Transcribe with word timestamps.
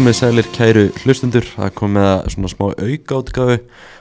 komið 0.00 0.14
sælir 0.16 0.46
kæru 0.54 0.82
hlustundur 1.02 1.44
það 1.44 1.72
kom 1.76 1.90
með 1.92 2.30
svona 2.32 2.48
smá 2.48 2.62
aukautgafu 2.70 3.56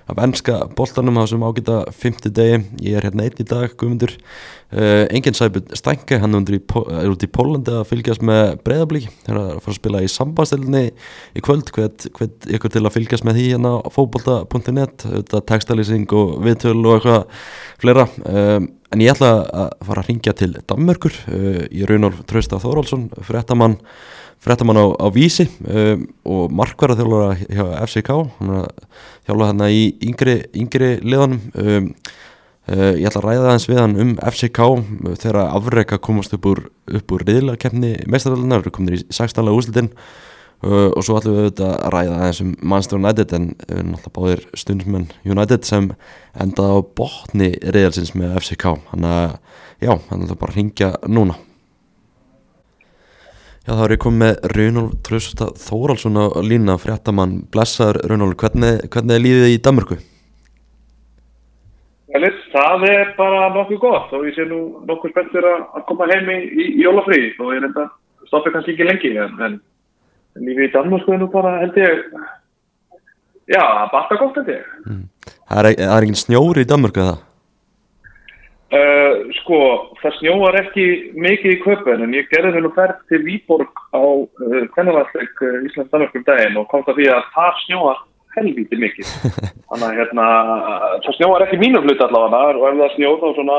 af 0.09 0.19
ennska 0.23 0.53
boltanum 0.77 1.17
á 1.19 1.25
þessum 1.25 1.41
ágita 1.43 1.79
50 1.91 2.31
degi, 2.37 2.59
ég 2.85 2.95
er 2.95 3.03
hérna 3.03 3.25
einn 3.25 3.41
í 3.43 3.45
dag 3.49 3.73
guðmundur, 3.73 4.13
uh, 4.71 5.03
enginn 5.11 5.35
sæpun 5.35 5.65
Stænke, 5.75 6.21
hann 6.21 6.37
er, 6.39 6.55
er 6.55 7.11
út 7.11 7.25
í 7.25 7.27
Pólandi 7.27 7.73
að 7.75 7.89
fylgjast 7.89 8.23
með 8.23 8.53
breyðablík 8.63 9.09
er 9.27 9.41
að 9.41 9.49
fara 9.65 9.73
að 9.73 9.79
spila 9.81 10.03
í 10.05 10.11
sambastilni 10.13 10.85
í 11.35 11.43
kvöld, 11.43 11.73
hvert 11.75 12.07
ykkur 12.47 12.73
til 12.77 12.83
að 12.85 12.95
fylgjast 12.95 13.27
með 13.27 13.41
því 13.41 13.47
hérna 13.49 13.73
á 13.83 13.87
fókbolta.net 13.91 15.03
textalýsing 15.51 16.07
og 16.15 16.37
viðtöl 16.45 16.77
og 16.79 16.93
eitthvað 16.93 17.49
fleira. 17.83 18.07
Um, 18.23 18.69
en 18.95 19.03
ég 19.03 19.11
ætla 19.17 19.33
að 19.65 19.75
fara 19.89 20.05
að 20.05 20.13
ringja 20.13 20.35
til 20.45 20.53
Danmörkur 20.63 21.19
uh, 21.27 21.65
í 21.67 21.83
Raunar 21.91 22.23
Trausta 22.31 22.61
Þórólsson, 22.63 23.09
fréttamann 23.27 23.81
frettamann 24.43 24.79
á, 24.79 24.85
á 24.95 25.07
vísi 25.11 25.47
um, 25.67 26.05
og 26.23 26.53
markverða 26.55 27.01
þjálfur 27.01 27.41
hjá 27.49 27.65
FCK 27.85 28.11
þjálfur 29.27 29.45
hérna 29.45 29.69
í 29.73 29.83
yngri, 30.05 30.39
yngri 30.57 30.93
liðanum. 31.03 31.41
Um, 31.59 31.91
uh, 32.71 32.93
ég 32.95 33.09
ætla 33.09 33.21
að 33.23 33.27
ræða 33.27 33.49
aðeins 33.49 33.67
við 33.69 33.81
hann 33.81 33.99
um 33.99 34.15
FCK 34.31 34.63
uh, 34.63 35.11
þegar 35.19 35.41
afreika 35.43 35.99
komast 36.01 36.33
upp 36.37 36.47
úr, 36.49 36.63
úr 36.95 37.27
riðlakefni 37.27 37.97
meistaröldina, 38.09 38.61
við 38.63 38.75
komum 38.77 38.95
í 38.95 39.01
16. 39.09 39.51
úslitin 39.51 39.91
uh, 40.63 40.87
og 40.87 41.03
svo 41.03 41.19
ætlum 41.19 41.41
við 41.41 41.65
að 41.67 41.75
ræða 41.95 42.15
aðeins 42.21 42.41
um 42.45 42.55
Manchester 42.61 43.01
United 43.01 43.35
en 43.35 43.51
erum 43.67 43.93
alltaf 43.97 44.15
báðir 44.15 44.47
stundismenn 44.55 45.11
United 45.27 45.67
sem 45.67 45.91
endaði 46.39 46.79
á 46.79 46.87
botni 47.01 47.51
riðalsins 47.59 48.15
með 48.15 48.39
FCK 48.39 48.71
þannig 48.93 49.19
að 49.19 49.37
já, 49.83 49.93
hann 50.09 50.25
ætla 50.25 50.39
bara 50.39 50.55
að 50.55 50.59
ringja 50.61 50.93
núna 51.11 51.39
Já 53.69 53.75
þá 53.77 53.81
er 53.85 53.91
ég 53.93 53.99
komið 54.01 54.21
með 54.23 54.45
Raunólf 54.57 54.93
Trösta 55.05 55.47
Þóraldsson 55.61 56.15
á 56.17 56.25
lína 56.41 56.73
fréttamann 56.81 57.35
blessaður 57.53 57.99
Raunólf, 58.09 58.39
hvernig, 58.41 58.79
hvernig 58.89 59.13
er 59.13 59.21
lífið 59.21 59.51
í 59.53 59.59
Danmarku? 59.67 59.97
Það 62.49 62.85
er 62.89 63.11
bara 63.13 63.51
nokkuð 63.53 63.79
gott 63.83 64.15
og 64.17 64.25
ég 64.25 64.33
sé 64.33 64.47
nú 64.49 64.81
nokkuð 64.89 65.13
spenntur 65.13 65.45
að 65.51 65.83
koma 65.85 66.07
heim 66.09 66.31
í, 66.33 66.39
í, 66.49 66.65
í 66.79 66.81
jólafrí 66.81 67.21
og 67.37 67.53
ég 67.53 67.61
reynda 67.61 67.85
stoppið 68.31 68.55
kannski 68.55 68.73
ekki 68.73 68.87
lengi 68.89 69.11
en, 69.21 69.37
en 69.45 69.59
lífið 70.41 70.65
í 70.65 70.73
Danmarku 70.73 71.13
er 71.13 71.21
nú 71.21 71.29
bara 71.29 71.59
held 71.61 71.77
ég 71.77 72.01
já, 73.53 73.61
bara 73.93 74.17
gott 74.17 74.41
held 74.41 74.49
ég 74.55 74.65
mm. 74.87 75.05
Það 75.45 75.61
er, 75.61 75.71
er 75.85 76.07
ekki 76.07 76.23
snjóri 76.23 76.65
í 76.65 76.71
Danmarku 76.73 77.05
eða? 77.05 77.19
Uh, 78.69 79.31
sko, 79.39 79.57
það 79.97 80.11
snjóar 80.19 80.55
ekki 80.59 80.83
mikið 81.17 81.53
í 81.55 81.61
köpun 81.63 82.03
en 82.05 82.11
ég 82.13 82.27
gerði 82.29 82.51
hennu 82.53 82.69
færð 82.75 82.99
til 83.09 83.17
Výborg 83.23 83.79
á 83.97 84.05
uh, 84.05 84.59
kvennavalleg 84.75 85.41
uh, 85.41 85.55
Íslands-Danmarkum 85.65 86.21
daginn 86.27 86.59
og 86.61 86.67
kom 86.69 86.83
það 86.85 86.99
því 86.99 87.07
að 87.15 87.23
það 87.33 87.57
snjóar 87.63 88.03
helviti 88.35 88.77
mikið 88.77 89.13
þannig 89.71 89.87
að 89.87 89.95
hérna, 89.97 90.27
það 91.05 91.17
snjóar 91.17 91.45
ekki 91.47 91.59
mínu 91.63 91.81
flut 91.87 92.03
allavega 92.05 92.51
og 92.59 92.67
ef 92.67 92.77
það 92.83 92.93
snjóð 92.97 93.17
þá 93.23 93.25
svona 93.39 93.57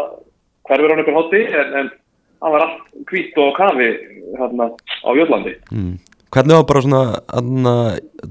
hverfur 0.71 0.95
hann 0.95 1.03
í 1.03 1.17
hotti 1.19 1.43
en, 1.49 1.75
en 1.81 1.91
það 2.39 2.55
var 2.55 2.67
allt 2.69 2.87
kvít 3.11 3.43
og 3.43 3.53
kafi 3.59 3.91
hérna 4.39 4.71
á 4.79 5.11
Jólandi 5.19 5.57
mm. 5.73 5.93
Hvernig 6.31 6.55
var 6.55 6.71
bara 6.71 6.85
svona 6.87 7.03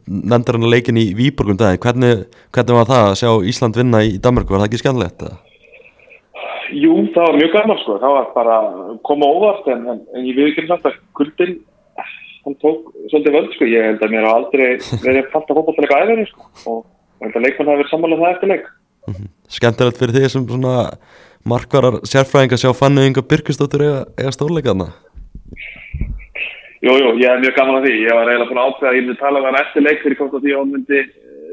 nefndar 0.08 0.56
hann 0.56 0.70
að 0.70 0.78
leikin 0.78 1.04
í 1.04 1.10
Výborgum 1.20 1.60
daginn 1.60 1.84
hvernig, 1.84 2.26
hvernig 2.56 2.80
var 2.80 2.90
það 2.96 3.06
að 3.12 3.20
sjá 3.20 3.32
Ísland 3.52 3.84
vinna 3.84 4.06
í 4.08 4.16
Danmarku, 4.24 4.56
var 4.56 4.64
það 4.64 4.72
ekki 4.72 4.84
skemmilegt 4.86 5.28
eða? 5.28 5.44
Jú, 6.76 6.94
það 7.16 7.26
var 7.26 7.38
mjög 7.40 7.52
gaman 7.56 7.80
sko, 7.82 7.98
það 8.02 8.16
var 8.16 8.28
bara 8.36 8.58
koma 9.08 9.30
óvart 9.30 9.68
en, 9.74 9.86
en, 9.94 10.02
en 10.16 10.28
ég 10.28 10.38
við 10.38 10.52
ekki 10.52 10.66
um 10.66 10.72
þetta, 10.74 10.92
kuldin, 11.18 11.56
hann 12.46 12.58
tók 12.62 12.92
svolítið 13.12 13.38
völd 13.38 13.56
sko, 13.56 13.70
ég 13.70 13.88
held 13.88 14.06
að 14.06 14.14
mér 14.14 14.28
á 14.30 14.32
aldrei 14.34 14.68
verið 15.06 15.32
falt 15.34 15.50
að 15.50 15.62
fólkvallega 15.62 16.02
æðinni 16.04 16.28
sko 16.30 16.48
og 16.74 16.80
ég 16.84 17.26
held 17.28 17.40
að 17.40 17.48
leikmann 17.48 17.72
hafi 17.72 17.82
verið 17.82 17.94
samanlega 17.94 18.26
það 18.26 18.36
eftir 18.36 18.54
leik. 18.54 18.70
Mm 19.08 19.14
-hmm. 19.14 19.30
Skemmtilegt 19.58 20.00
fyrir 20.00 20.16
því 20.16 20.30
sem 20.30 20.48
svona 20.48 20.76
markvarar 21.48 22.02
sérfræðing 22.04 22.54
að 22.54 22.62
sjá 22.64 22.72
fannu 22.76 23.06
yngur 23.08 23.26
Byrkistóttur 23.30 23.86
eða, 23.86 24.02
eða 24.20 24.36
stórleikaðna? 24.36 24.90
Jú, 26.80 26.94
jú, 26.96 27.10
ég 27.20 27.28
hef 27.28 27.42
mjög 27.44 27.56
gaman 27.58 27.80
að 27.80 27.86
því, 27.88 27.96
ég 28.08 28.14
var 28.16 28.30
eiginlega 28.30 28.50
búin 28.50 28.62
að 28.62 28.70
ákveða 28.70 28.90
að 28.92 28.98
ég 28.98 29.04
myndi 29.04 29.20
tala 29.20 29.40
um 29.40 29.48
hann 29.50 29.62
eftir 29.62 29.84
leik 29.84 30.00
fyrir 30.04 30.18
hvort 30.20 30.36
að 30.38 30.44
því 30.46 30.54
að 30.54 30.62
hún 30.62 30.72
myndi, 30.76 31.00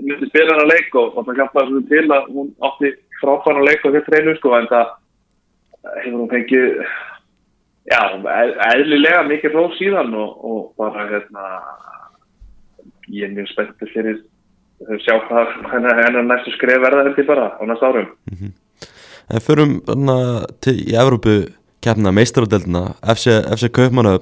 myndi 0.06 0.28
spila 0.30 0.52
hann 0.52 0.64
að 0.66 0.72
leik 0.74 0.94
og, 1.00 1.08
og 1.16 1.26
það 1.26 1.38
hjálpaði 1.40 1.66
svo 1.72 1.80
til 1.90 2.06
að 2.16 2.28
hún 2.36 2.52
átti 2.68 2.92
frábæna 3.20 3.64
leik 3.66 3.82
og 3.86 3.96
þetta 3.96 4.14
reynu 4.14 4.36
sko 4.36 4.54
en 4.54 4.68
það 4.70 4.92
hefur 6.02 6.20
hún 6.20 6.30
fengið 6.30 6.80
já, 7.90 8.00
eðlilega 8.72 9.26
mikið 9.30 9.56
róf 9.56 9.76
síðan 9.78 10.14
og, 10.14 10.30
og 10.44 10.62
bara 10.80 11.06
hérna 11.10 11.50
ég 13.12 13.28
er 13.28 13.34
mjög 13.36 13.52
spenntið 13.52 13.92
fyrir 13.94 14.22
að 14.86 15.02
sjá 15.04 15.14
hvað 15.28 15.52
hennar 15.72 16.26
næstu 16.26 16.52
skrif 16.56 16.82
verða 16.82 17.06
þetta 17.08 17.28
bara 17.28 17.50
á 17.56 17.62
næst 17.64 17.82
árum 17.82 18.08
mm 18.30 18.38
-hmm. 18.38 18.54
En 19.26 19.40
förum 19.40 19.80
til 20.60 20.76
í 20.86 20.94
Evrópu 20.94 21.50
kemna 21.82 22.12
meistaradöldina 22.12 22.94
FC, 23.02 23.26
FC 23.56 23.70
Kaupmanna 23.72 24.18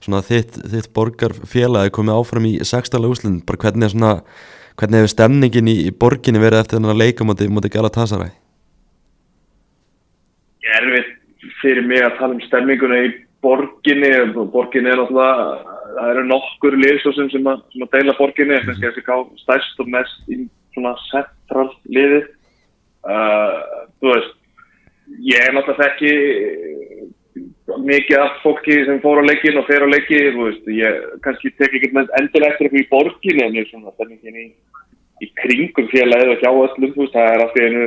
svona 0.00 0.22
þitt, 0.22 0.58
þitt 0.72 0.92
borgarfélagi 0.94 1.90
komið 1.90 2.18
áfram 2.18 2.46
í 2.46 2.64
sextala 2.64 3.08
úslinn, 3.08 3.42
bara 3.46 3.58
hvernig 3.58 3.84
er 3.84 3.94
svona 3.94 4.22
hvernig 4.76 4.98
hefur 5.00 5.12
stemningin 5.14 5.68
í, 5.68 5.76
í 5.88 5.90
borginni 5.90 6.42
verið 6.42 6.58
eftir 6.60 6.78
þennan 6.78 6.98
leika 6.98 7.24
moti 7.24 7.68
Galatasaray? 7.72 8.30
Er 10.74 10.88
við 10.90 11.12
fyrir 11.62 11.86
mig 11.86 12.02
að 12.02 12.16
tala 12.18 12.36
um 12.36 12.44
stemninguna 12.46 13.02
í 13.06 13.10
borginni. 13.44 14.12
Borginni 14.52 14.90
er 14.90 15.00
náttúrulega 15.00 15.74
það 15.96 16.12
eru 16.12 16.24
nokkur 16.30 16.78
liðsósum 16.82 17.28
sem, 17.32 17.50
sem 17.72 17.84
að 17.86 17.92
deila 17.94 18.16
borginni, 18.18 18.58
að 18.58 18.80
þessi 18.82 19.04
ká 19.06 19.14
stærst 19.42 19.84
og 19.84 19.92
mest 19.92 20.32
í 20.32 20.40
svona 20.74 20.96
central 21.10 21.68
liði. 21.86 22.24
Uh, 23.06 23.84
þú 24.00 24.10
veist 24.10 24.34
ég 25.22 25.44
er 25.46 25.54
náttúrulega 25.54 25.92
ekki 25.92 26.12
mikið 27.86 28.22
af 28.22 28.40
fólki 28.42 28.78
sem 28.86 28.98
fór 29.02 29.20
á 29.22 29.28
leikin 29.28 29.58
og 29.60 29.66
fer 29.68 29.84
á 29.84 29.88
leiki, 29.90 30.18
ég 30.72 30.98
kannski 31.24 31.52
tek 31.58 31.74
ekki 31.76 31.92
endilega 31.92 32.54
eftir 32.54 32.66
eitthvað 32.66 32.80
í 32.80 32.88
borginni 32.90 33.44
en 33.44 33.58
ég 33.58 33.66
er 33.66 33.70
svona 33.70 33.92
stemmingin 33.94 34.40
í, 34.40 34.46
í 35.22 35.30
kringum 35.42 35.90
félagið 35.92 36.32
og 36.32 36.42
hjá 36.42 36.50
öllum, 36.50 36.94
veist, 36.96 37.14
það 37.14 37.30
er 37.32 37.44
alltaf 37.44 37.62
einu 37.66 37.86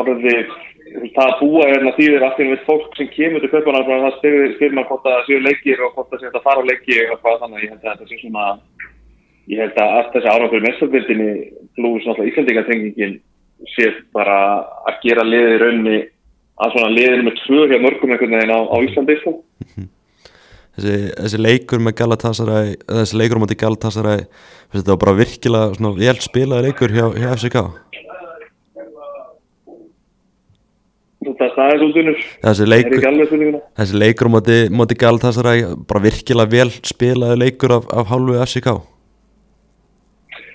orðið 0.00 0.54
það 0.90 1.26
að 1.26 1.40
búa 1.40 1.66
hérna 1.70 1.92
þýðir 1.96 2.24
alltaf 2.26 2.50
við 2.50 2.62
fólk 2.66 2.94
sem 2.98 3.08
kemur 3.14 3.42
til 3.42 3.50
köpana 3.52 3.82
og 3.82 3.90
það 3.90 4.16
styrir 4.18 4.76
maður 4.76 4.88
hvort 4.90 5.04
það 5.06 5.26
séu 5.28 5.42
leikir 5.44 5.82
og 5.84 5.92
hvort 5.94 6.10
það 6.12 6.22
séu 6.24 6.30
að 6.32 6.46
fara 6.46 6.64
á 6.64 6.68
leiki 6.70 6.96
og 7.06 7.20
hvað 7.22 7.42
þannig 7.44 7.64
ég 7.64 7.72
held 7.74 7.84
að 7.84 7.90
þetta 7.90 8.08
sé 8.10 8.20
svona 8.22 8.46
ég 9.50 9.62
held 9.64 9.80
að 9.82 9.94
allt 9.98 10.14
þessi 10.14 10.32
árangur 10.32 10.64
mestabildinni 10.66 11.30
blúið 11.78 12.02
svona 12.02 12.14
alltaf 12.16 12.30
íslandingatengingin 12.30 13.14
sé 13.76 13.88
bara 14.16 14.38
að 14.88 15.00
gera 15.04 15.26
liðið 15.26 15.56
raunni 15.62 15.98
að 16.60 16.74
svona 16.74 16.92
liðinu 16.94 17.26
með 17.26 17.40
tvö 17.44 17.64
hjá 17.70 17.78
mörgum 17.80 18.14
einhvern 18.14 18.36
veginn 18.36 18.54
á, 18.56 18.60
á 18.60 18.76
Íslandi 18.84 19.16
sko. 19.20 19.36
þessi, 20.76 20.96
þessi 21.16 21.40
leikur 21.40 21.84
með 21.84 21.96
Galatasaray 22.00 22.74
þessi 22.88 23.20
leikur 23.20 23.40
um 23.40 23.46
átti 23.46 23.60
Galatasaray 23.62 24.24
þetta 24.74 24.92
var 24.92 25.02
bara 25.04 25.18
virkilega 25.20 25.78
svona 25.78 25.94
vel 25.98 26.18
spilaði 26.24 26.68
leikur 26.68 26.96
hjá, 26.96 27.06
hjá 27.16 27.30
FCK 27.36 27.64
það 31.40 31.72
er 31.72 31.82
svolítið 31.82 32.22
þessi 32.44 32.68
leikur, 32.68 33.58
þessi 33.80 34.00
leikur 34.04 34.32
móti, 34.32 34.56
móti 34.70 34.98
Galatasaray 35.00 35.66
bara 35.88 36.04
virkilega 36.06 36.52
vel 36.52 36.70
spilaði 36.70 37.42
leikur 37.44 37.76
af, 37.80 37.90
af 37.92 38.10
hálfu 38.12 38.40
FCK 38.44 38.74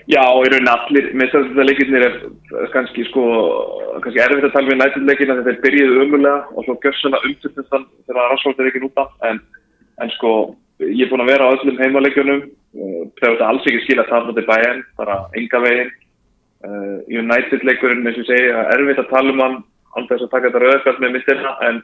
Já 0.06 0.22
og 0.22 0.44
í 0.46 0.50
raunin 0.52 0.70
allir 0.70 1.08
með 1.18 1.32
þess 1.32 1.38
að 1.38 1.46
þetta 1.48 1.64
leikirnir 1.66 2.04
er 2.06 2.68
kannski 2.70 3.06
sko 3.08 3.24
kannski 4.04 4.22
erfitt 4.22 4.46
að 4.46 4.52
tala 4.54 4.70
við 4.70 4.78
nættileikina 4.78 5.34
þegar 5.40 5.48
þeir 5.48 5.64
byrjiðu 5.64 6.04
umulega 6.04 6.36
og 6.54 6.66
svo 6.68 6.76
görsuna 6.84 7.22
umtur 7.26 7.56
þann 7.56 7.88
þegar 8.06 8.20
það 8.20 8.30
rasvöldir 8.32 8.70
ekki 8.70 8.84
núta 8.84 9.08
en, 9.26 9.40
en 10.04 10.14
sko 10.14 10.32
ég 10.84 11.06
er 11.06 11.10
búin 11.10 11.24
að 11.24 11.32
vera 11.32 11.48
á 11.48 11.54
öllum 11.56 11.78
heimaleikjunum. 11.80 12.42
Þegar 13.16 13.32
þetta 13.32 13.48
alls 13.50 13.68
ekki 13.68 13.84
skilja 13.84 14.04
að 14.04 14.10
tala 14.12 14.28
um 14.28 14.36
þetta 14.36 14.50
bæinn 14.50 14.82
bara 15.00 15.16
enga 15.40 15.62
veginn. 15.64 15.94
Uh, 16.66 16.98
United 17.12 17.64
leikurinn 17.68 18.06
eins 18.08 18.20
og 18.20 18.28
segja 18.28 18.62
erfitt 18.74 19.00
að 19.02 19.10
tala 19.12 19.32
um 19.32 19.42
hann 19.44 19.56
aldrei 19.96 20.18
að 20.18 20.30
taka 20.32 20.50
þetta 20.50 20.62
rauðkvæmt 20.64 21.02
með 21.02 21.14
mistirna 21.16 21.54
en, 21.68 21.80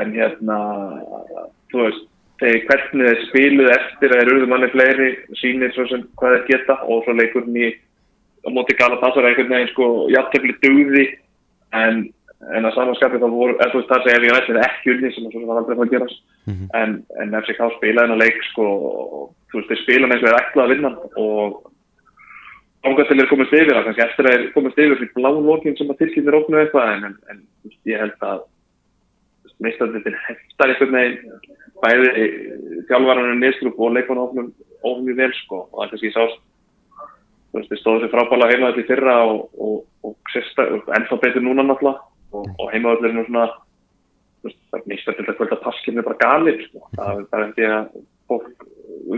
en 0.00 0.14
hérna 0.16 0.58
þú 1.72 1.84
veist, 1.84 2.08
þegar 2.42 2.64
hvernig 2.68 3.08
þeir 3.08 3.24
spiluð 3.28 3.72
eftir 3.76 4.12
að 4.12 4.20
þeir 4.20 4.32
eruðu 4.32 4.50
manni 4.50 4.70
fleiri 4.72 5.10
sínir 5.40 5.74
svo 5.74 5.86
sem 5.90 6.06
hvað 6.20 6.36
þeir 6.36 6.48
geta 6.50 6.78
og 6.86 7.04
svo 7.04 7.16
leikurinn 7.18 7.60
í 7.60 7.70
á 8.42 8.48
móti 8.50 8.76
Galatasaray 8.78 9.32
einhvern 9.32 9.54
veginn 9.54 9.70
sko 9.70 9.88
játtöfli 10.10 10.56
dugði 10.64 11.04
en, 11.78 12.02
en 12.56 12.66
að 12.66 12.74
samanskapi 12.76 13.20
þá 13.22 13.28
voru, 13.30 13.54
þú 13.60 13.78
veist 13.78 13.92
það 13.92 14.06
segja 14.06 14.18
ef 14.18 14.26
ég 14.26 14.34
nætti 14.36 14.52
þetta 14.52 14.68
ekki 14.68 14.94
unni 14.94 15.12
sem 15.14 15.28
það 15.34 15.60
aldrei 15.60 15.76
fór 15.76 15.86
að 15.86 15.94
gerast 15.94 16.22
mm 16.22 16.54
-hmm. 16.54 16.68
en, 16.80 16.96
en 17.22 17.36
FCK 17.42 17.68
spilaði 17.76 18.06
hennar 18.08 18.22
leik 18.24 18.42
sko 18.50 18.66
þú 19.52 19.60
veist 19.60 19.86
þeir 19.86 20.06
og 20.08 20.12
þeir 20.24 20.40
ætlaði 20.40 20.64
að 20.64 20.72
vinna 20.74 20.90
og 21.22 21.60
ánga 22.82 23.06
til 23.06 23.18
þeir 23.18 23.30
komast 23.30 23.54
yfir 23.56 23.76
það 23.76 23.84
kannski 23.88 24.04
eftir 24.06 24.28
að 24.28 24.36
þeir 24.36 24.46
komast 24.56 24.80
yfir 24.82 24.98
fyrir 25.00 25.12
bláðlókin 25.16 25.76
sem 25.78 25.92
að 25.92 26.00
tilkynna 26.02 26.34
róknu 26.34 26.60
eitthvað 26.60 26.92
en, 26.92 27.16
en, 27.30 27.42
ég 27.88 28.02
held 28.02 28.26
að 28.26 28.44
meistandildin 29.62 30.18
heftar 30.26 30.72
einhvern 30.72 30.96
veginn 30.96 31.52
bæði 31.82 32.28
þjálfvarunum 32.88 33.42
nýstrup 33.42 33.78
og 33.82 33.94
leikmannhófnum 33.96 34.48
ómið 34.86 35.18
vel 35.18 35.34
sko. 35.38 35.66
Og 35.70 35.82
það 35.82 35.92
kannski 35.92 36.12
sást 36.14 36.40
þið 37.52 37.80
stóðu 37.80 38.02
sér 38.04 38.12
frábæla 38.14 38.48
heimaðall 38.50 38.80
í 38.82 38.86
fyrra 38.88 39.16
og, 39.28 39.42
og, 39.60 39.82
og, 40.06 40.16
og 40.16 40.90
ennþá 40.96 41.20
betur 41.22 41.44
núna 41.44 41.66
náttúrulega. 41.66 42.08
Og, 42.32 42.48
og 42.56 42.70
heimaðallurinn 42.72 43.20
er 43.20 43.28
svona 43.28 43.46
veist, 44.46 44.58
það 44.72 44.78
er 44.78 44.90
nýst 44.92 45.10
að 45.10 45.18
til 45.20 45.62
passkirni 45.66 46.04
bara 46.06 46.20
galið 46.22 46.62
sko, 46.66 46.86
það 46.96 47.18
er 47.18 47.26
bara 47.34 47.48
eftir 47.50 47.74
að 47.76 47.90
fólk, 48.30 48.46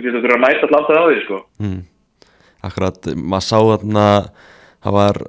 getur 0.02 0.24
þurfa 0.24 0.38
að 0.38 0.42
mæta 0.44 0.70
alltaf 0.70 0.98
á 0.98 1.04
því 1.04 1.20
sko. 1.24 1.38
Mm. 1.62 1.82
Akkurat, 2.64 3.10
maður 3.14 3.46
sá 3.46 3.58
þarna 3.58 4.06
það 4.84 4.96
var 4.98 5.20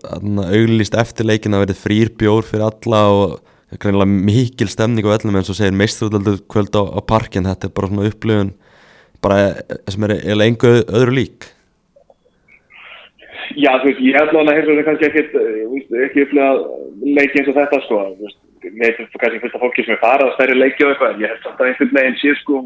auglýst 0.51 0.95
eftir 0.99 1.27
leikin 1.29 1.55
að 1.55 1.65
verið 1.65 1.81
frýr 1.81 2.11
bjór 2.19 2.47
fyrir 2.47 2.67
alla 2.67 3.01
og 3.11 3.35
greinlega 3.81 4.25
mikil 4.27 4.67
stemning 4.71 5.07
á 5.07 5.15
öllum 5.15 5.39
en 5.39 5.47
svo 5.47 5.55
segir 5.57 5.75
meistrúðaldur 5.75 6.41
kvöld 6.51 6.75
á, 6.75 6.83
á 6.95 6.99
parkin 7.03 7.47
þetta 7.47 7.67
er 7.67 7.75
bara 7.75 7.91
svona 7.91 8.07
upplifun 8.09 8.53
bara 9.23 9.39
sem 9.89 10.05
er 10.05 10.15
eiginlega 10.19 10.51
engu 10.51 10.71
öðru 10.99 11.15
lík. 11.17 11.49
Já, 13.55 13.71
þú 13.79 13.89
veist, 13.89 14.01
ég 14.03 14.17
ætla 14.19 14.41
að 14.41 14.51
þetta 14.59 14.85
kannski 14.87 15.07
ekkert 15.09 15.35
ekki 16.05 16.25
upplegað 16.25 16.63
leiki 17.17 17.39
eins 17.39 17.51
og 17.51 17.59
þetta 17.59 17.81
sko, 17.85 17.99
með 18.65 18.99
kannski 19.21 19.41
fullt 19.43 19.57
af 19.57 19.63
fólki 19.63 19.85
sem 19.85 19.95
er 19.95 20.01
farað 20.01 20.29
að 20.29 20.35
stærri 20.37 20.57
leiki 20.57 20.85
og 20.85 20.93
eitthvað 20.93 21.21
ég 21.23 21.33
held 21.33 21.47
að 21.49 21.59
það 21.59 21.69
einhvern 21.69 21.95
veginn 21.99 22.19
sé 22.21 22.33
sko 22.41 22.63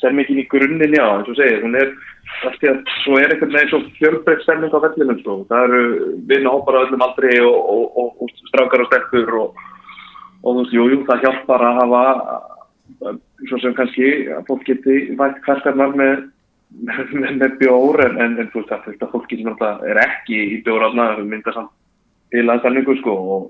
stemmingin 0.00 0.40
í 0.40 0.46
grunninn, 0.48 0.96
já, 0.96 1.04
eins 1.04 1.28
og 1.28 1.36
segir 1.38 1.60
hún 1.64 1.76
er, 1.76 1.92
svo 2.40 3.18
er 3.18 3.32
einhvern 3.34 3.52
veginn 3.54 3.72
svo 3.72 3.80
fjölbreytt 3.98 4.44
stemming 4.44 4.72
á 4.72 4.78
vellinum 4.84 5.20
sko. 5.20 5.36
Það 5.50 5.66
eru 5.68 5.82
vinna 6.30 6.54
hópar 6.54 6.80
á 6.80 6.82
öllum 6.86 7.04
aldri 7.04 7.36
og, 7.44 7.58
og, 7.74 7.84
og, 8.00 8.10
og 8.24 8.48
strákar 8.50 8.84
og 8.84 8.90
stelpur 8.90 9.36
og 9.40 9.62
þú 10.40 10.56
veist, 10.58 10.74
jújú, 10.74 10.94
jú, 10.94 11.06
það 11.08 11.24
hjálpar 11.26 11.66
að 11.68 11.80
hafa 11.82 12.02
svo 13.48 13.58
sem 13.60 13.74
kannski 13.76 14.10
að 14.34 14.46
fólk 14.48 14.64
geti 14.68 15.00
vært 15.18 15.40
hverskarnar 15.44 15.96
með 15.96 16.28
með, 16.70 17.14
með 17.40 17.56
bjór 17.60 18.04
en, 18.06 18.18
en, 18.22 18.36
en 18.40 18.50
þú 18.52 18.62
veist 18.62 18.86
þetta 18.86 19.10
fólki 19.12 19.40
sem 19.40 19.62
er 19.90 20.02
ekki 20.04 20.40
í 20.56 20.58
bjóraðna 20.66 21.12
mynda 21.26 21.54
samt 21.56 21.72
til 22.30 22.46
aðstæðningu 22.46 22.96
sko 23.00 23.14
og, 23.36 23.46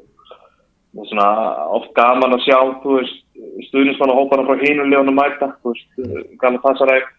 og 0.97 1.09
svona 1.11 1.29
oft 1.77 1.93
gaman 1.99 2.37
að 2.37 2.47
sjá 2.47 2.59
stuðnismann 3.69 4.13
og 4.15 4.23
hóparna 4.23 4.49
frá 4.49 4.63
hínulegunum 4.63 5.19
mæta 5.19 5.53
þú 5.61 5.75
veist 5.75 6.39
gana 6.41 6.63
passaræk 6.65 7.11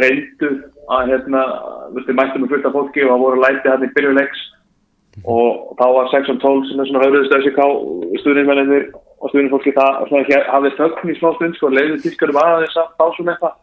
reyndu 0.00 0.50
að 0.94 1.12
hérna 1.12 1.44
þú 1.54 1.94
veist 1.96 2.10
þið 2.10 2.18
mættum 2.18 2.44
með 2.44 2.52
fullt 2.54 2.68
af 2.68 2.76
fólki 2.76 3.04
og 3.04 3.12
það 3.12 3.24
voru 3.24 3.42
lætið 3.42 3.70
hérna 3.70 3.88
í 3.88 3.94
byrjuleiks 3.96 4.44
og 5.22 5.74
þá 5.78 5.84
var 5.94 6.12
6 6.12 6.32
og 6.32 6.40
12 6.42 6.68
sem 6.68 6.80
er 6.82 6.88
svona 6.90 7.04
höfðust 7.04 7.36
FCK 7.38 7.66
stuðnismennir 8.22 8.88
og 9.24 9.30
stuðnisfólki 9.32 9.74
það 9.76 10.00
hafði 10.50 10.72
þögn 10.78 11.12
í 11.12 11.18
smá 11.18 11.30
stund 11.36 11.58
sko 11.58 11.70
leiðið 11.72 12.02
tískarum 12.04 12.40
aðeins 12.40 12.80
að 12.80 13.14
svona 13.16 13.36
eitthvað. 13.36 13.60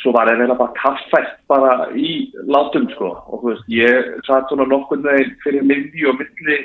Svo 0.00 0.14
var 0.14 0.30
það 0.30 0.52
bara 0.56 0.76
kaffært 0.78 1.32
bara 1.50 1.72
í 1.98 2.30
látum 2.48 2.86
sko. 2.94 3.10
Og 3.28 3.42
þú 3.42 3.48
veist, 3.50 3.66
ég 3.74 4.12
satt 4.24 4.48
svona 4.48 4.64
nokkur 4.70 5.02
veginn 5.04 5.34
fyrir 5.42 5.66
myndi 5.66 6.06
og 6.08 6.16
milli 6.20 6.56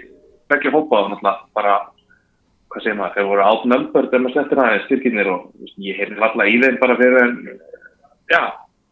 begge 0.51 0.71
hópa 0.71 1.01
og 1.01 1.09
náttúrulega 1.11 1.49
bara 1.57 1.73
hvað 2.71 2.83
segir 2.83 2.97
maður, 2.99 3.15
þeir 3.15 3.29
voru 3.31 3.45
átnömbur 3.49 4.07
þegar 4.11 4.23
maður 4.23 4.35
settir 4.35 4.61
aðeins 4.61 4.85
styrkinir 4.87 5.31
og 5.31 5.41
veist, 5.61 5.75
ég 5.81 5.99
heyrði 5.99 6.21
alltaf 6.21 6.51
í 6.51 6.61
þeim 6.63 6.79
bara 6.81 6.97
fyrir 6.99 7.21
en 7.23 7.35
já, 8.31 8.41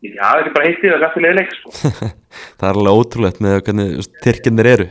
ég 0.03 0.19
hafði 0.19 0.43
ekki 0.43 0.55
bara 0.57 0.67
heittið 0.69 0.93
það 0.93 1.05
gaffilega 1.05 1.39
leik 1.39 1.55
sko 1.57 1.73
Það 2.59 2.67
er 2.69 2.77
alveg 2.81 2.99
ótrúlegt 2.99 3.41
með 3.43 3.57
hvernig 3.67 4.05
styrkinir 4.09 4.69
eru 4.73 4.89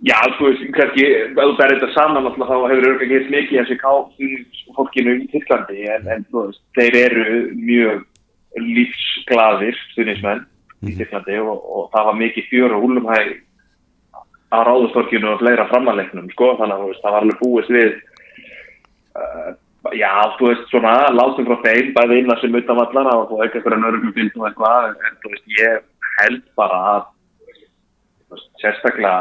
Já, 0.00 0.16
þú 0.38 0.46
veist, 0.48 0.62
kannski, 0.72 1.02
ef 1.04 1.34
þú 1.36 1.56
berði 1.58 1.74
þetta 1.76 1.88
saman 1.92 2.28
alltaf 2.30 2.48
þá 2.48 2.54
hefur 2.70 2.86
örgulega 2.88 3.08
gett 3.10 3.32
mikið 3.34 3.58
þessi 3.58 3.76
ká 3.82 3.90
fólkinu 4.78 5.16
í 5.18 5.26
Tyrklandi 5.28 5.82
en, 5.92 6.06
en 6.08 6.24
þú 6.30 6.44
veist, 6.46 6.62
þeir 6.78 6.96
eru 7.02 7.34
mjög 7.58 7.98
lífsglaðir 8.64 9.76
stuðnismenn 9.90 10.40
mm. 10.46 10.88
í 10.88 10.94
Tyrklandi 10.96 11.36
og, 11.44 11.60
og 11.60 11.90
það 11.92 12.08
var 12.08 12.18
mikið 12.22 12.48
fjör 12.48 12.76
og 12.78 12.86
húlumhæg 12.86 13.34
á 14.50 14.58
ráðustorkinu 14.66 15.34
og 15.34 15.42
fleira 15.44 15.68
framanleiknum, 15.68 16.32
sko, 16.32 16.54
þannig 16.62 16.80
að 16.80 16.96
það 17.02 17.12
var 17.12 17.20
alveg 17.20 17.42
búist 17.44 17.74
við 17.76 17.92
uh, 19.20 19.52
já, 19.96 20.12
þú 20.38 20.50
veist, 20.50 20.66
svona 20.72 20.94
látum 21.14 21.46
frá 21.48 21.56
þeim, 21.64 21.94
bæði 21.96 22.20
innan 22.20 22.40
sem 22.40 22.58
utan 22.60 22.80
vallar 22.80 23.14
og 23.14 23.30
þú 23.30 23.40
veist, 23.40 23.56
eitthvað 23.56 23.80
nörgum 23.80 24.12
fylgum 24.16 24.46
eitthvað, 24.48 24.92
en 25.08 25.16
þú 25.22 25.32
veist, 25.32 25.46
ég 25.60 25.80
held 26.20 26.44
bara 26.58 26.80
að 26.90 27.08
veist, 28.30 28.50
sérstaklega 28.62 29.14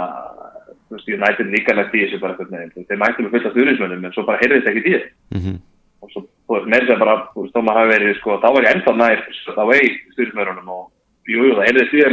þú 0.89 0.97
veist, 0.97 1.11
United 1.15 1.51
líka 1.53 1.75
nætt 1.77 1.95
í 1.95 2.03
þessu 2.05 2.21
bara 2.21 2.35
eitthvað 2.35 2.53
nefn, 2.55 2.87
þeir 2.89 3.01
mættu 3.01 3.25
með 3.25 3.35
fullt 3.35 3.49
af 3.49 3.55
stjórnismönnum 3.55 4.07
en 4.07 4.15
svo 4.15 4.25
bara 4.27 4.41
heyrði 4.41 4.61
þetta 4.61 4.73
ekki 4.73 4.85
þið 4.87 5.03
mm 5.35 5.41
-hmm. 5.43 5.61
og 6.01 6.11
svo, 6.13 6.25
þú 6.47 6.57
veist, 6.57 6.67
með 6.73 6.81
þess 6.81 6.95
að 6.95 7.03
bara 7.03 7.15
þú 7.33 7.45
veist, 7.45 7.55
þá 7.55 7.61
maður 7.61 7.79
hafi 7.79 7.93
verið, 7.93 8.17
sko, 8.19 8.39
þá 8.43 8.49
var 8.55 8.67
ég 8.67 8.73
ennþá 8.73 8.93
nær 8.97 9.23
þá 9.55 9.63
vei 9.71 9.85
stjórnismönnunum 10.13 10.75
og 10.75 10.83
jú, 11.29 11.39
jú, 11.45 11.55
það 11.55 11.67
heyrði 11.67 11.87
því 11.93 12.03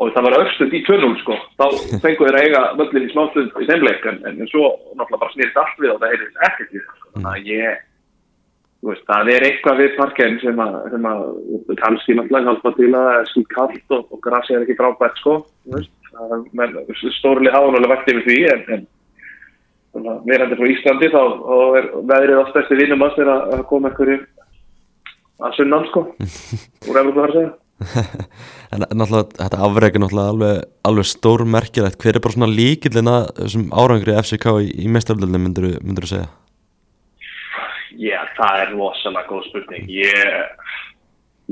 og 0.00 0.14
það 0.14 0.24
var 0.24 0.38
öllstund 0.38 0.72
í 0.72 0.84
törnum, 0.86 1.16
sko, 1.20 1.36
þá 1.58 1.66
fengu 2.02 2.26
þeir 2.26 2.38
að 2.38 2.44
eiga 2.46 2.60
möllin 2.78 3.06
í 3.06 3.12
smástund 3.12 3.58
í 3.60 3.68
þeimleik 3.68 4.06
en, 4.08 4.18
en, 4.26 4.46
svo 4.50 4.72
náttúrulega 4.96 5.22
bara 5.22 5.34
snýrst 5.34 5.58
allt 5.60 5.82
við 5.82 5.92
og 5.92 6.00
það 6.00 6.14
heyrði 6.14 6.28
ekkert 6.48 6.72
í 6.72 6.80
það, 6.80 7.01
þannig 7.14 7.32
að 7.32 7.50
ég 7.52 7.80
Veist, 8.82 9.04
það 9.06 9.28
er 9.30 9.44
eitthvað 9.46 9.78
við 9.78 9.92
parken 9.94 10.38
sem 10.42 10.58
að, 10.58 10.76
sem 10.90 11.04
að 11.06 11.20
kannski 11.78 12.16
náttúrulega 12.18 12.48
hjálpa 12.48 12.72
til 12.74 12.88
að 12.88 13.04
það 13.06 13.18
er 13.18 13.28
skil 13.30 13.44
kallt 13.52 13.94
og, 13.94 14.08
og 14.10 14.22
grassi 14.24 14.56
er 14.56 14.64
ekki 14.64 14.74
frábært 14.80 15.20
sko 15.22 15.36
stórli 17.20 17.52
hánulega 17.54 17.92
vært 17.92 18.10
yfir 18.10 18.26
því 18.26 18.38
en, 18.50 18.82
en 19.94 20.10
verandi 20.26 20.58
frá 20.58 20.66
Íslandi 20.72 21.12
þá 21.14 21.20
er 21.78 21.88
veðrið 22.10 22.42
oft 22.42 22.60
eftir 22.64 22.82
vinnum 22.82 23.06
að 23.06 23.16
þeirra 23.20 23.38
að 23.54 23.64
koma 23.70 23.92
einhverju 23.92 24.18
að 25.46 25.56
sunnan 25.60 25.88
sko 25.92 26.04
úr 26.90 27.02
eftir 27.04 27.14
það 27.14 27.24
að 27.28 27.34
segja. 27.38 27.50
En 28.72 28.84
náttúrulega 28.86 29.38
þetta 29.38 29.64
afreikur 29.66 30.02
náttúrulega 30.02 30.34
alveg, 30.34 30.60
alveg 30.90 31.12
stór 31.14 31.46
merkilegt 31.54 32.02
hver 32.02 32.18
er 32.18 32.24
bara 32.26 32.34
svona 32.34 32.50
líkillin 32.50 33.14
að 33.14 33.32
þessum 33.40 33.66
árangri 33.70 34.18
FCK 34.18 34.54
í, 34.58 34.70
í 34.82 34.90
mestaröldinni 34.90 35.46
myndur 35.46 36.06
þú 36.06 36.16
segja? 36.16 36.30
Já, 38.02 38.18
það 38.38 38.62
er 38.62 38.72
rosalega 38.74 39.28
góð 39.28 39.48
spurning 39.48 39.90
ég, 39.92 40.32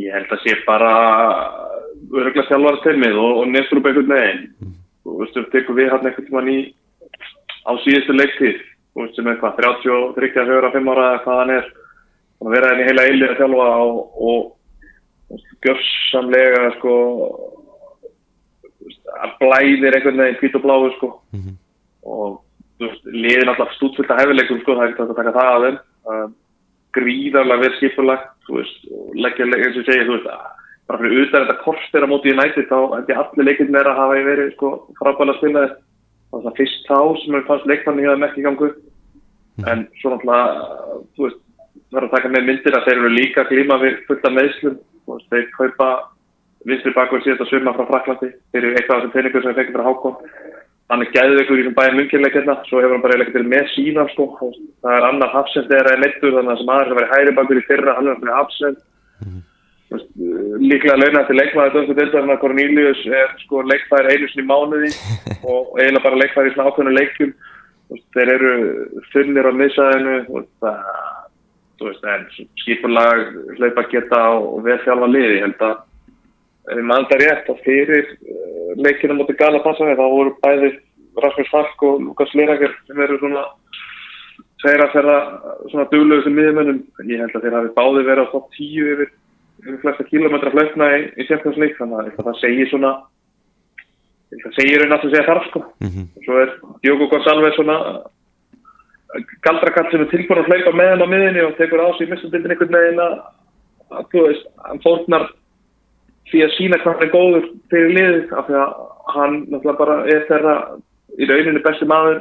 ég 0.01 0.15
held 0.17 0.33
að 0.35 0.45
sé 0.45 0.57
bara 0.67 0.93
öruglega 2.11 2.47
sjálfvarteimið 2.49 3.19
og, 3.21 3.43
og 3.43 3.51
nestur 3.51 3.81
upp 3.81 3.91
einhvern 3.91 4.15
veginn 4.15 4.43
mm. 4.49 4.73
og 5.05 5.13
þú 5.13 5.19
veist, 5.21 5.39
við 5.39 5.51
tekum 5.55 5.79
við 5.79 5.93
hann 5.93 6.09
einhvern 6.09 6.29
tíman 6.29 6.51
í 6.51 6.59
á 7.69 7.73
síðustu 7.85 8.17
leiktið 8.17 8.57
þú 8.61 9.05
veist, 9.05 9.19
sem 9.19 9.31
eitthvað 9.31 9.61
33, 9.61 10.33
45 10.49 10.93
ára 10.95 11.07
eða 11.11 11.23
hvað 11.27 11.41
hann 11.43 11.55
er 11.59 11.71
og 12.41 12.53
vera 12.55 12.73
henni 12.73 12.89
heila 12.89 13.07
eilið 13.07 13.33
að 13.35 13.41
þjálfa 13.43 13.71
og, 13.85 14.21
og 14.31 15.49
gjörsamlega 15.65 16.69
sko 16.79 16.95
að 19.21 19.35
blæðir 19.43 19.97
einhvern 19.97 20.23
veginn 20.25 20.39
hvít 20.41 20.57
og 20.57 20.65
bláðu 20.65 20.93
sko 20.97 21.11
mm 21.31 21.41
-hmm. 21.41 21.57
og 22.03 22.41
þú 22.79 22.89
veist, 22.89 23.11
liðin 23.13 23.53
alltaf 23.53 23.75
stútfyllt 23.77 24.11
að 24.15 24.23
hefileikum 24.23 24.61
sko, 24.63 24.77
það 24.77 24.85
er 24.85 24.93
ekkert 24.93 25.11
að 25.11 25.21
taka 25.21 25.37
það 25.37 25.51
að 25.55 25.65
þeim 25.67 25.79
um, 26.13 26.31
gríðarlega 26.97 27.65
verð 27.65 27.77
skipulagt 27.79 28.33
þú 28.47 28.57
veist, 28.59 28.89
og 28.91 29.21
leggja, 29.27 29.47
eins 29.47 29.79
og 29.79 29.87
segja 29.87 30.07
þú 30.09 30.17
veist, 30.17 30.31
bara 30.91 31.03
fyrir 31.03 31.27
utan 31.27 31.45
þetta 31.47 31.65
kortir 31.65 32.07
á 32.07 32.09
móti 32.11 32.33
í 32.33 32.37
nætti, 32.39 32.67
þá 32.67 32.79
ég 33.09 33.21
allir 33.23 33.49
leikinn 33.49 33.73
meira 33.75 33.95
að 33.95 34.01
hafa 34.03 34.25
verið 34.31 34.53
sko 34.57 34.73
frábæðilega 34.99 35.39
spilaði 35.39 35.71
það 35.71 36.37
var 36.37 36.47
það 36.47 36.59
fyrst 36.61 36.89
þá 36.89 36.99
sem 37.23 37.37
er 37.39 37.47
fannst 37.49 37.69
leikmanni 37.71 38.09
það 38.09 38.23
mekk 38.25 38.39
í 38.39 38.47
gangu 38.47 38.71
en 39.71 39.85
svo 40.01 40.15
náttúrulega, 40.15 40.81
þú 41.15 41.27
veist 41.27 41.41
er 41.91 42.07
að 42.07 42.15
taka 42.15 42.31
með 42.31 42.47
myndir 42.49 42.77
að 42.79 42.87
þeir 42.87 42.99
eru 42.99 43.13
líka 43.15 43.47
klíma 43.51 43.79
við 43.83 44.01
fullta 44.07 44.33
meðslum, 44.35 44.81
þú 45.07 45.17
veist, 45.17 45.31
þeir 45.35 45.47
kaupa 45.57 45.89
vinstri 46.69 46.93
bakverð 46.95 47.27
síðast 47.27 47.45
að 47.47 47.51
svima 47.51 47.75
frá 47.77 47.87
Fraklandi, 47.89 48.31
þeir 48.53 48.63
eru 48.63 48.77
eitthvað 48.77 49.01
þessum 49.01 49.15
peningur 49.15 49.45
sem 49.45 49.55
þeir 49.55 49.61
fengið 49.61 49.77
frá 49.79 49.87
Hákon 49.89 50.17
hann 50.91 51.05
er 51.05 51.13
gæðveikur 51.15 51.59
í 51.59 51.63
þessum 51.63 51.77
bæðin 51.77 51.99
munkinleik 52.01 52.37
hérna, 52.37 52.57
svo 52.67 52.81
hefur 52.83 52.97
hann 52.97 53.05
bara 53.05 53.17
eitthvað 53.17 53.37
til 53.37 53.51
með 53.53 53.69
síðan 53.75 54.09
sko, 54.11 54.27
það 54.83 54.97
er 54.97 55.07
annar 55.07 55.35
hafsend 55.35 55.69
þegar 55.71 55.87
það 55.87 55.95
er 55.97 56.03
leittur, 56.05 56.35
þannig 56.37 56.53
að 56.53 56.61
sem 56.61 56.73
aðeins 56.75 56.91
að 56.91 56.99
vera 56.99 57.11
hæri 57.13 57.35
bakur 57.37 57.61
í 57.61 57.67
fyrra, 57.69 57.95
hann 57.99 58.11
er 58.11 58.19
fyrir 58.23 58.39
hafsend 58.39 58.81
mm. 59.27 59.43
líklega 60.65 60.97
launa 60.99 61.23
til 61.29 61.37
leikmaður 61.39 61.77
dönsku 61.77 61.97
deltarinn 61.99 62.35
að 62.35 62.41
Cornelius 62.43 63.05
er 63.21 63.37
sko 63.45 63.63
leikfæri 63.71 64.17
einu 64.17 64.31
sinni 64.33 64.47
mánuði 64.51 64.91
og 65.53 65.79
eiginlega 65.79 66.07
bara 66.09 66.21
leikfæri 66.25 66.51
í 66.51 66.57
svona 66.57 66.73
ákveðinu 66.73 66.97
leikum 66.99 67.37
þeir 68.17 68.33
eru 68.35 68.57
funnir 69.15 69.47
á 69.47 69.53
miðsæðinu 69.61 70.17
og 70.27 70.51
það, 70.63 70.91
þú 71.79 71.89
veist, 71.91 72.11
en 72.17 72.27
skipulag 72.65 73.23
hlaupa 73.61 73.87
geta 73.95 74.25
og 74.41 74.67
vel 74.67 74.79
þjálfa 74.83 75.11
liði, 75.15 75.39
ég 75.39 75.47
held 75.47 75.65
að 75.71 75.79
ég 76.69 76.85
maður 76.87 77.09
þetta 77.09 77.21
rétt 77.23 77.51
að 77.53 77.63
fyrir 77.65 78.07
uh, 78.11 78.73
leikina 78.85 79.17
moti 79.19 79.37
Galapassaði 79.39 79.97
þá 79.99 80.05
voru 80.15 80.35
bæði 80.45 80.71
Rasmus 81.21 81.51
Falk 81.51 81.83
og 81.89 82.03
Lukas 82.05 82.35
Lerager 82.39 82.75
sem 82.87 83.01
eru 83.05 83.19
svona 83.21 83.47
tveir 84.61 84.85
að 84.85 84.93
ferða 84.95 85.17
svona 85.71 85.89
duglegu 85.93 86.27
sem 86.27 86.37
miðjumönnum 86.37 86.83
ég 87.09 87.25
held 87.25 87.35
að 87.37 87.47
þeir 87.47 87.57
hafi 87.59 87.73
báði 87.79 88.05
verið 88.07 88.29
á 88.29 88.33
top 88.35 88.53
10 88.59 88.93
yfir, 88.93 89.11
yfir 89.65 89.81
flesta 89.85 90.07
kilometra 90.11 90.53
flöfna 90.55 90.91
í, 90.99 91.01
í 91.17 91.27
semkvæmsleik 91.29 91.77
þannig 91.81 92.13
að 92.13 92.23
það 92.29 92.41
segir 92.43 92.71
svona 92.71 92.93
það 94.31 94.57
segir 94.61 94.85
einn 94.85 94.95
að 94.95 95.03
það 95.03 95.15
segja 95.15 95.27
þarf 95.27 95.51
sko 95.51 95.63
mm 95.67 95.91
-hmm. 95.91 96.07
og 96.17 96.27
svo 96.27 96.41
er 96.45 96.55
Diogo 96.85 97.11
Gonçalves 97.11 97.57
svona 97.59 97.77
galdrakall 99.43 99.91
sem 99.91 100.05
er 100.05 100.11
tilbúin 100.13 100.43
að 100.45 100.51
hlaupa 100.51 100.77
með 100.77 100.91
hann 100.93 101.05
á 101.05 101.13
miðinni 101.13 101.45
og 101.47 101.57
tekur 101.59 101.83
á 101.83 101.89
sig 101.99 102.11
mistundildin 102.11 102.55
einhvern 102.55 102.77
veginn 102.79 103.03
að 103.03 104.05
þú 104.13 104.27
veist, 104.29 104.47
hann 104.69 104.83
fórnar 104.85 105.25
því 106.31 106.43
að 106.45 106.55
sína 106.57 106.79
hvað 106.83 106.95
hann 106.95 107.07
er 107.07 107.15
góður 107.15 107.47
fyrir 107.71 107.95
liðið 107.97 108.35
af 108.39 108.47
því 108.49 108.59
að 108.61 108.75
hann 109.15 109.39
náttúrulega 109.49 109.81
bara 109.81 109.97
er 110.07 110.27
þeirra 110.29 110.55
í 111.19 111.29
rauninu 111.31 111.63
besti 111.65 111.89
maður 111.91 112.21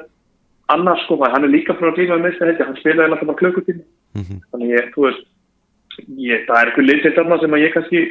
annars 0.73 1.03
sko, 1.05 1.17
hann 1.23 1.45
er 1.45 1.53
líka 1.53 1.75
frá 1.77 1.91
tíma 1.97 2.17
með 2.17 2.29
mista 2.29 2.65
hann 2.65 2.79
spilaði 2.79 3.09
alltaf 3.09 3.29
bara 3.29 3.41
klukkutíma 3.41 3.83
mm 3.83 4.23
-hmm. 4.23 4.41
þannig 4.51 4.73
ég, 4.75 4.89
þú 4.95 5.05
veist 5.05 5.23
ég, 6.07 6.43
það 6.47 6.59
er 6.59 6.71
eitthvað 6.71 6.89
liðsitt 6.89 7.17
þarna 7.17 7.39
sem 7.41 7.55
að 7.55 7.63
ég 7.63 7.73
kannski 7.75 8.01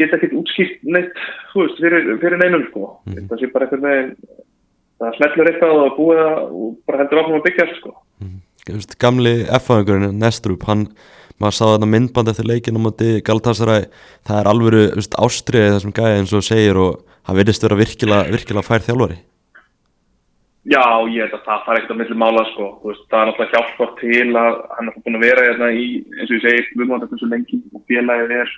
geta 0.00 0.16
ekkert 0.16 0.38
útskýrt 0.40 0.78
neitt 0.82 1.18
þú 1.52 1.64
veist, 1.64 1.82
fyrir, 1.84 2.08
fyrir 2.22 2.38
neinum 2.38 2.64
sko 2.70 2.84
mm 3.06 3.12
-hmm. 3.12 3.28
það 3.28 3.40
sé 3.40 3.52
bara 3.52 3.66
eitthvað 3.66 3.86
með 3.86 4.14
það 4.98 5.16
smellur 5.16 5.50
eitthvað 5.50 5.82
og 5.82 5.96
búið 5.98 6.22
og 6.26 6.76
bara 6.86 6.98
heldur 6.98 7.20
áfram 7.20 7.40
að 7.40 7.46
byggja 7.46 7.66
sko 7.78 7.90
mm 8.20 8.28
-hmm. 8.28 8.40
Gamli 8.98 9.34
F-fagurinn 9.58 10.18
Nestrup, 10.18 10.62
hann 10.66 10.86
maður 11.42 11.58
sá 11.58 11.64
þetta 11.66 11.90
myndband 11.90 12.30
eftir 12.32 12.48
leikinu 12.48 12.82
múti 12.82 13.18
Galatasaray, 13.26 13.88
það 14.28 14.40
er 14.40 14.50
alveg 14.52 15.10
ástriðið 15.26 15.76
þessum 15.76 15.94
gæði 15.98 16.22
eins 16.22 16.32
og 16.38 16.46
segir 16.46 16.80
og 16.80 17.02
hann 17.26 17.38
verðist 17.38 17.66
vera 17.66 17.78
virkilega, 17.78 18.30
virkilega 18.32 18.66
fær 18.66 18.86
þjálfari. 18.86 19.18
Já, 20.62 20.82
ég 21.10 21.24
held 21.24 21.34
að 21.34 21.46
það 21.48 21.62
fara 21.66 21.78
ekkert 21.80 21.92
að 21.92 21.98
milli 21.98 22.16
mála 22.22 22.42
sko, 22.52 22.66
veist, 22.86 23.06
það 23.10 23.18
er 23.18 23.28
náttúrulega 23.28 23.56
hjálpar 23.56 23.94
til 23.98 24.36
að 24.38 24.58
hann 24.76 24.90
er 24.90 24.98
búin 25.02 25.18
að 25.18 25.24
vera 25.26 25.46
hérna 25.48 25.70
í, 25.74 25.86
eins 26.20 26.28
og 26.28 26.36
ég 26.36 26.44
segi, 26.44 26.66
viðmáttum 26.78 27.18
svo 27.18 27.30
lengi 27.32 27.58
og 27.74 27.82
félagið 27.90 28.34
er, 28.36 28.52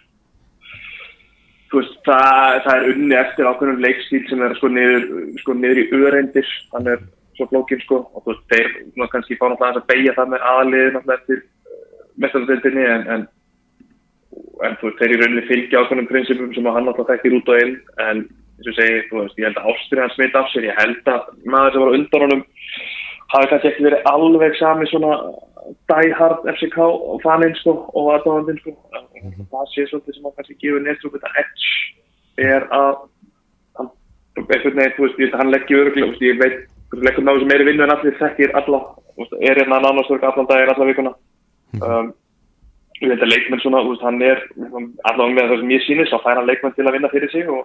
veist, 1.73 1.97
það, 2.05 2.59
það 2.67 2.75
er 2.75 2.91
unni 2.93 3.17
eftir 3.23 3.49
ákveðnum 3.49 3.81
leikstíl 3.87 4.21
sem 4.29 4.45
er 4.45 4.57
sko 4.59 4.71
niður, 4.75 5.09
sko 5.41 5.57
niður 5.57 5.81
í 5.81 5.87
öðreindir, 5.97 6.53
hann 6.77 6.93
er 6.93 7.07
svo 7.39 7.49
flókin 7.49 7.81
sko 7.87 8.03
og 8.13 8.29
þeir 8.53 8.69
kannski 9.13 9.41
fá 9.41 9.49
náttúrulega 9.49 9.81
að 9.81 9.89
beigja 9.89 10.17
það 10.19 10.33
með 10.35 10.47
aðliðið 10.53 10.93
náttúrulega 10.99 11.21
eftir 11.23 11.43
mestaröldinni 12.23 12.87
en, 12.87 13.07
en, 13.15 13.27
en 14.67 14.77
þú 14.81 14.89
veist, 14.89 14.99
þeir 15.01 15.15
í 15.15 15.21
rauninni 15.21 15.47
fylgja 15.49 15.83
ákveðnum 15.83 16.11
prinsipum 16.11 16.53
sem 16.55 16.69
hann 16.71 16.89
náttúrulega 16.89 17.17
þekkir 17.17 17.39
út 17.39 17.53
og 17.55 17.63
inn 17.65 17.75
en 18.09 18.25
eins 18.55 18.69
og 18.71 18.77
segi, 18.79 19.01
þú 19.09 19.23
veist, 19.23 19.41
ég 19.41 19.49
held 19.49 19.61
að 19.61 19.71
Ástriðan 19.73 20.15
smita 20.15 20.43
af 20.43 20.53
sér, 20.53 20.69
ég 20.69 20.79
held 20.79 21.11
að 21.15 21.33
maður 21.55 21.75
sem 21.75 21.85
var 21.85 21.97
undan 21.99 22.25
honum 22.27 22.45
hafi 23.35 23.51
kannski 23.51 23.71
ekki 23.73 23.87
verið 23.89 24.07
alveg 24.13 24.59
sami 24.61 24.91
svona 24.91 25.17
die-hard 25.91 26.47
FCK 26.55 26.79
faninn 27.25 27.57
sko 27.61 27.75
og 27.97 28.13
aðdáðandinn 28.15 28.61
sko 28.61 28.75
mm 28.75 29.33
-hmm. 29.33 29.49
það 29.51 29.73
sé 29.73 29.87
svolítið 29.89 30.15
sem 30.15 30.29
að 30.29 30.37
kannski 30.37 30.61
gefur 30.61 30.85
neðstrúk 30.85 31.17
þetta 31.17 31.35
edge 31.43 31.73
er 32.53 32.63
að 32.71 32.95
hann, 33.79 33.91
eitthvað 34.45 34.79
neitt, 34.79 34.97
þú 34.97 35.03
veist, 35.07 35.19
ég 35.19 35.25
held 35.27 35.35
að 35.35 35.43
hann 35.43 35.55
leggja 35.55 35.81
öruglega, 35.81 36.27
ég 36.31 36.39
veit 36.43 36.59
leggum 37.03 37.25
náðu 37.25 37.41
sem 37.43 37.55
er 37.55 37.63
í 37.63 37.69
vinnu 37.69 37.85
en 37.85 37.95
allir 37.95 38.19
þekkir 38.19 38.55
alla, 38.59 38.81
er 39.41 39.59
hérna 39.59 39.81
nánastörk 39.83 40.23
allan 40.23 40.49
dagir, 40.51 40.73
alla 40.73 40.89
vikuna. 40.91 41.13
Um, 41.83 42.13
ég 43.01 43.11
held 43.11 43.25
að 43.25 43.33
leikmenn 43.33 43.63
svona, 43.63 43.83
veist, 43.89 44.05
hann 44.07 44.23
er 44.23 44.45
allavega 45.11 45.35
með 45.35 45.49
það 45.51 45.63
sem 45.63 45.75
ég 45.75 45.87
sýnist, 45.87 46.15
þá 46.15 46.27
fær 46.27 46.41
hann 46.41 46.51
leikmenn 46.51 46.77
til 46.77 46.87
að 46.87 46.97
vinna 46.99 47.13
fyrir 47.13 47.33
sig 47.33 47.51
og 47.51 47.65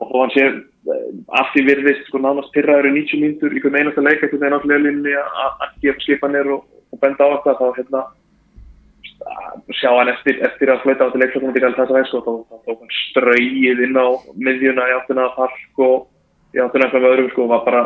og 0.00 0.08
þó 0.08 0.16
hann 0.22 0.32
sé 0.34 0.44
eh, 0.46 1.08
af 1.40 1.50
því 1.52 1.64
virðist 1.68 2.08
sko 2.08 2.20
nánast 2.22 2.52
pyrraður 2.54 2.88
í 2.90 2.94
90 3.02 3.20
mínutur 3.20 3.56
í 3.56 3.60
hvern 3.62 3.76
einasta 3.80 4.04
leik 4.04 4.22
eitthvað 4.24 4.46
en 4.48 4.56
allir 4.56 4.84
linni 4.86 5.12
að 5.18 5.66
gefa 5.84 6.04
skipanir 6.06 6.48
og, 6.56 6.64
og 6.90 7.02
benda 7.02 7.28
á 7.28 7.32
þetta 7.36 7.56
þá 7.58 7.66
hérna 7.76 8.02
sjá 9.76 9.90
hann 9.92 10.08
eftir, 10.08 10.40
eftir 10.46 10.72
að 10.72 10.82
flöita 10.84 11.06
á 11.06 11.12
til 11.12 11.20
leikslöfnum 11.20 11.52
til 11.54 11.64
þess 11.66 11.82
að 11.84 12.08
sko, 12.08 12.22
þá 12.48 12.56
tók 12.64 12.80
hann 12.80 12.94
ströyið 13.10 13.84
inn 13.86 14.00
á 14.00 14.08
miðjuna 14.40 14.88
í 14.88 14.96
áttuna 14.96 15.28
að 15.28 15.36
park 15.36 15.84
og 15.84 16.08
í 16.50 16.58
áttuna 16.58 16.86
eitthvað 16.86 17.04
með 17.04 17.12
öðrum 17.14 17.30
sko 17.30 17.44
og 17.44 17.52
var 17.52 17.64
bara 17.66 17.82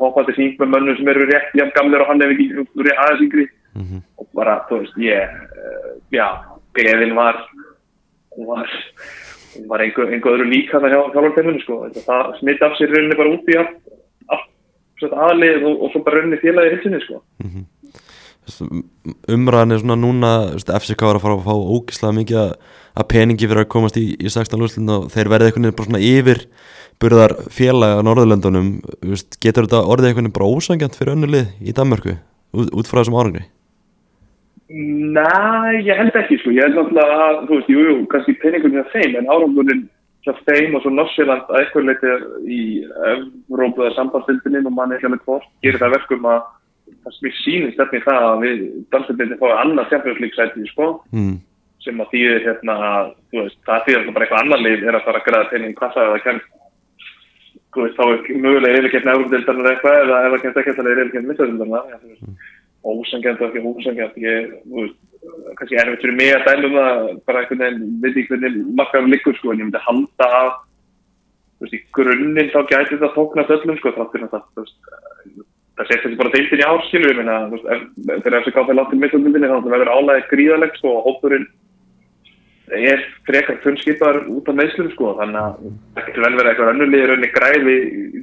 hoppandi 0.00 0.34
síng 0.36 0.58
með 0.58 0.72
mönnum 0.74 0.98
sem 0.98 1.10
eru 1.12 1.26
rétt 1.28 1.54
jafn 1.58 1.74
gamlir 1.76 2.02
og 2.02 2.10
hann 2.10 2.22
hefur 2.24 2.34
ekki 2.34 2.94
aðeins 2.94 3.24
yngri 3.26 3.46
mm 3.46 3.84
-hmm. 3.84 4.02
og 4.18 4.26
bara 4.34 4.58
þú 4.68 4.80
veist 4.82 4.96
ég, 4.98 5.36
uh, 5.62 5.90
já, 6.10 6.26
gleðin 6.74 7.14
var 7.14 7.36
var 8.46 8.68
var 9.68 9.82
einhver, 9.82 10.12
einhver 10.12 10.36
öðru 10.36 10.50
lík 10.50 10.72
hann 10.72 10.84
að 10.86 10.94
hjá 10.94 11.00
þjálfarteiminu 11.14 11.60
sko. 11.62 11.78
það 11.94 12.34
smitt 12.40 12.62
af 12.62 12.76
sér 12.78 12.92
rauninni 12.92 13.18
bara 13.18 13.34
út 13.34 13.48
í 13.48 13.56
allt, 13.58 13.76
allt 14.28 15.16
aðlið 15.28 15.64
og, 15.64 15.82
og 15.82 15.92
svo 15.92 16.02
bara 16.04 16.20
rauninni 16.20 16.42
félagi 16.42 16.74
hilsinni 16.74 17.00
sko. 17.06 17.22
mm 17.44 17.50
-hmm. 17.50 17.64
Umræðin 19.28 19.72
er 19.72 19.78
svona 19.78 19.96
núna 19.96 20.30
FCK 20.56 21.02
var 21.02 21.16
að 21.16 21.24
fara 21.24 21.34
að 21.34 21.44
fá 21.44 21.54
ógislega 21.54 22.16
mikið 22.16 22.38
að 22.98 23.08
peningi 23.08 23.48
fyrir 23.48 23.64
að 23.64 23.72
komast 23.74 23.96
í, 23.96 24.16
í 24.16 24.28
16. 24.28 24.62
úrslun 24.62 24.88
og 24.88 25.10
þeir 25.12 25.28
verði 25.28 25.50
veginn 25.50 25.76
bara 25.76 25.88
svona 25.88 26.00
yfir 26.00 26.38
burðar 27.02 27.34
félagi 27.54 28.00
á 28.00 28.06
Norðurlöndunum 28.06 28.72
getur 29.42 29.68
þetta 29.68 29.84
orðið 29.86 30.16
veginn 30.16 30.34
bara 30.34 30.50
ósangjant 30.50 30.98
fyrir 30.98 31.14
önnulið 31.14 31.52
í 31.62 31.74
Danmarku 31.76 32.16
út, 32.16 32.72
út 32.72 32.90
frá 32.90 33.02
þessum 33.02 33.18
árangri? 33.20 33.44
Næ, 34.68 35.80
ég 35.80 35.96
held 35.96 36.16
ekki 36.18 36.36
sko, 36.42 36.52
ég 36.52 36.66
held 36.66 36.76
náttúrulega 36.76 37.20
að, 37.24 37.38
þú 37.48 37.54
veist, 37.54 37.70
jú, 37.72 37.84
jú, 37.86 37.94
kannski 38.12 38.34
peningunni 38.42 38.76
hjá 38.82 38.90
þeim, 38.92 39.14
en 39.16 39.30
árangurinn 39.32 39.86
hjá 40.26 40.34
þeim 40.44 40.76
og 40.76 40.84
svo 40.84 40.92
Norsjöland 40.92 41.48
að 41.48 41.60
eitthvað 41.62 41.88
leitið 41.88 42.26
í 42.52 42.60
Evrópuða 43.14 43.94
sambandstildininn 43.96 44.68
og 44.68 44.74
manni 44.76 44.98
ekki 44.98 45.08
alveg 45.08 45.24
hvort 45.24 45.48
gerir 45.64 45.80
það 45.80 45.94
verkum 45.96 46.28
að 46.28 46.42
það 46.88 47.16
sem 47.16 47.28
ég 47.30 47.38
sýnist 47.38 47.80
eftir 47.84 48.04
það 48.04 48.26
að 48.26 48.44
við 48.44 48.60
dansstildinni 48.92 49.40
fáið 49.40 49.56
annað 49.62 49.90
fjárfjörðslíksætið, 49.94 50.68
sko, 50.74 50.90
mm. 51.16 51.34
sem 51.86 52.04
að 52.04 52.12
þýðir 52.12 52.46
hérna 52.50 52.78
að, 52.90 53.10
þú 53.32 53.44
veist, 53.46 53.60
það 53.70 53.88
þýðir 53.88 54.06
bara 54.12 54.28
eitthvað 54.28 54.44
annar 54.44 54.64
lið 54.66 54.84
er 54.84 55.00
að 55.00 55.08
fara 55.08 55.22
að 55.22 55.28
græða 55.30 55.50
pening 55.54 55.76
hvað 55.80 55.96
það 55.96 56.10
er 56.10 56.18
að 56.18 56.24
kemst, 56.28 56.52
þú 57.78 57.84
veist, 57.86 57.98
þá 57.98 58.04
er 58.10 58.40
mögulega 58.42 58.78
yfirgefn 58.80 59.10
Evrópudildarnar 59.12 59.68
eitthvað 59.72 59.98
eða 60.02 60.22
það 60.32 60.40
kemst 60.44 60.60
ekki 60.62 60.72
er 60.74 60.88
yfirgefn 60.92 61.28
Missardildarnar, 61.28 61.92
ósangjant 62.88 63.42
og 63.42 63.48
ekki 63.48 63.62
ósangjant 63.68 64.16
ég, 64.24 64.56
þú 64.64 64.80
veist, 64.82 64.96
kannski 65.58 65.78
erfitt 65.78 66.02
fyrir 66.04 66.16
mig 66.18 66.32
að 66.34 66.46
dælu 66.48 66.70
um 66.70 66.78
það, 66.78 67.12
bara 67.28 67.42
einhvern 67.42 67.62
veginn 67.64 68.00
veit 68.02 68.10
ekki 68.16 68.32
hvernig 68.32 68.58
makkaðum 68.80 69.12
liggur, 69.12 69.38
sko, 69.38 69.52
en 69.52 69.62
ég 69.62 69.68
myndi 69.68 69.84
halda 69.84 70.28
að, 70.40 70.50
þú 71.58 71.66
veist, 71.66 71.76
í 71.78 71.82
grunninn 71.98 72.52
þá 72.54 72.58
gæti 72.72 73.00
það 73.02 73.14
tóknast 73.18 73.54
öllum, 73.58 73.78
sko, 73.78 73.94
þáttur 73.98 74.26
það, 74.32 74.44
þú 74.54 74.64
veist, 74.64 74.76
það 75.78 75.88
sé 75.88 76.00
þessi 76.02 76.20
bara 76.20 76.34
deildin 76.34 76.64
í 76.64 76.68
árskilu, 76.68 77.12
ég 77.12 77.20
meina, 77.20 77.38
þú 77.52 77.58
veist, 77.58 77.88
þegar 78.10 78.38
þessi 78.40 78.54
gáði 78.58 78.78
látt 78.78 78.92
til 78.94 79.00
mittlumindinni, 79.02 79.50
þá 79.52 79.70
verður 79.74 79.94
álæðið 79.94 80.30
gríðalegt, 80.32 80.80
sko, 80.80 80.94
og 80.98 81.08
hópurinn 81.08 81.48
er 82.72 83.04
frekar 83.26 83.60
funnskipar 83.62 84.20
út 84.28 84.48
af 84.48 84.56
meðslum, 84.58 84.90
sko, 84.92 85.12
þannig 85.20 85.40
að 85.42 85.68
það 85.94 86.08
getur 86.08 86.24
vel 86.24 86.34
verið 86.38 86.50
eitthvað 86.50 86.72
önnulíðir 86.74 87.14
önni 87.14 87.30
græði 87.34 87.76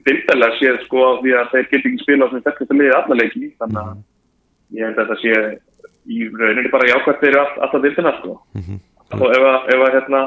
dildalega 0.07 0.57
séð, 0.59 0.81
sko, 0.85 1.05
því 1.21 1.37
að 1.39 1.53
þeir 1.53 1.69
getur 1.71 1.89
ekki 1.91 2.03
spila 2.03 2.25
á 2.25 2.31
sem 2.31 2.43
þetta 2.45 2.77
liðið 2.79 2.97
allarleiki, 2.99 3.53
þannig 3.59 3.81
að 3.83 3.95
ég 4.75 4.85
held 4.85 4.99
að 4.99 5.09
þetta 5.09 5.21
sé 5.21 5.33
í 6.05 6.27
rauninni 6.29 6.71
bara 6.73 6.89
jákvæmt 6.89 7.23
fyrir 7.23 7.39
all, 7.41 7.53
alltaf 7.65 7.81
vildina 7.81 8.13
sko. 8.19 8.37
mm 8.53 8.61
-hmm. 8.61 8.79
og 9.21 9.27
ef 9.37 9.43
að, 9.53 9.59
ef 9.73 9.81
að 9.87 9.93
hérna, 9.95 10.21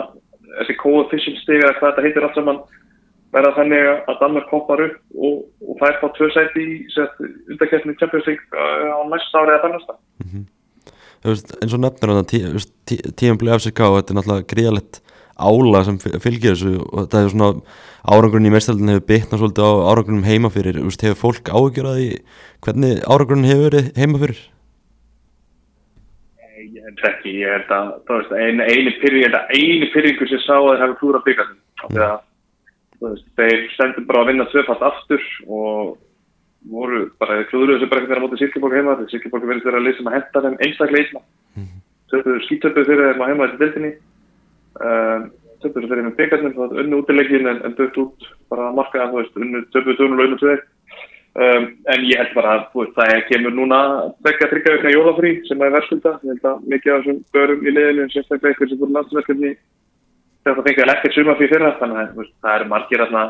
þessi 0.59 0.77
coefficient 0.83 1.39
stiga 1.43 1.69
eða 1.69 1.79
hvað 1.79 1.91
þetta 1.91 2.07
heitir 2.07 2.27
allt 2.27 2.39
saman 2.39 2.61
verða 3.35 3.57
þannig 3.59 3.89
að 4.09 4.21
Danmark 4.21 4.53
hoppar 4.53 4.83
upp 4.87 4.97
og, 5.15 5.35
og 5.69 5.75
fær 5.81 5.99
fá 6.01 6.07
tvö 6.17 6.29
sæti 6.33 6.65
í 6.65 6.77
undakefni 7.53 7.97
Champions 8.01 8.27
League 8.27 8.45
uh, 8.57 8.97
á 8.97 9.01
næsta 9.13 9.43
ári 9.43 9.53
eða 9.53 9.65
þannast 9.65 9.91
mm 9.93 10.29
-hmm. 10.31 10.45
Eins 11.27 11.75
og 11.75 11.83
nefnir 11.83 12.13
hann 12.13 12.23
að 12.23 12.67
tíum 13.19 13.39
blei 13.41 13.55
af 13.55 13.65
sig 13.65 13.75
ká 13.75 13.87
þetta 13.89 14.15
er 14.15 14.19
náttúrulega 14.19 14.51
gríðalegt 14.53 15.01
ála 15.39 15.85
sem 15.87 15.99
fylgir 15.99 16.55
þessu 16.55 16.77
og 16.83 17.05
þetta 17.05 17.23
er 17.23 17.33
svona 17.33 17.51
árangurinn 18.09 18.49
í 18.49 18.53
mestaraldin 18.53 18.93
hefur 18.95 19.09
bytnað 19.09 19.43
svolítið 19.43 19.67
á 19.67 19.73
árangurinn 19.93 20.27
heima 20.27 20.51
fyrir. 20.55 20.79
Hefur 20.83 21.19
fólk 21.23 21.51
ágjörðað 21.51 22.01
í 22.05 22.09
hvernig 22.67 23.03
árangurinn 23.07 23.49
hefur 23.49 23.69
verið 23.69 23.91
heima 23.99 24.23
fyrir? 24.23 24.41
Ég 26.59 26.89
held 26.89 27.05
ekki, 27.11 27.35
ég 27.43 27.55
held 27.55 27.75
að 27.75 27.93
veist, 28.11 29.03
pyrring 29.03 29.39
eini 29.55 29.91
pyrringur 29.93 30.31
sem 30.31 30.43
sá 30.43 30.57
að 30.57 30.73
það 30.73 30.83
hefur 30.85 30.99
klúra 31.03 31.23
byggast 31.27 31.55
þegar 31.87 32.19
þeir 33.39 33.65
stendur 33.77 34.07
bara 34.09 34.25
að 34.25 34.31
vinna 34.33 34.47
tvefalt 34.51 34.85
aftur 34.89 35.27
og 35.47 35.97
voru 36.67 37.03
bara 37.21 37.43
klúðuruðu 37.51 37.81
sem 37.83 37.91
bara 37.91 38.03
ekki 38.03 38.13
þeirra 38.13 38.25
mótið 38.25 38.43
Silkeborg 38.43 38.79
heima 38.79 38.97
þegar 38.99 39.13
Silkeborg 39.13 39.51
verður 39.51 39.67
þeirra 39.67 39.83
að 39.83 39.87
leysa 39.89 40.07
að 40.07 40.17
henda 40.17 40.45
þeim 40.45 40.57
einstaklega 40.67 41.05
ísla 41.05 41.23
þau 42.09 42.41
skýttöpuð 42.47 42.89
fyrir 42.89 43.13
þeim 43.13 43.23
að 43.23 43.31
heima 43.33 43.47
þetta 43.47 43.63
deltinni 43.65 43.93
um, 44.89 45.29
töpuð 45.63 45.87
þeirra 45.87 46.07
með 46.09 46.19
byggastum 46.19 46.81
unnu 46.83 47.03
útilegin 47.03 47.53
en, 47.53 47.63
en 47.69 47.79
dött 47.79 48.03
út 48.03 48.29
bara 48.51 48.69
að 48.69 48.81
marka 48.81 49.07
unnu 49.39 49.63
töpuð 49.75 50.01
tjónu 50.01 50.19
launu 50.19 50.41
tveg 50.43 50.67
Um, 51.39 51.67
en 51.87 52.03
ég 52.09 52.19
held 52.19 52.33
bara 52.35 52.55
að 52.57 52.63
veist, 52.75 52.97
það 52.97 53.21
kemur 53.29 53.53
núna 53.55 53.77
vekka 54.27 54.49
tryggja 54.51 54.73
vekna 54.75 54.91
jólafrí 54.91 55.29
sem 55.47 55.61
er 55.63 55.71
verðskulda. 55.71 56.15
Ég 56.25 56.33
held 56.33 56.47
að 56.51 56.65
mikið 56.73 56.95
af 56.95 57.05
þessum 57.05 57.21
börum 57.37 57.61
í 57.63 57.75
liðinu 57.77 58.07
sérstaklega 58.11 58.51
eitthvað 58.51 58.73
sem 58.73 58.81
þegar 60.43 60.57
það 60.57 60.67
fyrir 61.39 61.67
það 62.43 62.57
er 62.57 62.67
aðna 63.05 63.23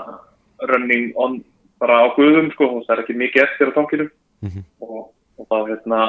running 0.71 1.11
on 1.21 1.37
bara 1.81 2.01
á 2.03 2.07
guðum 2.17 2.51
sko, 2.55 2.71
og 2.79 2.87
það 2.87 2.95
er 2.97 3.03
ekki 3.05 3.19
mikið 3.19 3.45
eftir 3.45 3.71
á 3.71 3.77
tankinu 3.77 4.09
mm 4.09 4.49
-hmm. 4.49 4.65
og, 4.81 5.11
og 5.39 5.45
þá 5.51 5.59
hérna 5.71 6.01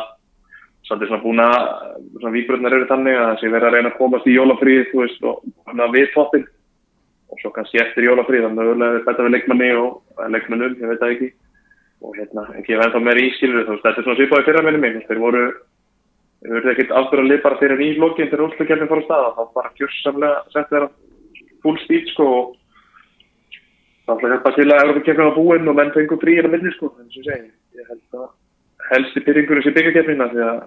svolítið 0.88 1.08
svona 1.08 1.24
búna 1.24 1.48
svona 2.20 2.36
výbröðnar 2.36 2.74
eru 2.74 2.88
þannig 2.90 3.16
að 3.18 3.40
sé 3.40 3.50
verið 3.50 3.68
að 3.68 3.74
reyna 3.74 3.90
að 3.90 3.98
komast 3.98 4.28
í 4.28 4.38
jólafrí 4.38 4.76
þú 4.92 4.98
veist 5.04 5.24
og 5.24 5.44
hérna 5.68 5.92
við 5.94 6.08
toppin 6.14 6.46
og 7.30 7.38
svo 7.42 7.52
kannski 7.54 7.82
eftir 7.82 8.08
jólafrí 8.08 8.42
þannig 8.42 8.72
að 8.74 9.04
það 9.06 9.26
er 9.26 9.34
leikmanni 9.36 9.70
og 9.78 10.02
leikmannum, 10.34 10.78
ég 10.82 10.92
veit 10.92 11.02
það 11.02 11.14
ekki. 11.16 11.30
Og 12.00 12.16
hérna, 12.16 12.46
ekki 12.56 12.76
ef 12.76 12.86
ennþá 12.86 13.02
meira 13.04 13.26
ískilur 13.28 13.66
þú 13.68 13.76
veist, 13.76 13.84
þetta 13.86 14.02
er 14.02 14.08
svona 14.08 14.20
svipaði 14.20 14.48
fyrra 14.48 14.64
minni 14.66 14.82
mig 14.82 15.08
þeir 15.10 15.20
voru, 15.20 15.44
þeir 16.40 16.54
voru 16.56 16.72
ekkert 16.74 16.94
aftur 16.96 17.24
að 17.24 17.34
bara 17.44 17.60
fyrir 17.60 17.84
í 17.84 17.90
lokin 18.00 18.30
þegar 18.32 18.46
úrslutkefnin 18.48 18.90
fór 18.90 19.04
á 19.04 19.08
stað. 19.08 19.28
Þá 19.36 19.44
bara 19.60 19.74
gjörsamlega 19.80 20.38
sett 20.54 20.72
þeirra 20.72 20.90
full 21.66 21.76
speed 21.84 22.14
sko 22.14 22.30
og 22.38 22.54
þá 24.10 24.16
ætla 24.18 24.36
þetta 24.36 24.52
til 24.56 24.68
að 24.70 24.84
Európa-kefnin 24.84 25.30
á 25.30 25.38
búinn 25.38 25.70
og 25.70 25.76
menn 25.78 25.92
fengur 25.94 26.22
frí 26.22 26.38
hérna 26.38 26.52
milli 26.54 26.72
sko, 26.76 26.90
en 26.98 27.10
sem 27.14 27.26
segi, 27.26 27.50
ég 27.78 27.90
held 27.90 28.18
að 28.18 28.30
helsti 28.90 29.24
byrjingur 29.26 29.60
þessi 29.60 29.76
byggjarkefnina 29.76 30.30
því 30.32 30.46
að 30.48 30.64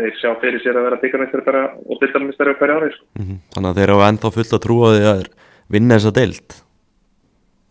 þeir 0.00 0.16
sjá 0.18 0.30
fyrir 0.42 0.62
sér 0.64 0.78
að 0.80 0.86
vera 0.88 0.98
byggjarmestari 1.04 1.46
bara 1.46 1.62
og 1.86 2.00
byrjarmestari 2.00 2.54
á 2.56 2.58
hverja 2.58 2.78
ári 2.80 2.90
sko. 2.94 3.04
Mm 3.18 3.24
-hmm. 3.26 3.38
Þannig 3.54 3.70
að 3.70 3.78
þeir 3.78 3.90
eru 3.90 4.02
ennþá 4.08 4.32
fullt 4.36 4.56
að 4.56 4.64
trúa 4.64 4.88
því 4.94 5.04
að 5.12 5.22
vinna 5.70 5.98
þessa 5.98 6.16
deilt 6.18 6.50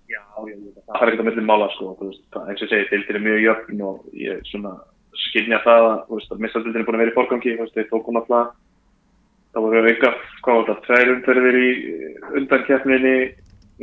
Já, 0.09 0.21
ég, 0.47 0.55
það 0.87 1.01
er 1.01 1.07
ekkert 1.09 1.23
að 1.25 1.27
millin 1.29 1.49
mála 1.51 1.67
sko, 1.75 1.97
veist, 1.99 2.23
það, 2.31 2.47
eins 2.49 2.63
og 2.63 2.69
segi, 2.71 2.89
deiltir 2.91 3.15
er 3.19 3.27
mjög 3.27 3.43
jöfn 3.43 3.81
og 3.89 3.97
ég 4.13 4.39
svona 4.47 4.73
skynja 5.27 5.59
það 5.67 5.83
að, 5.91 5.99
að 6.31 6.39
mistaldildin 6.39 6.81
er 6.81 6.87
búin 6.87 6.95
að 6.95 7.03
vera 7.03 7.11
í 7.11 7.17
fórgangi 7.17 7.57
þeir 7.75 7.91
tókum 7.91 8.15
alltaf 8.15 8.55
það 9.53 9.65
voru 9.65 9.91
auka, 9.91 10.11
hvað 10.45 10.57
var 10.57 10.67
það, 10.69 10.81
tvær 10.85 11.11
umferðir 11.15 11.57
í 11.59 11.69
undankefninni 12.39 13.15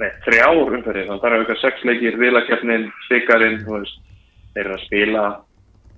nei, 0.00 0.10
þrjár 0.26 0.76
umferðir, 0.76 1.08
þannig 1.08 1.16
að 1.16 1.22
það 1.24 1.32
er 1.32 1.42
auka 1.42 1.58
sex 1.62 1.84
leikir, 1.88 2.18
vilakefnin, 2.20 2.88
byggarinn 3.10 3.60
þeir 3.66 4.64
eru 4.64 4.76
að 4.76 4.86
spila 4.86 5.26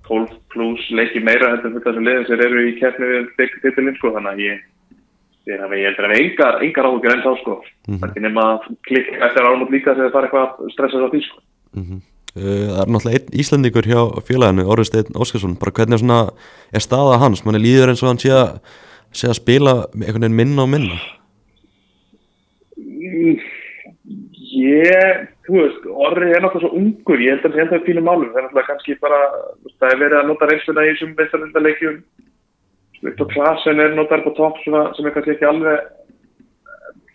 12 0.09 0.35
pluss 0.53 0.89
leiki 0.95 1.21
meira 1.23 1.53
heldur 1.53 1.75
fyrir 1.75 1.85
þessu 1.85 2.03
liðin 2.05 2.27
sem 2.27 2.43
eru 2.47 2.65
í 2.65 2.75
kefni 2.79 3.09
við 3.13 3.31
byggtitilinn 3.39 3.97
sko, 3.99 4.13
þannig 4.15 4.31
að 4.33 4.45
ég 4.45 4.67
ég 5.49 5.87
heldur 5.87 6.05
að 6.05 6.13
við 6.13 6.21
engar, 6.23 6.59
engar 6.65 6.87
áhugjur 6.89 7.13
enn 7.13 7.25
þá 7.25 7.31
sko, 7.41 7.55
mm 7.87 7.97
-hmm. 7.97 8.21
nema 8.25 8.45
klikk 8.87 9.09
eftir 9.17 9.47
álmútt 9.49 9.73
líka 9.73 9.95
þegar 9.97 10.11
það 10.13 10.19
er 10.19 10.27
eitthvað 10.27 10.73
stressað 10.73 11.05
á 11.05 11.11
því 11.13 11.21
sko. 11.25 11.41
Mm 11.73 11.83
-hmm. 11.83 12.01
Það 12.29 12.81
er 12.81 12.91
náttúrulega 12.93 13.17
einn 13.19 13.39
Íslandíkur 13.41 13.85
hjá 13.89 14.01
félaginu, 14.27 14.67
Orðursteinn 14.69 15.17
Óskarsson. 15.17 15.57
Bara 15.57 15.71
hvernig 15.71 15.93
er, 15.93 15.99
svona, 15.99 16.29
er 16.73 16.79
staða 16.79 17.17
hans? 17.17 17.43
Mann 17.45 17.55
er 17.55 17.65
líður 17.65 17.89
eins 17.89 18.03
og 18.03 18.09
hann 18.09 18.21
sé 18.21 18.29
að, 18.29 18.59
sé 19.11 19.27
að 19.27 19.39
spila 19.41 19.73
einhvern 19.97 20.21
veginn 20.21 20.35
minna 20.35 20.61
og 20.61 20.69
minna 20.69 20.99
Ég, 24.49 25.27
þú 25.45 25.59
veist, 25.59 25.83
Orri 25.93 26.31
er 26.33 26.41
náttúrulega 26.41 26.63
svo 26.63 26.77
ungur, 26.79 27.21
ég 27.21 27.35
held 27.35 27.45
að 27.45 27.57
það 27.59 27.75
er 27.77 27.85
fínu 27.85 28.01
málum, 28.01 28.31
það 28.31 28.39
er 28.39 28.45
náttúrulega 28.47 28.69
kannski 28.71 28.95
bara, 29.03 29.19
það 29.77 29.91
er 29.91 29.99
verið 30.01 30.17
að 30.19 30.29
nota 30.29 30.47
reynsluna 30.49 30.85
í 30.85 30.93
þessum 30.93 31.11
veistarlindaleikjum, 31.19 31.99
Viktor 33.03 33.29
Klasen 33.31 33.79
er 33.79 33.93
notar 33.95 34.23
på 34.25 34.33
topp 34.37 34.57
sem 34.63 34.75
er 34.75 35.13
kannski 35.13 35.35
ekki 35.35 35.47
alveg 35.47 35.83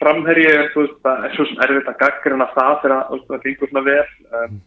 framherji, 0.01 0.53
þú 0.75 0.85
veist, 0.85 1.01
það 1.05 1.27
er 1.27 1.35
svo 1.35 1.47
sem 1.49 1.65
erfitt 1.67 1.91
að 1.91 1.99
gaggrina 2.05 2.47
það 2.53 2.77
þegar 2.85 3.25
það 3.25 3.43
gengur 3.47 3.73
svona 3.73 3.85
vel, 3.89 4.07
um, 4.39 4.61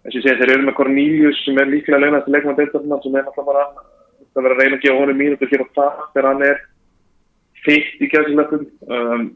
þess 0.00 0.10
að 0.10 0.18
ég 0.18 0.26
segi 0.26 0.40
þeir 0.40 0.52
eru 0.56 0.66
með 0.66 0.76
Cornelius 0.80 1.44
sem 1.44 1.60
er 1.60 1.70
líklega 1.70 2.02
legnast 2.02 2.30
í 2.30 2.34
leikmann 2.34 2.58
deildarna 2.58 3.00
sem 3.04 3.20
er 3.20 3.28
náttúrulega 3.28 3.52
bara, 3.52 3.86
það 4.32 4.42
verður 4.48 4.56
að 4.56 4.64
reyna 4.64 4.80
að 4.80 4.84
gefa 4.86 5.00
honum 5.04 5.20
mínutur 5.20 5.52
hér 5.52 5.64
og 5.64 5.72
það 5.78 6.02
þegar 6.14 6.30
hann 6.30 6.44
er 6.48 6.60
fyrst 7.64 8.02
í 8.02 8.10
gæðsilegum, 8.14 8.66
um, 8.98 9.26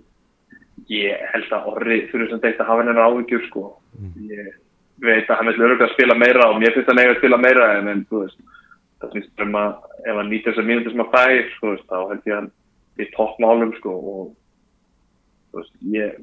ég 0.93 1.25
held 1.33 1.53
að 1.55 1.71
orri 1.73 1.99
fyrir 2.11 2.27
þessum 2.27 2.43
deitt 2.43 2.61
að 2.61 2.71
hafa 2.71 2.85
hennar 2.85 3.07
áhugjur 3.09 3.45
sko. 3.49 3.65
Ég 4.29 4.53
veit 5.05 5.31
að 5.31 5.41
hann 5.41 5.51
vil 5.51 5.67
öruglega 5.67 5.93
spila 5.95 6.17
meira 6.19 6.49
og 6.51 6.61
mér 6.61 6.75
finnst 6.75 6.91
að 6.91 6.99
nefna 7.01 7.15
að 7.15 7.21
spila 7.21 7.41
meira 7.41 7.71
en, 7.79 7.91
en 7.93 8.05
þú 8.11 8.23
veist, 8.25 8.39
það 9.01 9.17
finnst 9.17 9.45
um 9.47 9.59
að 9.61 9.73
ef 10.05 10.19
hann 10.21 10.31
nýtir 10.31 10.53
þessar 10.53 10.69
mínútur 10.69 10.95
sem 10.95 11.05
að 11.05 11.15
fæ 11.15 11.25
sko, 11.55 11.73
veist, 11.73 11.89
þá 11.89 11.97
held 12.11 12.29
ég 12.29 12.35
að 12.35 12.41
hann 12.41 12.51
er 13.05 13.11
toppmálum 13.17 13.73
sko 13.79 13.95
og 14.15 14.27
þú 15.51 15.61
veist, 15.61 15.75
ég 15.95 16.19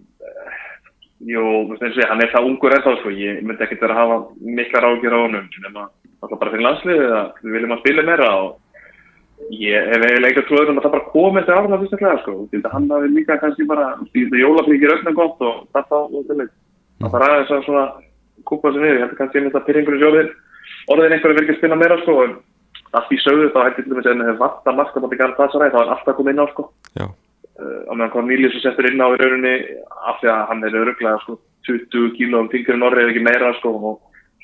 jú, 1.31 1.45
þú 1.69 1.79
veist, 1.81 2.01
hann 2.09 2.23
er 2.23 2.33
það 2.33 2.49
ungur 2.49 2.77
ennþá 2.77 2.95
sko, 3.01 3.13
ég 3.17 3.43
myndi 3.45 3.65
ekkert 3.67 3.85
vera 3.85 3.97
að 3.97 4.03
hafa 4.03 4.19
miklar 4.59 4.87
áhugjur 4.89 5.17
á 5.17 5.23
honum, 5.25 5.49
nema 5.65 5.87
alltaf 6.21 6.39
bara 6.39 6.53
fyrir 6.53 6.67
landsliðið 6.67 7.15
að 7.17 7.41
við 7.41 7.57
viljum 7.57 7.75
að 7.75 7.83
spila 7.83 8.07
meira 8.07 8.31
og 8.39 8.51
ég 9.49 9.89
hef 9.91 10.05
eiginlega 10.05 10.29
eitthvað 10.29 10.47
trúið 10.47 10.71
um 10.71 10.79
að 10.79 10.85
það 10.85 10.95
bara 10.95 11.09
komið 11.11 11.47
til 11.47 11.55
áfram 11.55 11.81
fyrstaklega 11.81 12.21
sko, 12.21 12.35
því 12.51 12.61
að 12.61 12.73
hann 12.75 12.87
hafi 12.93 13.11
líka 13.15 13.39
kannski 13.41 13.67
bara, 13.67 13.87
því 14.13 14.27
að 14.27 14.41
jólafríkir 14.41 14.93
öllum 14.95 15.17
gott 15.17 15.43
og 15.47 15.57
þetta 15.75 15.99
og 16.01 16.23
til 16.29 16.37
þess 16.39 16.53
það 17.01 17.15
þarf 17.15 17.27
aðeins 17.27 17.51
að 17.55 17.65
svona 17.65 17.85
kúpa 18.47 18.71
sér 18.71 18.83
niður 18.85 18.95
ég 18.95 19.03
held 19.03 19.13
að 19.13 19.19
kannski 19.19 19.41
einmitt 19.41 19.57
að 19.59 19.67
pyrringur 19.67 19.97
í 19.97 20.01
sjóðin 20.01 20.31
orðin 20.93 21.15
einhverju 21.17 21.43
að 21.43 21.59
spila 21.59 21.79
meira 21.81 21.99
sko 22.01 22.17
allt 22.91 23.11
í 23.11 23.19
sögðu 23.23 23.51
þá 23.53 23.59
hætti 23.65 23.85
til 23.85 23.93
dæmis 23.93 24.09
en 24.11 24.23
hefur 24.25 24.39
vant 24.41 24.67
að 24.67 24.79
marka 24.79 25.03
mátti 25.03 25.19
gæra 25.19 25.37
það 25.37 25.53
særæði 25.53 25.73
þá 25.75 25.79
er 25.81 25.91
alltaf 25.95 26.17
komið 26.17 26.33
inn 26.33 26.43
á 26.43 26.47
sko 26.51 26.65
uh, 26.67 27.11
á 27.87 27.93
meðan 27.93 28.13
Cornelius 28.15 28.57
er 28.57 28.65
settur 28.65 28.89
inn 28.89 29.03
á 29.03 29.07
í 29.07 29.19
rauninni 29.21 29.53
af 30.11 30.19
því 30.19 30.31
að 30.33 30.41
hann 30.49 30.65
er 30.67 30.79
öruglega 30.81 31.21
sko 31.23 31.37
20 31.69 32.11
kílóum 32.17 32.49
tingur 32.51 32.75
í 32.75 32.81
Norri 32.81 33.03
eða 33.03 33.13
ekki 33.13 33.23
meira 33.23 33.53
sko 33.59 33.73
og 33.77 34.01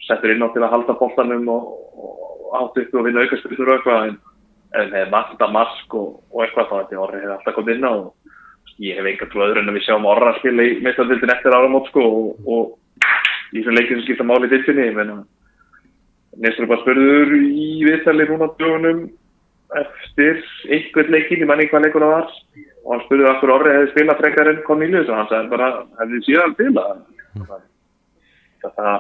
settur 0.08 0.32
inn 0.34 0.46
á 0.46 0.48
til 0.54 0.64
að 0.64 0.74
halda 0.76 0.96
bóltanum 1.00 1.50
og, 1.52 1.68
og 2.00 2.58
átt 2.62 2.80
upp 2.84 2.96
og 2.96 3.08
vinna 3.08 3.26
aukaspilur 3.26 3.74
og 3.74 3.76
eitthvað 3.76 4.08
en 4.12 4.18
en 4.78 4.92
þegar 4.94 5.14
Magda 5.14 5.48
Mask 5.54 5.94
og, 5.98 6.10
og 6.32 6.44
eitthvað 6.44 6.70
þá 6.70 6.76
þetta 6.78 7.02
orði 7.06 7.22
hefur 7.22 7.36
alltaf 7.36 7.58
komið 7.58 7.76
inn 7.76 7.88
á 7.88 7.94
og 7.94 8.84
ég 8.84 9.00
hef 9.00 9.10
einhvern 9.10 9.46
öðru 9.48 9.64
en 9.64 9.72
að 9.72 9.78
við 9.78 9.86
sjáum 9.88 10.10
orra 10.10 10.34
að 10.34 10.40
spila 10.42 10.68
í 10.68 10.76
meðstæðildin 10.86 11.34
eftir 11.34 11.58
áramót 11.58 11.90
sko 11.92 12.04
og, 12.08 12.28
og 12.46 13.08
í 13.54 13.60
þessum 13.60 13.78
leikinu 13.78 14.00
sem 14.00 14.06
skipta 14.06 14.28
máli 14.28 14.50
í 14.50 14.54
dilfinni 14.54 15.18
Nestur 16.38 16.68
bara 16.70 16.84
spurður 16.84 17.32
í 17.34 17.70
viðtali 17.88 18.28
núna 18.30 18.52
dögunum 18.60 19.08
eftir 19.76 20.44
einhvern 20.70 21.12
leikin, 21.12 21.42
ég 21.42 21.50
manni 21.50 21.66
hvað 21.72 21.88
leikur 21.88 22.06
það 22.06 22.14
var 22.14 22.28
og 22.84 22.92
hann 22.94 23.04
spurði 23.06 23.30
okkur 23.32 23.54
orði 23.56 23.74
hefði 23.76 23.92
spilað 23.92 24.20
frekar 24.22 24.50
enn 24.52 24.64
Cornelius 24.68 25.10
og 25.10 25.18
hann 25.18 25.30
sagði 25.32 25.52
bara 25.56 25.70
hefði 26.00 26.22
síðan 26.28 26.54
spilað 26.56 26.92
mm. 27.36 27.50
það 28.64 28.92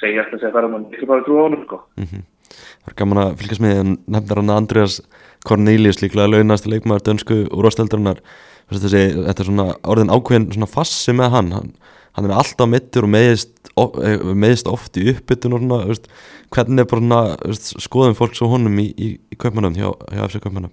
segja 0.00 0.24
eftir 0.24 0.40
að 0.40 0.42
það 0.48 0.58
er 0.60 0.68
að 0.68 0.74
mann 0.74 0.88
ekki 0.90 1.08
bara 1.08 1.24
trú 1.24 1.38
á 1.40 1.44
honum 1.46 1.62
sko 1.64 1.78
-hmm. 1.96 2.24
Það 2.50 2.92
er 2.92 2.98
gaman 3.02 3.22
að 3.22 3.36
fylgjast 3.40 3.64
með 3.64 3.80
nefndar 4.06 4.42
hann 4.42 4.54
Andreas 4.56 5.00
Cornelius 5.46 6.02
líklega 6.02 6.30
launast 6.30 6.66
leikmaður 6.66 7.06
dönsku 7.10 7.42
úrvasteldarinnar 7.50 8.22
þetta 8.70 9.36
er 9.36 9.46
svona 9.46 9.68
orðin 9.86 10.10
ákveðin 10.10 10.50
svona 10.54 10.70
fassi 10.70 11.14
með 11.14 11.36
hann. 11.36 11.52
Hann, 11.54 11.74
hann 12.16 12.24
er 12.24 12.32
alltaf 12.32 12.68
mittur 12.70 13.04
og 13.06 13.12
meðist, 13.12 13.52
eh, 13.76 14.24
meðist 14.34 14.70
oft 14.70 14.96
í 14.96 15.04
uppbytun 15.12 15.52
og 15.52 15.62
svona 15.62 15.84
veist, 15.90 16.08
hvernig 16.54 16.82
er 16.82 16.88
bara 16.88 17.02
svona 17.02 17.20
veist, 17.44 17.68
skoðum 17.84 18.16
fólk 18.16 18.34
svo 18.38 18.48
honum 18.54 18.78
í, 18.80 18.88
í, 18.96 19.08
í 19.20 19.36
köpmanum 19.36 19.76
hjá, 19.76 19.90
hjá 20.08 20.24
FC 20.24 20.40
köpmanum 20.40 20.72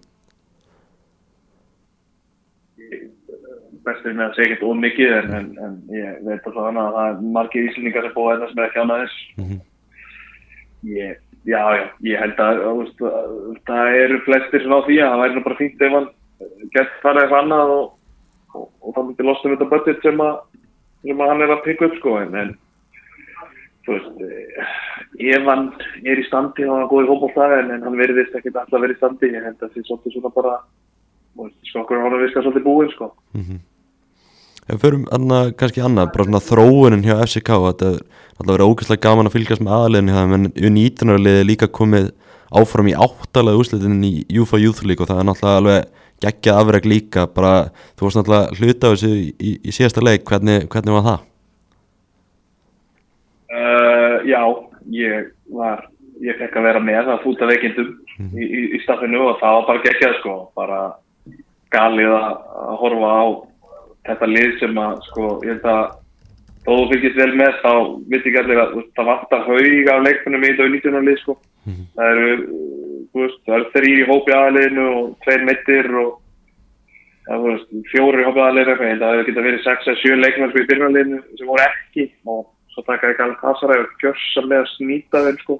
Bestur 3.83 4.15
með 4.15 4.29
að 4.29 4.37
segja 4.37 4.47
ekkert 4.47 4.63
ómikið 4.63 5.13
en, 5.17 5.33
en, 5.35 5.47
en 5.65 5.73
ég 5.91 6.21
veit 6.23 6.45
að 6.47 6.55
það 6.55 6.99
er 7.03 7.17
margir 7.35 7.67
íslendingar 7.67 8.07
sem 8.07 8.15
búið 8.15 8.31
að 8.31 8.43
það 8.45 8.53
sem 8.53 8.61
er 8.61 8.69
ekki 8.69 8.83
ánaðis 8.85 9.17
mm 9.35 9.45
-hmm. 9.49 9.61
ég 10.93 11.22
Já, 11.43 11.59
já, 11.75 11.85
ég 12.07 12.21
held 12.23 12.39
að, 12.39 12.59
að, 12.63 12.81
að, 13.03 13.31
að 13.51 13.57
það 13.67 13.97
eru 13.99 14.19
flestir 14.23 14.63
svona 14.63 14.79
á 14.79 14.85
því 14.87 14.97
að 15.03 15.09
það 15.11 15.21
væri 15.21 15.35
nú 15.35 15.41
bara 15.43 15.59
fínt 15.59 15.81
ef 15.83 15.95
hann 15.97 16.09
gett 16.75 16.93
fara 17.03 17.23
eitthvað 17.23 17.41
annað 17.43 17.73
og, 17.73 17.89
og, 18.55 18.67
og 18.79 18.95
þá 18.95 18.99
myndi 19.01 19.25
losna 19.27 19.49
um 19.49 19.55
þetta 19.55 19.71
budget 19.73 20.05
sem, 20.05 20.23
sem 21.03 21.23
hann 21.27 21.43
er 21.43 21.55
að 21.55 21.65
pikka 21.65 21.89
upp 21.89 21.97
sko 21.99 22.15
en, 22.21 22.37
en 22.39 22.53
þú 23.83 23.97
veist, 23.97 24.23
eh, 24.23 24.71
ef 25.35 25.49
hann 25.49 25.67
er 26.07 26.21
í 26.21 26.25
standi 26.29 26.63
er 26.63 26.71
hann 26.71 26.87
góð 26.91 27.03
í 27.03 27.11
hópáltaði 27.11 27.59
en, 27.65 27.85
hann 27.89 27.99
verðist 27.99 28.39
ekki 28.39 28.53
alltaf 28.53 28.79
verið 28.79 28.95
í 28.95 29.01
standi, 29.01 29.33
ég 29.35 29.47
held 29.49 29.59
að 29.59 29.65
það 29.65 29.75
sé 29.75 29.85
svolítið 29.89 30.15
svona 30.15 30.33
bara, 30.37 30.55
sko 31.67 31.83
okkur 31.83 32.03
hann 32.05 32.15
að 32.15 32.23
viska 32.23 32.45
svolítið 32.45 32.67
búinn 32.69 32.93
sko. 32.95 33.11
Mm 33.35 33.43
-hmm. 33.43 33.61
Ef 34.63 34.77
við 34.77 34.83
förum 34.85 35.07
annað, 35.11 35.49
kannski 35.59 35.81
annað, 35.83 36.11
bara 36.13 36.25
svona 36.27 36.43
þróunin 36.43 37.01
hjá 37.03 37.17
FCK, 37.25 37.49
þetta 37.65 37.87
er 37.89 37.97
alltaf 38.37 38.53
verið 38.53 38.69
ógeðslega 38.69 39.03
gaman 39.03 39.27
að 39.27 39.35
fylgjast 39.35 39.63
með 39.65 39.73
aðliðinni 39.77 40.15
það, 40.15 40.29
menn 40.31 40.45
U19-arliði 40.55 41.47
líka 41.49 41.67
komið 41.79 42.07
áfram 42.53 42.87
í 42.87 42.95
áttalega 42.95 43.59
úslitinni 43.59 44.13
í 44.21 44.39
UFA 44.39 44.61
Youth 44.61 44.85
League 44.87 45.03
og 45.03 45.11
það 45.11 45.19
er 45.19 45.27
náttúrulega 45.27 45.59
alveg 45.59 46.01
geggjað 46.23 46.61
afreg 46.61 46.87
líka, 46.87 47.27
bara 47.27 47.53
þú 47.97 48.07
varst 48.07 48.21
náttúrulega 48.21 48.57
hluta 48.61 48.87
á 48.87 48.91
þessu 48.93 49.11
í, 49.11 49.27
í, 49.35 49.53
í 49.59 49.75
síðasta 49.75 50.05
leik, 50.05 50.23
hvernig, 50.29 50.67
hvernig 50.71 50.95
var 50.95 51.07
það? 51.09 51.29
Uh, 53.53 54.15
já, 54.31 54.41
ég 54.95 55.31
var, 55.59 55.87
ég 56.23 56.39
fekk 56.39 56.59
að 56.61 56.69
vera 56.71 56.87
með 56.87 57.09
það 57.11 57.23
fúta 57.27 57.49
veikindum 57.51 57.95
mm. 58.15 58.35
í, 58.39 58.67
í 58.77 58.83
staffinu 58.85 59.27
og 59.27 59.41
það 59.43 59.57
var 59.59 59.71
bara 59.73 59.87
geggjað 59.89 60.21
sko, 60.21 60.37
bara 60.55 60.83
galið 61.73 62.15
að 62.15 62.77
horfa 62.79 63.11
á 63.11 63.23
þetta 64.07 64.31
lið 64.31 64.55
sem 64.59 64.79
að 64.83 64.95
sko 65.09 65.27
ég 65.43 65.53
held 65.53 65.67
að 65.73 65.83
þó 66.63 66.71
þú 66.71 66.87
fylgist 66.91 67.19
vel 67.19 67.31
með 67.39 67.59
þá 67.61 67.73
veit 68.11 68.19
ekki 68.21 68.39
allir 68.41 68.61
að 68.63 68.75
það 68.97 69.09
vantar 69.11 69.45
haug 69.47 69.91
af 69.93 70.03
leikfunum 70.07 70.43
í 70.43 70.51
þetta 70.51 70.65
og 70.67 70.75
19. 70.77 71.07
lið 71.07 71.21
sko 71.21 71.37
mm 71.37 71.73
-hmm. 71.73 71.87
það 71.97 72.11
eru 72.13 72.35
veist, 73.13 73.39
það 73.45 73.55
eru 73.57 73.71
þrý 73.75 73.93
í 73.93 74.07
hópi 74.09 74.35
aðliðinu 74.37 74.87
og 74.97 75.09
tveir 75.25 75.45
mittir 75.49 75.89
og 76.01 76.11
það 77.27 77.45
veist, 77.47 77.75
fjóri 77.91 78.23
í 78.23 78.27
hópi 78.27 78.43
aðliðinu 78.45 78.73
ég 78.73 78.93
held 78.93 79.03
að 79.03 79.13
það 79.13 79.27
geta 79.27 79.45
verið 79.47 79.67
6-7 79.67 80.17
leikmenn 80.23 80.51
sko 80.51 80.63
í 80.63 80.69
byrjunarliðinu 80.71 81.21
sem 81.37 81.51
voru 81.51 81.67
ekki 81.67 82.09
og 82.25 82.41
svo 82.73 82.83
taka 82.87 83.11
ekki 83.11 83.23
alveg 83.23 83.39
kassara 83.43 83.79
og 83.83 83.93
kjörsamlega 84.01 84.65
snýta 84.73 85.23
þeim 85.27 85.39
sko 85.43 85.59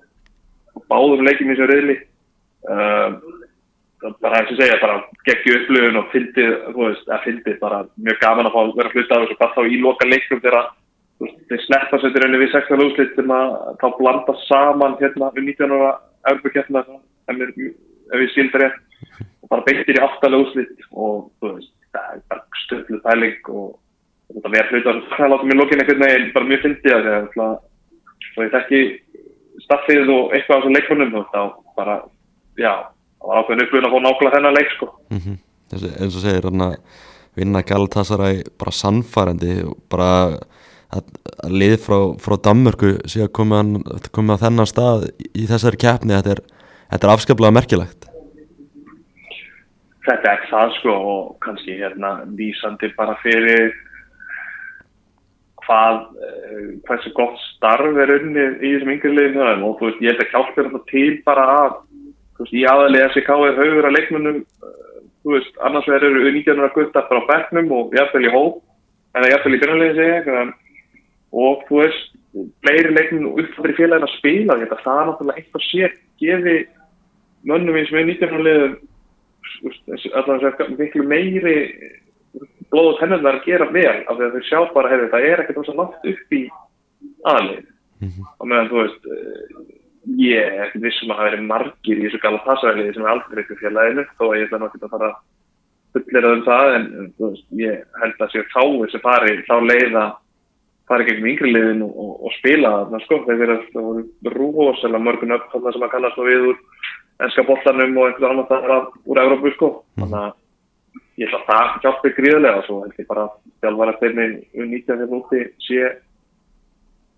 og 0.73 0.85
báðum 0.89 1.25
leikjum 1.27 1.51
í 1.51 1.55
þessu 1.55 1.69
reyðli 1.69 1.97
uh, 2.71 3.09
bara 4.23 4.39
eins 4.39 4.51
og 4.51 4.59
segja, 4.59 4.77
bara 4.81 5.01
geggi 5.27 5.55
upplöfun 5.57 5.99
og 5.99 6.07
fyndið, 6.13 6.53
þú 6.75 6.85
veist, 6.87 7.09
að 7.09 7.27
fyndið 7.27 7.59
bara 7.61 7.83
mjög 7.95 8.17
gaman 8.23 8.49
að 8.49 8.55
fá 8.55 8.61
að 8.61 8.73
vera 8.79 8.93
hluta 8.93 9.17
af 9.17 9.23
þessu 9.23 9.37
hvað 9.39 9.53
þá 9.57 9.61
í 9.63 9.81
loka 9.83 10.07
leikum 10.09 10.41
þegar 10.43 10.71
þeir 11.49 11.61
sleppa 11.63 11.99
sér 11.99 12.13
til 12.13 12.23
rauninni 12.23 12.41
við 12.41 12.55
16 12.55 12.83
úrslit 12.83 13.13
sem 13.17 13.35
að 13.35 13.53
þá 13.81 13.85
blanda 13.99 14.35
saman 14.47 14.97
hérna 14.99 15.29
um 15.29 15.45
19 15.45 15.75
ára 15.77 15.91
erfuketna 16.31 16.83
ef 16.83 18.17
við 18.19 18.33
skildar 18.33 18.65
rétt 18.65 18.81
og 19.43 19.51
bara 19.51 19.65
beittir 19.67 19.99
í 19.99 20.03
aftalega 20.03 20.43
úrslit 20.43 20.87
og 20.91 21.29
þú 21.39 21.53
veist, 21.53 21.73
það 21.93 22.09
er 22.17 22.25
bara 22.33 22.61
stöðlu 22.63 22.99
pæling 23.05 23.51
og 23.53 23.69
þetta 24.33 24.53
verður 24.55 24.79
hlut 24.79 24.91
að 24.91 25.01
það 25.13 25.31
láta 25.33 25.49
mér 25.49 25.59
lókin 25.61 25.83
einhvern 25.83 26.05
veginn 26.07 26.33
bara 26.35 26.49
mjög 26.49 26.65
fyndi 26.65 26.95
að 26.95 27.09
það 27.37 27.55
svo 28.33 28.47
ég 28.47 28.53
þekki 28.55 28.81
staffið 29.63 30.11
og 30.11 30.33
eitthvað 30.33 30.57
á 30.57 30.59
þessum 30.59 30.77
leikunum 30.77 31.25
þá 31.31 31.41
bara, 31.77 31.97
já, 32.59 32.73
það 33.23 33.31
var 33.31 33.41
ákveðin 33.41 33.65
upplun 33.65 33.87
að 33.87 33.95
fá 33.95 33.99
nákvæmlega 34.03 34.35
þennan 34.37 34.57
leik 34.57 34.71
sko. 34.75 34.89
Mm 35.09 35.23
-hmm. 35.23 35.41
Eins 35.73 36.15
og 36.15 36.21
segir 36.21 36.45
að 36.45 36.75
vinna 37.35 37.63
Galatasaray 37.65 38.43
bara 38.59 38.71
sannfærandi 38.71 39.63
bara 39.89 40.09
að, 40.93 41.05
að 41.43 41.55
lið 41.61 41.77
frá, 41.81 41.97
frá 42.21 42.37
Danmörku 42.37 42.95
sé 43.09 43.23
að 43.25 43.33
koma, 43.33 43.63
á 43.63 44.43
þennan 44.43 44.69
stað 44.69 45.09
í 45.33 45.47
þessari 45.49 45.81
keppni 45.81 46.13
þetta 46.13 46.35
er, 46.37 46.43
þetta 46.91 47.07
er 47.07 47.13
afskaplega 47.13 47.57
merkilegt 47.59 48.09
Þetta 50.03 50.33
er 50.33 50.41
það 50.49 50.73
sko 50.81 50.93
og 50.93 51.27
kannski 51.39 51.77
hérna 51.79 52.09
vísandi 52.37 52.89
bara 52.97 53.15
fyrir 53.23 53.71
hvað 55.63 55.99
eh, 56.27 56.65
hversu 56.83 57.13
gott 57.15 57.37
starf 57.53 57.99
er 58.03 58.11
unni 58.17 58.43
í 58.59 58.73
þessum 58.73 58.91
yngri 58.97 59.13
liðinu 59.13 59.69
og 59.69 59.77
þú 59.79 59.87
veist 59.87 60.01
ég 60.03 60.11
held 60.11 60.25
að 60.25 60.33
hjálpa 60.33 60.65
þetta 60.65 60.81
til 60.91 61.13
bara 61.23 61.45
að 61.61 61.77
þú 62.33 62.45
veist 62.45 62.57
ég 62.57 62.69
aðalega 62.71 63.11
SK 63.13 63.29
er 63.47 63.59
haugur 63.61 63.87
að 63.89 63.95
leikmunum 63.97 64.39
eh, 64.41 64.99
þú 65.23 65.35
veist 65.37 65.63
annars 65.69 65.89
verður 65.89 66.19
19. 66.31 66.69
gutta 66.75 67.05
frá 67.09 67.21
Bernum 67.29 67.71
og 67.77 67.95
ætla 67.95 68.23
í 68.23 68.33
hóp 68.33 68.61
en 69.13 69.27
ég 69.27 69.35
ætla 69.37 69.55
í 69.55 69.61
byrjanlegin 69.61 69.99
segja 69.99 70.45
og 71.33 71.65
þú 71.67 71.81
veist, 71.81 72.13
fleiri 72.61 72.93
leiknum 72.93 73.37
uppfæri 73.41 73.75
félagin 73.77 74.07
að 74.07 74.15
spila 74.17 74.57
þetta, 74.61 74.79
það 74.85 74.99
er 74.99 75.07
náttúrulega 75.09 75.41
eitthvað 75.41 75.65
sér 75.67 75.95
gefi 76.21 76.55
mönnum 77.49 77.77
eins 77.77 77.93
við 77.93 78.09
19. 78.13 78.43
leðum 78.47 78.75
alltaf 79.63 80.41
þess 80.41 80.63
að 80.65 80.73
miklu 80.79 81.05
meiri 81.07 81.55
blóð 82.73 82.93
og 82.93 82.99
tennundar 82.99 83.39
að 83.39 83.47
gera 83.47 83.69
vel 83.73 83.99
af 84.07 84.17
því 84.17 84.25
að 84.27 84.35
þau 84.35 84.47
sjá 84.49 84.59
bara, 84.73 84.91
hefur 84.93 85.11
það 85.13 85.27
er 85.29 85.43
ekkert 85.43 85.59
þess 85.59 85.73
að 85.73 85.79
nátt 85.81 86.07
upp 86.13 86.37
í 86.37 86.43
-hmm. 88.09 88.29
og 88.39 88.47
meðan 88.49 88.69
þú 88.71 88.79
veist 88.81 89.09
ég 90.19 90.41
er 90.41 90.65
ekkert 90.65 90.83
vissum 90.83 91.13
að 91.13 91.21
það 91.21 91.29
veri 91.29 91.45
margir 91.47 91.99
í 91.99 92.07
þessu 92.07 92.19
gala 92.23 92.41
passæliði 92.47 92.95
sem 92.95 93.05
er 93.05 93.13
aldrei 93.13 93.41
eitthvað 93.43 93.61
félaginu 93.61 94.05
þó 94.17 94.25
að 94.25 94.35
ég 94.37 94.47
ætla 94.47 94.59
náttúrulega 94.63 94.89
að 94.89 94.95
fara 94.97 95.11
fullirað 95.93 96.35
um 96.35 96.43
það 96.47 96.73
en 96.75 96.85
veist, 97.21 97.47
ég 97.61 97.79
held 98.01 98.25
að 98.25 98.33
séu 98.33 98.45
fáið 98.51 98.91
sem 98.91 99.03
fari 99.03 99.37
þá 99.47 99.55
leiða 99.63 100.05
fara 100.89 101.07
gegn 101.07 101.27
yngri 101.31 101.53
liðin 101.53 101.83
og, 101.85 101.93
og, 101.95 102.13
og 102.27 102.35
spila 102.39 102.73
þarna 102.81 103.01
sko, 103.05 103.19
þeir 103.27 103.43
eru 103.45 104.35
rúhósela 104.35 105.01
mörgun 105.01 105.35
upp 105.37 105.49
þarna 105.53 105.73
sem 105.75 105.85
að 105.87 105.93
kallast 105.95 106.23
við 106.27 106.47
úr 106.51 106.61
ennska 107.23 107.45
bollanum 107.47 107.99
og 107.99 108.09
einhvern 108.09 108.31
annan 108.33 108.49
þar 108.49 108.87
úr 109.07 109.21
Európu 109.23 109.53
sko, 109.55 109.69
mm. 109.95 110.03
þannig 110.03 110.19
að 110.23 111.21
ég 111.21 111.29
ætla 111.29 111.39
að 111.39 111.49
það 111.51 111.85
hjálpi 111.85 112.13
gríðilega 112.17 112.59
og 112.59 112.67
svo 112.67 112.79
held 112.83 112.99
ég 112.99 113.09
bara 113.09 113.27
að 113.27 113.37
þjálfara 113.63 113.99
teimi 114.01 114.27
um 114.57 114.73
19 114.73 115.07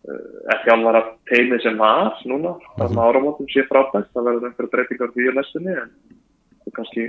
hérna 0.06 0.56
ekki 0.56 0.74
alvara 0.74 1.04
teimi 1.30 1.60
sem 1.64 1.78
var 1.78 2.14
núna, 2.26 2.56
þarna 2.78 2.96
mhm. 2.96 3.06
áramótum 3.08 3.48
sé 3.50 3.66
frábært, 3.70 4.12
það 4.14 4.28
verður 4.30 4.50
einhverja 4.50 4.74
breytingar 4.74 5.14
fyrir 5.16 5.38
næstunni 5.38 5.74
en 5.74 5.90
það 5.92 6.68
er 6.70 6.76
kannski 6.80 7.08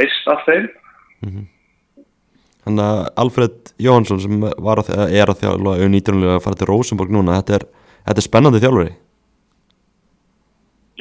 vist 0.00 0.30
af 0.32 0.46
þeim 0.46 0.68
mm 0.68 1.30
-hmm. 1.30 1.46
Þannig 2.64 2.84
að 2.84 3.00
Alfred 3.20 3.72
Jóhansson 3.76 4.20
sem 4.20 4.44
að, 4.44 4.90
er 5.12 5.28
að 5.28 5.40
þjálfa 5.42 5.72
19. 5.84 6.22
að 6.32 6.44
fara 6.44 6.56
til 6.56 6.68
Rosenborg 6.70 7.10
núna, 7.12 7.42
þetta 7.42 7.58
er, 7.58 7.66
þetta 8.06 8.22
er 8.22 8.26
spennandi 8.26 8.60
þjálfari. 8.62 8.94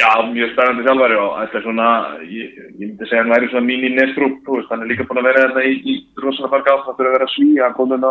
Já, 0.02 0.10
mjög 0.28 0.52
spennandi 0.52 0.84
þjálfari 0.84 1.16
og 1.22 1.38
þetta 1.40 1.58
er 1.60 1.64
svona, 1.64 1.88
ég, 2.28 2.58
ég 2.58 2.82
myndi 2.82 3.08
segja 3.08 3.22
hann 3.24 3.32
væri 3.32 3.50
svona 3.52 3.68
mín 3.70 3.88
í 3.88 3.94
nestrúp, 3.96 4.52
hann 4.70 4.84
er 4.84 4.92
líka 4.92 5.08
búin 5.08 5.22
að 5.22 5.30
vera 5.30 5.46
þetta 5.48 5.64
í, 5.70 5.74
í 5.88 5.96
Rosenborg 6.20 6.68
átt, 6.68 6.84
það 6.90 6.98
fyrir 7.00 7.12
að 7.12 7.18
vera 7.18 7.30
sví, 7.32 7.50
hann 7.62 7.78
kom 7.78 7.96
að 7.96 8.10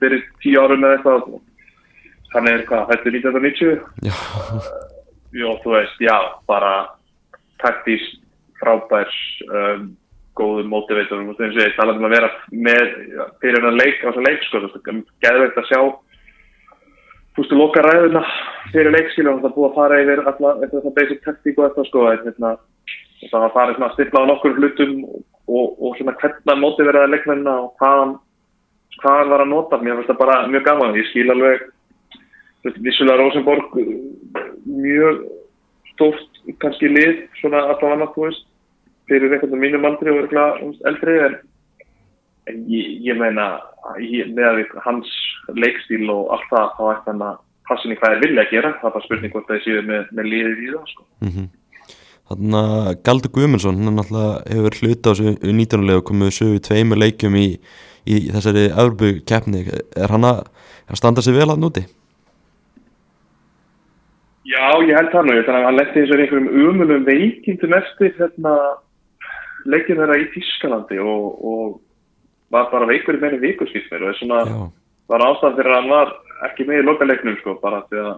fyrir 0.00 0.26
tíu 0.42 0.58
árum 0.58 0.86
eða 0.88 0.98
eitthvað, 0.98 1.40
hann 2.34 2.50
er 2.50 2.64
hvað, 2.68 2.92
er 2.94 3.04
1990? 3.06 3.80
Já. 4.06 4.14
Jó, 5.30 5.54
þú 5.62 5.76
veist, 5.76 6.00
já, 6.02 6.16
bara 6.50 6.74
taktíst 7.62 8.18
frábærs, 8.60 9.16
um, 9.46 9.90
góðum 10.38 10.70
motivator 10.72 11.22
og 11.22 11.38
þeim 11.38 11.52
sé, 11.54 11.68
tala 11.76 11.94
um 11.96 12.06
að 12.06 12.14
vera 12.16 12.30
með 12.50 12.94
fyrir 13.42 13.66
hann 13.66 13.78
leik 13.78 14.02
á 14.02 14.08
þessu 14.08 14.24
leik 14.26 14.46
sko, 14.46 14.62
gæðveikt 15.24 15.58
að 15.60 15.68
sjá 15.68 15.80
þú 17.34 17.42
veist, 17.42 17.54
loka 17.56 17.84
ræðuna 17.84 18.22
fyrir 18.72 18.94
leikskilu 18.94 19.32
og 19.32 19.42
það 19.44 19.56
búið 19.56 19.68
að 19.68 19.76
fara 19.78 20.00
yfir 20.04 20.22
alltaf 20.24 20.62
þetta 20.64 20.94
basic 20.98 21.22
taktík 21.26 21.58
og 21.58 21.68
þetta 21.68 21.86
sko 21.88 22.06
hérna, 22.08 22.54
það 23.26 23.44
var 23.44 23.54
farið 23.56 23.78
svona 23.78 23.90
að 23.90 23.96
stilla 23.98 24.24
á 24.24 24.30
nokkur 24.30 24.56
hlutum 24.58 24.94
og, 25.10 25.66
og 25.78 25.98
svona 25.98 26.16
hvernig 26.22 26.62
motiveraði 26.64 27.14
leikmenna 27.14 27.56
og 27.66 27.74
hvaðan 27.80 28.16
hvaðan 29.00 29.32
var 29.32 29.44
að 29.44 29.52
nota, 29.54 29.80
mér 29.80 30.00
finnst 30.00 30.12
það 30.12 30.22
bara 30.24 30.40
mjög 30.50 30.66
gaman 30.66 30.98
ég 30.98 31.10
skil 31.10 31.28
alveg 31.32 31.68
vissulega 32.64 33.18
Rosenborg 33.20 33.76
mjög 34.66 35.24
stórt 35.92 36.40
kannski 36.62 36.88
lið 36.88 37.26
svona 37.40 37.62
alltaf 37.68 37.92
annað, 37.92 38.14
þú 38.14 38.26
veist 38.26 38.46
fyrir 39.10 39.32
einhvern 39.34 39.50
veginn 39.50 39.64
mínum 39.66 39.88
aldri 39.88 40.12
og 40.14 40.34
eldri 40.88 41.16
en, 41.26 41.36
en 42.50 42.64
ég, 42.70 42.90
ég 43.08 43.18
meina 43.18 43.52
ég, 43.98 44.30
með 44.36 44.64
hans 44.84 45.10
leikstíl 45.56 46.06
og 46.12 46.34
allt 46.36 46.50
það 46.52 46.74
þá 46.76 46.82
ætti 46.94 47.10
hann 47.10 47.24
að 47.28 47.40
passin 47.70 47.94
í 47.94 47.98
hvað 47.98 48.16
er 48.16 48.22
vilja 48.24 48.44
að 48.44 48.52
gera 48.54 48.74
það 48.80 48.90
er 48.90 48.94
bara 48.96 49.06
spurning 49.06 49.34
hvort 49.34 49.50
það 49.50 49.64
séu 49.66 49.82
með, 49.86 50.12
með 50.16 50.30
líðið 50.34 50.62
í 50.66 50.70
það 50.74 50.92
sko. 50.92 51.06
mm 51.24 51.32
-hmm. 51.34 51.48
Þannig 52.30 52.54
að 52.70 52.96
Galdur 53.06 53.30
Guðmundsson 53.34 53.78
hann 53.82 53.96
náttúrulega 53.98 54.34
hefur 54.54 54.76
hluta 54.78 55.10
á 55.10 55.14
þessu 55.18 55.30
19. 55.42 55.86
legu 55.88 56.02
komið 56.06 56.36
sögu 56.36 56.60
tveimur 56.62 57.00
leikjum 57.02 57.34
í, 57.34 57.48
í 58.06 58.18
þessari 58.30 58.68
öðrubu 58.70 59.08
keppni 59.26 59.64
er 59.66 60.14
hann 60.14 60.28
að, 60.28 60.44
að 60.86 61.00
standa 61.00 61.24
sig 61.26 61.34
vel 61.34 61.50
að 61.50 61.58
núti? 61.58 61.82
Já, 64.48 64.72
ég 64.86 64.96
held 64.96 65.10
það 65.12 65.26
nú, 65.26 65.36
ég 65.36 65.44
þannig 65.44 65.60
að 65.60 65.66
hann 65.68 65.76
letti 65.76 66.00
eins 66.00 66.12
og 66.14 66.20
einhverjum 66.22 66.70
umulum 66.70 67.02
veikindum 67.04 67.76
eftir 67.76 68.14
hérna 68.16 68.54
leikir 69.68 69.98
þeirra 69.98 70.16
í 70.16 70.28
Tískalandi 70.32 71.00
og, 71.02 71.24
og 71.44 71.74
var 72.54 72.70
bara 72.72 72.88
veikur 72.88 73.18
í 73.18 73.20
meðin 73.20 73.42
vikurskýrsmir 73.44 74.06
og 74.06 74.14
þess 74.14 74.32
að 74.38 74.52
var 75.10 75.24
ástæðan 75.26 75.56
fyrir 75.58 75.74
að 75.74 75.80
hann 75.80 75.92
var 75.92 76.12
ekki 76.48 76.66
með 76.66 76.80
í 76.80 76.86
lokaleiknum 76.88 77.36
sko, 77.40 77.56
bara 77.60 77.82
því 77.90 78.00
að 78.00 78.12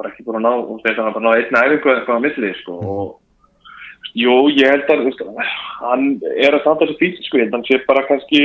var 0.00 0.08
ekki 0.08 0.24
búin 0.24 0.40
að 0.40 0.46
ná, 0.46 0.52
og 0.56 0.84
þess 0.84 0.96
að 0.96 1.04
hann 1.04 1.16
bara 1.18 1.26
ná 1.26 1.32
einna 1.36 1.64
æfingu 1.66 1.90
eða 1.90 1.98
eitthvað 1.98 2.16
að 2.16 2.24
milli 2.26 2.52
sko, 2.62 2.76
mm. 2.78 2.92
og 2.94 4.16
jú, 4.24 4.36
ég 4.56 4.72
held 4.72 4.88
að 4.94 5.42
hann 5.82 6.06
er 6.32 6.56
að 6.56 6.62
standa 6.64 6.86
þessu 6.86 7.00
fíl 7.02 7.12
sko, 7.26 7.42
hann 7.44 7.66
sé 7.68 7.80
bara 7.84 8.06
kannski 8.08 8.44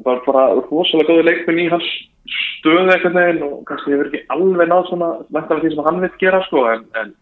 úr, 0.00 0.22
bara, 0.26 0.46
rosalega 0.70 1.10
góði 1.10 1.26
leikminn 1.28 1.62
í 1.64 1.68
hans 1.72 1.88
stöðu 2.62 2.92
eitthvað 2.92 3.16
neginn 3.18 3.44
og 3.46 3.62
kannski 3.68 3.92
hefur 3.92 4.08
ekki 4.08 4.22
alveg 4.32 4.70
náð 4.70 4.88
svona, 4.88 5.10
mænt 5.34 5.50
af 5.50 5.60
því 5.62 5.72
sem 5.72 5.84
hann 5.88 6.00
vil 6.04 6.12
gera 6.20 6.40
sko, 6.46 6.64
en, 6.70 6.84
en 7.00 7.14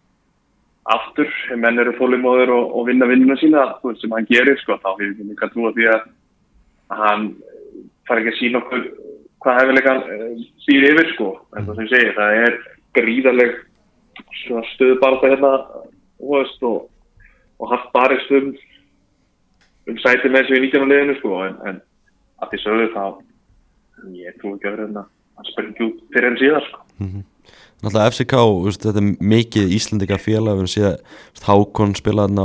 aftur, 0.95 1.29
menn 1.61 1.81
eru 1.81 1.93
fólumóður 1.97 2.53
og, 2.55 2.75
og 2.77 2.87
vinna 2.89 3.09
vinnuna 3.09 3.37
sína 3.41 3.67
veist, 3.83 4.01
sem 4.01 4.13
hann 4.15 4.29
gerir, 4.29 4.57
sko, 4.61 4.77
þá 4.81 4.91
hefur 4.93 5.15
við 5.17 5.31
líka 5.33 5.49
trúið 5.53 5.77
því 5.79 5.89
að 5.95 6.07
hann 7.01 7.27
fara 8.07 8.21
ekki 8.21 8.33
að 8.33 8.39
sína 8.39 8.61
okkur 8.61 8.87
hvað 9.41 9.59
hefurleikan 9.59 10.01
býr 10.05 10.85
eh, 10.85 10.89
yfir, 10.93 11.13
sko 11.15 11.29
en 11.57 11.67
það 11.67 11.77
sem 11.77 11.87
ég 11.87 11.93
segi, 11.95 12.15
það 12.17 12.39
er 12.45 12.57
gríðarleg 12.97 13.53
stöðbarða 14.75 15.31
hérna 15.33 15.53
veist, 16.21 16.67
og, 16.67 16.83
og 17.61 17.73
haft 17.73 17.89
barist 17.95 18.35
um 18.37 18.51
um 19.89 19.97
sæti 19.97 20.29
með 20.29 20.45
þessu 20.45 20.59
í 20.59 20.65
19. 20.67 20.91
leginu, 20.91 21.15
sko 21.17 21.39
en, 21.47 21.55
en 21.65 21.79
að 22.41 22.53
því 22.53 22.61
sögðu 22.63 22.87
þá 22.95 23.03
ég 24.17 24.39
trúi 24.39 24.55
ekki 24.55 24.67
að 24.67 24.71
vera 24.71 24.87
hérna 24.87 25.05
að 25.41 25.51
spyrja 25.51 25.87
út 25.87 25.99
fyrir 26.13 26.29
enn 26.29 26.41
síðan, 26.41 26.65
sko 26.69 26.79
mm 26.97 27.09
-hmm. 27.11 27.27
Náttúrulega 27.81 28.11
FCK, 28.13 28.33
veist, 28.61 28.83
þetta 28.85 29.01
er 29.01 29.25
mikið 29.25 29.71
íslendika 29.73 30.17
félag, 30.21 30.59
við 30.59 30.67
séum 30.69 30.91
að 30.91 31.45
Hákon 31.47 31.95
spilaðna, 31.97 32.43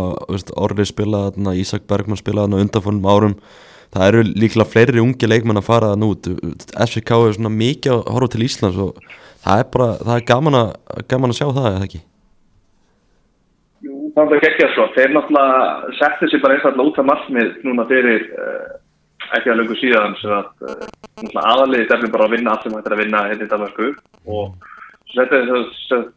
Orri 0.57 0.87
spilaðna, 0.89 1.53
Ísak 1.61 1.85
Bergman 1.91 2.17
spilaðna 2.17 2.63
undanfónum 2.65 3.05
árum. 3.05 3.35
Það 3.93 4.07
eru 4.09 4.23
líklega 4.33 4.71
fleiri 4.71 5.03
ungi 5.03 5.29
leikmenn 5.29 5.61
að 5.61 5.69
fara 5.69 5.93
það 5.93 6.01
nú. 6.01 6.09
FCK 6.87 7.11
er 7.19 7.37
svona 7.37 7.53
mikið 7.53 7.93
að 7.93 8.09
horfa 8.15 8.31
til 8.33 8.47
Íslands 8.49 8.81
og 8.81 8.97
það 9.45 9.61
er 9.61 9.69
bara, 9.77 9.91
það 10.01 10.15
er 10.17 10.27
gaman 10.33 10.59
að, 10.63 10.73
gaman 11.13 11.35
að 11.35 11.39
sjá 11.39 11.47
það, 11.51 11.69
eða 11.75 11.85
ekki? 11.91 12.01
Jú, 13.85 13.95
það 14.17 14.35
er 14.39 14.49
ekki 14.49 14.65
að 14.65 14.75
svo. 14.79 14.89
Þeir 14.97 15.15
náttúrulega 15.19 15.95
settu 16.01 16.31
sér 16.33 16.45
bara 16.47 16.57
einstaklega 16.57 16.89
út 16.89 17.03
af 17.05 17.09
margmið 17.13 17.53
núna 17.69 17.89
fyrir 17.93 18.27
uh, 18.41 18.75
ekki 19.39 19.53
að 19.53 19.59
lungu 19.61 19.79
síðan 19.81 20.17
sem 20.21 20.37
að 20.37 20.47
uh, 20.71 21.43
aðaliðið 21.43 21.97
er 21.97 22.15
bara 22.15 22.29
að 22.29 22.37
vinna 22.37 22.55
allt 22.55 22.67
sem 22.67 22.77
hættir 22.77 22.97
að 22.97 23.03
vinna 23.03 23.25
hérna 23.31 23.49
í 23.49 23.53
Danmarku 23.53 23.91
og 24.37 24.71
þetta 25.15 25.41
er 25.41 25.51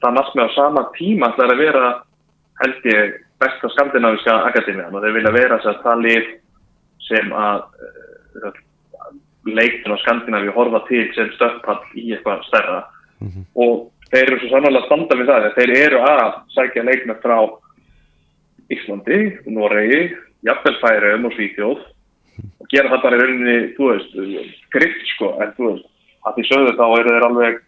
það 0.04 0.16
margmið 0.20 0.46
á 0.46 0.58
sama 0.58 0.86
tíma 0.98 1.34
það 1.36 1.46
er 1.46 1.56
að 1.56 1.64
vera 1.66 1.92
held 2.64 2.90
ég 2.92 3.20
besta 3.40 3.72
skandinaviska 3.76 4.40
akadémiðan 4.50 4.98
og 4.98 5.06
þeir 5.06 5.18
vilja 5.20 5.36
vera 5.36 5.60
þess 5.62 5.72
að 5.74 5.86
það 5.86 6.04
lið 6.08 6.34
sem 7.10 7.32
að 7.34 7.62
uh, 8.44 8.58
leiktin 9.46 9.96
á 9.96 9.98
Skandinavíu 10.04 10.54
horfa 10.56 10.84
til 10.88 11.06
sem 11.16 11.32
stöppall 11.36 11.80
í 11.98 12.12
eitthvað 12.14 12.44
stærra. 12.48 12.80
Og 13.56 13.90
þeir 14.12 14.26
eru 14.26 14.40
svo 14.42 14.52
sannlega 14.52 14.82
að 14.82 14.88
standa 14.88 15.18
við 15.20 15.32
það. 15.32 15.48
Þeir 15.58 15.74
eru 15.78 16.02
að 16.06 16.34
sækja 16.56 16.86
leikmenn 16.88 17.22
frá 17.24 17.38
Íslandi, 18.70 19.20
Noregi 19.50 20.02
jafnvel 20.46 20.76
Færiðum 20.84 21.30
og 21.30 21.36
Svíþjóð 21.36 21.80
og 22.60 22.72
gera 22.72 22.92
það 22.94 23.04
bara 23.06 23.18
í 23.18 23.22
rauninni 23.22 23.58
þú 23.78 23.92
veist, 23.92 24.18
grift 24.74 25.14
sko 25.14 25.32
en 25.44 25.54
þú 25.58 25.70
veist, 25.72 25.90
að 26.26 26.38
því 26.38 26.48
sögðu 26.50 26.76
þá 26.80 26.86
eru 26.88 27.14
þeir 27.14 27.28
alveg 27.30 27.62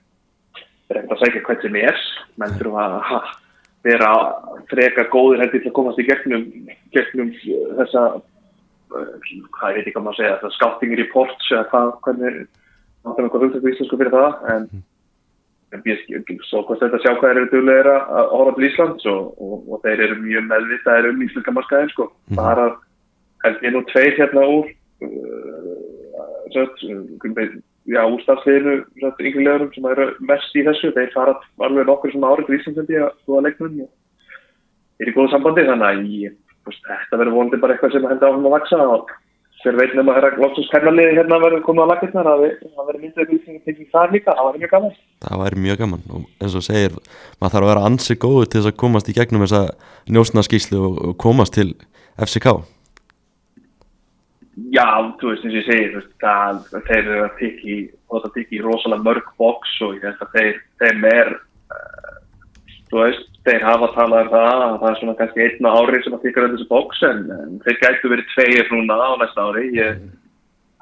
reynd 0.92 1.14
að 1.14 1.22
sækja 1.22 1.44
hvert 1.48 1.66
sem 1.66 1.80
er 1.82 2.04
menn 2.42 2.58
þurfa 2.60 2.86
að 2.88 2.98
ha, 3.10 3.22
vera 3.88 4.12
freka 4.72 5.08
góðir 5.14 5.44
heldur 5.44 5.64
til 5.64 5.72
að 5.72 5.78
komast 5.80 6.02
í 6.02 6.08
gegnum, 6.08 6.46
gegnum 6.96 7.34
þessa 7.80 8.06
uh, 8.20 9.12
hvað 9.58 9.72
ég 9.72 9.78
veit 9.78 9.84
ekki 9.84 9.96
hvað 9.96 10.08
maður 10.08 10.20
segja 10.22 10.38
þessa 10.42 10.58
scouting 10.58 10.96
reports 11.00 11.52
eða 11.52 11.68
hvað, 11.72 11.92
hvernig 12.06 12.40
það 13.02 13.18
er 13.18 13.28
eitthvað 13.28 13.46
hugtöku 13.48 13.74
íslensku 13.74 14.02
fyrir 14.02 14.18
það 14.18 14.50
en 14.56 14.72
ég 15.72 16.02
svo 16.50 16.62
hvort 16.68 16.82
þetta 16.82 17.00
sjá 17.00 17.14
hvað 17.16 17.28
þeir 17.30 17.40
eru 17.40 17.50
duglegir 17.52 17.90
að 17.92 18.32
horfa 18.36 18.54
til 18.58 18.66
Íslands 18.68 19.06
og, 19.08 19.28
og, 19.40 19.60
og 19.72 19.84
þeir 19.86 20.04
eru 20.08 20.18
mjög 20.20 20.48
meðvitaðir 20.50 21.10
um 21.12 21.22
íslenska 21.26 21.54
markaðin 21.56 21.94
sko. 21.94 22.08
Mhm. 22.28 22.40
bara 22.42 22.66
held 23.46 23.66
ég 23.66 23.76
nú 23.76 23.82
tveir 23.90 24.16
hérna 24.18 24.46
úr 24.48 24.70
uh, 25.06 25.62
sett, 26.54 26.84
já, 27.90 28.02
úr 28.06 28.22
stafsliðinu 28.26 28.76
yngri 29.02 29.46
leðurum 29.46 29.74
sem 29.74 29.90
eru 29.92 30.08
mest 30.28 30.56
í 30.56 30.66
þessu. 30.68 30.94
Þeir 30.96 31.12
fara 31.16 31.36
alveg 31.66 31.90
nokkur 31.90 32.14
sem 32.14 32.28
árið 32.28 32.48
til 32.48 32.60
Íslands 32.60 32.82
held 32.82 32.94
ég 32.96 33.08
að 33.08 33.18
skoða 33.24 33.44
leiknum 33.48 33.82
og 33.86 35.02
er 35.02 35.12
í 35.12 35.16
góðu 35.18 35.34
sambandi. 35.34 35.68
Þannig 35.70 35.90
að 35.90 36.16
ég, 36.22 36.40
þetta 36.70 37.20
verður 37.22 37.38
vonandi 37.38 37.62
bara 37.62 37.76
eitthvað 37.78 37.98
sem 37.98 38.08
heldur 38.10 38.32
áfram 38.32 38.50
að 38.50 38.58
vaksa 38.58 38.82
og 38.96 39.14
hver 39.62 39.78
veit 39.78 39.92
nema 39.94 40.16
að 40.18 40.40
loksins 40.42 40.70
kennarliði 40.74 41.18
hérna 41.20 41.38
verður 41.42 41.64
komið 41.68 41.86
á 41.86 41.92
lakirnar 41.92 42.30
að 42.32 42.44
það 42.64 42.88
verður 42.88 43.02
myndið 43.04 43.22
eitthvað 43.22 43.42
sem 43.46 43.60
tekið 43.68 43.90
það 43.94 44.16
líka, 44.16 44.34
það 44.34 44.48
var 44.48 44.58
mjög 44.58 44.72
gaman. 44.74 44.96
Það 45.22 45.42
væri 45.44 45.64
mjög 45.66 45.82
gaman. 45.84 46.04
Og 46.10 46.24
eins 46.42 46.58
og 46.58 46.66
segir 46.66 46.96
maður 46.98 47.54
þarf 47.54 47.62
að 47.62 47.70
vera 47.70 47.86
ansi 47.92 48.18
góður 48.26 48.50
til 48.50 48.62
þess 48.62 48.72
að 48.72 48.80
komast 48.82 49.12
í 49.12 49.18
gegnum 49.18 49.46
þessa 49.46 49.62
njósnaskíslu 50.10 50.82
og, 50.82 51.02
og 51.12 51.18
komast 51.22 51.58
til 51.60 51.68
FCK 52.18 52.56
Já, 54.52 54.86
þú 55.22 55.32
veist 55.32 55.46
eins 55.46 55.54
og 55.54 55.60
ég 55.62 55.68
segi 55.68 55.90
þú 55.92 56.00
veist, 56.02 56.14
það, 56.20 56.58
þeir 56.90 56.98
eru 57.00 57.20
að 57.24 57.36
tikki 57.40 57.76
og 58.12 58.24
það 58.24 58.34
tikki 58.36 58.64
rosalega 58.66 59.06
mörg 59.06 59.30
boks 59.40 59.76
og 59.86 59.94
ég 59.96 60.08
held 60.10 60.24
að 60.26 60.34
þeir, 60.36 60.58
þeim 60.82 61.06
er 61.08 61.30
uh, 61.72 62.18
þú 62.90 63.00
veist, 63.00 63.30
þeir 63.48 63.64
hafa 63.64 63.90
talað 63.96 64.26
um 64.26 64.34
það 64.34 64.50
að 64.52 64.76
það 64.82 64.88
er 64.90 65.00
svona 65.00 65.16
kannski 65.22 65.46
einna 65.46 65.72
ári 65.80 66.02
sem 66.04 66.18
að 66.18 66.26
tikka 66.26 66.44
þessu 66.50 66.68
boks 66.74 67.04
en, 67.08 67.22
en 67.38 67.54
þeir 67.64 67.80
gætu 67.86 68.12
verið 68.12 68.34
tveir 68.34 68.74
núna 68.74 68.98
á 69.00 69.12
næsta 69.22 69.48
ári 69.48 69.70
ég, 69.78 70.04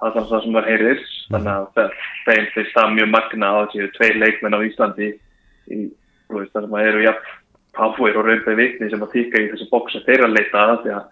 það 0.02 0.18
er 0.24 0.28
það 0.34 0.44
sem 0.48 0.58
var 0.58 0.70
heyrir 0.72 1.06
þannig 1.30 1.54
að 1.54 1.70
það, 1.78 1.96
þeim 2.26 2.50
finnst 2.56 2.76
það 2.80 2.98
mjög 2.98 3.14
magna 3.14 3.54
það 3.60 3.72
séu 3.76 3.92
tveir 4.00 4.20
leikmenn 4.24 4.58
á 4.58 4.66
Íslandi 4.66 5.12
í, 5.14 5.80
þú 6.26 6.42
veist, 6.42 6.56
það 6.58 6.66
sem 6.66 6.76
að 6.82 6.90
eru 6.90 7.06
jafn 7.06 7.38
páfuir 7.78 8.18
og 8.18 8.26
raunbæði 8.26 8.60
vikni 8.64 8.90
sem 8.90 9.06
að 9.06 9.14
tikka 9.14 9.46
í 9.46 9.50
þessu 9.54 9.70
boks 9.70 10.02
þeir 10.10 10.26
að 10.26 10.36
leita 10.40 10.66
að 10.66 10.78
því 10.88 10.98
að 10.98 11.08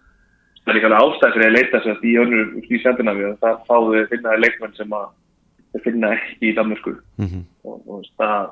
það 0.67 0.73
er 0.73 0.77
líka 0.77 0.87
alveg 0.91 1.03
ástæð 1.07 1.33
fyrir 1.33 1.47
að 1.47 1.55
leita 1.55 1.79
sér 1.83 1.99
í 2.03 2.13
önnur 2.19 2.47
í 2.67 2.79
Sendinavíu 2.83 3.27
og 3.31 3.37
það 3.43 3.59
fáðu 3.69 3.91
þið 3.93 4.09
finnaði 4.11 4.41
leikmenn 4.43 4.73
sem 4.75 4.95
að 4.97 5.83
finna 5.85 6.13
ekki 6.17 6.49
í 6.49 6.55
Danmarku 6.57 6.93
mm 6.97 7.27
-hmm. 7.27 7.43
og, 7.63 7.77
og 7.87 8.01
það, 8.19 8.49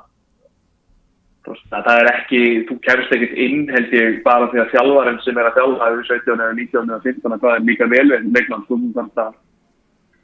það 1.44 1.82
það 1.88 2.00
er 2.00 2.10
ekki 2.14 2.40
þú 2.70 2.76
kemst 2.86 3.12
ekkit 3.16 3.34
inn 3.46 3.66
held 3.74 3.92
ég 3.92 4.22
bara 4.24 4.48
því 4.48 4.62
að 4.62 4.72
þjálfaren 4.72 5.20
sem 5.24 5.36
er 5.36 5.50
að 5.50 5.58
þjálfa 5.58 5.90
yfir 5.92 6.08
17 6.14 6.40
eða 6.40 6.56
19 6.60 6.90
eða 6.90 7.02
15 7.04 7.40
það 7.44 7.54
er 7.56 7.68
líka 7.68 7.90
vel 7.92 8.06
við 8.14 8.30
leikmann 8.32 8.64
að 8.64 9.36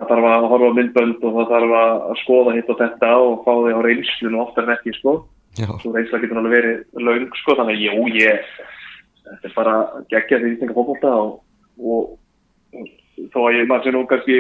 það 0.01 0.09
þarf 0.09 0.27
að 0.33 0.49
horfa 0.51 0.75
myndbönd 0.79 1.23
og 1.23 1.37
það 1.37 1.53
þarf 1.53 1.77
að 1.83 2.19
skoða 2.25 2.57
hitt 2.57 2.71
og 2.73 2.81
þetta 2.81 3.15
og 3.21 3.45
fá 3.45 3.53
þig 3.53 3.77
á 3.77 3.81
reynslun 3.87 4.35
og 4.39 4.49
oftar 4.49 4.65
en 4.67 4.77
ekki 4.77 4.95
sko. 4.97 5.13
Svo 5.53 5.93
reynsla 5.93 6.19
getur 6.19 6.41
alveg 6.41 6.55
verið 6.57 7.05
laung 7.07 7.29
sko 7.39 7.55
þannig 7.59 7.77
að 7.77 7.85
jú 7.85 8.07
ég 8.17 8.47
þetta 9.27 9.49
er 9.49 9.55
bara 9.57 9.75
geggja 10.11 10.41
því 10.41 10.53
íslenska 10.55 10.77
fólkvólta 10.77 11.13
og, 11.23 11.33
og, 11.83 12.13
þó 13.33 13.39
að 13.47 13.57
ég 13.59 13.71
maður 13.71 13.87
sé 13.87 13.95
nú 13.95 14.05
kannski 14.11 14.39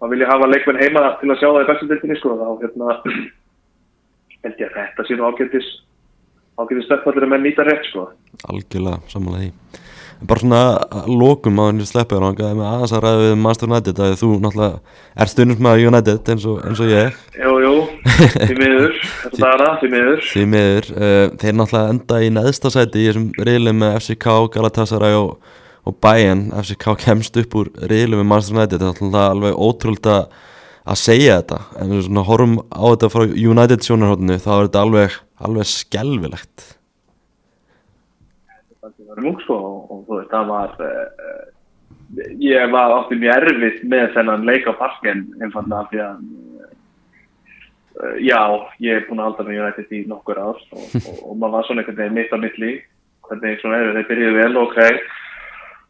maður 0.00 0.14
vilja 0.14 0.30
hafa 0.30 0.50
leikmenn 0.50 0.80
heima 0.80 1.04
til 1.20 1.30
að 1.30 1.38
sjá 1.40 1.48
það 1.48 1.62
í 1.62 1.68
bestundildinni 1.70 2.18
sko 2.20 2.34
þá 2.40 2.48
hérna 2.64 2.98
held 4.40 4.64
ég 4.64 4.66
að 4.70 4.76
þetta 4.80 5.06
sé 5.06 5.18
nú 5.18 5.28
ágættis 5.28 5.70
ágættis 6.60 6.88
stökkvallir 6.88 7.26
að 7.26 7.32
menn 7.34 7.46
nýta 7.46 7.64
rétt 7.66 7.86
sko. 7.88 8.10
Algjörlega 8.48 9.00
samanlega 9.12 9.50
því. 9.50 9.86
Bara 10.28 10.42
svona 10.42 10.60
að 11.00 11.06
lokum 11.16 11.60
á 11.60 11.64
henni 11.70 11.86
sleppur 11.88 12.24
og 12.26 12.40
með 12.40 12.66
aðeins 12.68 12.92
að 12.92 13.04
ræða 13.06 13.20
við 13.22 13.38
Master 13.40 13.70
United 13.70 14.00
að 14.04 14.16
þú 14.20 14.28
náttúrulega 14.44 14.98
er 15.24 15.30
stundum 15.32 15.62
með 15.64 15.84
United 15.88 16.28
eins 16.34 16.44
og, 16.50 16.58
eins 16.68 16.82
og 16.84 16.90
ég. 16.92 17.22
Jú, 17.40 17.54
jú, 17.64 17.72
því 18.34 18.56
miður 18.58 18.98
þetta 19.22 19.40
dara, 19.40 19.70
því 19.80 19.90
miður. 19.94 20.26
því 20.26 20.44
miður, 20.52 20.90
uh, 20.92 21.24
þeir 21.40 21.56
náttúrulega 21.56 21.94
enda 21.94 22.20
í 22.20 22.28
neðsta 22.36 22.72
sæti 22.74 23.00
í 23.00 23.08
þessum 23.08 23.30
riðlum 23.48 23.80
með 23.80 23.96
FCK, 24.02 24.36
Galatasaray 24.58 25.16
og, 25.16 25.56
og 25.88 25.96
Bayern 26.02 26.48
FCK 26.60 26.94
kemst 27.00 27.38
upp 27.40 27.56
úr 27.56 27.70
riðlum 27.90 28.22
með 28.22 28.30
Master 28.32 28.56
United 28.56 28.84
þetta 28.84 29.10
er 29.10 29.34
alveg 29.34 29.60
ótrúld 29.60 30.10
að 30.10 30.98
segja 30.98 31.38
þetta, 31.40 31.60
en 31.78 31.94
við 31.94 32.04
svona 32.06 32.26
horfum 32.26 32.58
á 32.72 32.82
þetta 32.88 33.10
frá 33.12 33.24
United 33.28 33.86
sjónarhóttinu 33.86 34.38
þá 34.42 34.50
er 34.56 34.68
þetta 34.68 34.84
alveg, 34.84 35.16
alveg 35.46 35.70
skelvilegt 35.70 36.66
það 38.80 39.08
var 39.08 39.24
mjög 39.24 39.42
sko 39.44 39.56
og, 39.60 40.04
þú 40.06 40.18
veist, 40.18 40.30
það 40.32 40.52
var 40.52 40.76
uh, 40.84 41.40
ég 42.42 42.72
var 42.74 42.96
átti 42.98 43.18
mjög 43.20 43.48
erfitt 43.50 43.82
með 43.92 44.06
þennan 44.16 44.46
leik 44.48 44.68
á 44.68 44.72
parken 44.80 45.26
einfallega 45.40 45.86
því 45.90 46.02
að 46.06 46.22
uh, 48.00 48.16
já, 48.24 48.40
ég 48.82 48.98
er 48.98 49.08
búin 49.08 49.22
að 49.22 49.30
halda 49.30 49.48
með 49.48 49.62
United 49.64 49.96
í 49.96 50.04
nokkur 50.10 50.40
ár 50.40 50.58
og, 50.58 50.86
og, 51.00 51.16
og 51.24 51.34
maður 51.36 51.56
var 51.56 51.68
svona 51.68 51.84
einhvern 51.84 52.00
veginn 52.02 52.18
mitt 52.18 52.34
á 52.34 52.38
milli 52.40 52.76
hvernig 53.28 53.60
svona 53.62 53.80
er, 53.80 53.92
þeir 53.98 54.08
byrjuðu 54.10 54.38
vel 54.40 54.52
og 54.56 54.70
ok 54.70 54.80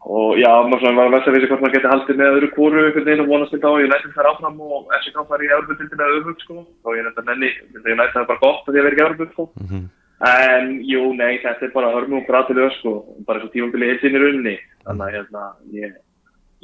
og 0.01 0.39
já, 0.41 0.49
maður 0.65 0.97
var 0.97 1.07
að 1.07 1.15
veist 1.15 1.29
að 1.29 1.35
vissi 1.37 1.49
hvort 1.51 1.63
maður 1.63 1.75
geti 1.77 1.93
haldið 1.93 2.21
með 2.21 2.35
öðru 2.35 2.51
kóru 2.55 2.83
einhvern 2.87 3.09
veginn 3.09 3.23
og 3.25 3.31
vonast 3.31 3.53
til 3.53 3.61
þá 3.61 3.71
United 3.85 4.13
fær 4.17 4.29
áfram 4.31 4.61
og 4.65 4.93
FCK 4.97 5.25
fær 5.29 5.45
í 5.45 5.51
Európa-tildina 5.51 6.07
auðvöld 6.09 6.45
sko 6.45 6.57
og 6.61 6.97
ég 6.97 7.05
nefndi 7.05 7.21
að 7.21 7.29
nenni, 7.29 7.51
United 7.77 8.15
það 8.15 8.23
er 8.23 8.31
bara 8.31 8.45
gott 8.47 8.71
að 8.71 8.79
að 8.79 8.79
vera 8.81 8.95
ekki 8.95 9.05
Európa 9.05 9.33
sko 9.33 9.51
mm 9.51 9.67
-hmm. 9.67 9.89
En 10.21 10.75
jú, 10.85 11.15
nei, 11.17 11.39
þetta 11.41 11.65
er 11.65 11.73
bara 11.73 11.95
hörmum 11.95 12.27
gratilega 12.27 12.69
sko, 12.77 12.91
bara 13.25 13.41
svo 13.41 13.49
tímabili 13.55 13.89
eitt 13.89 14.03
inn 14.05 14.19
í 14.19 14.21
runni, 14.21 14.59
þannig 14.85 15.07
að 15.07 15.15
hérna, 15.17 15.45
ég, 15.73 15.95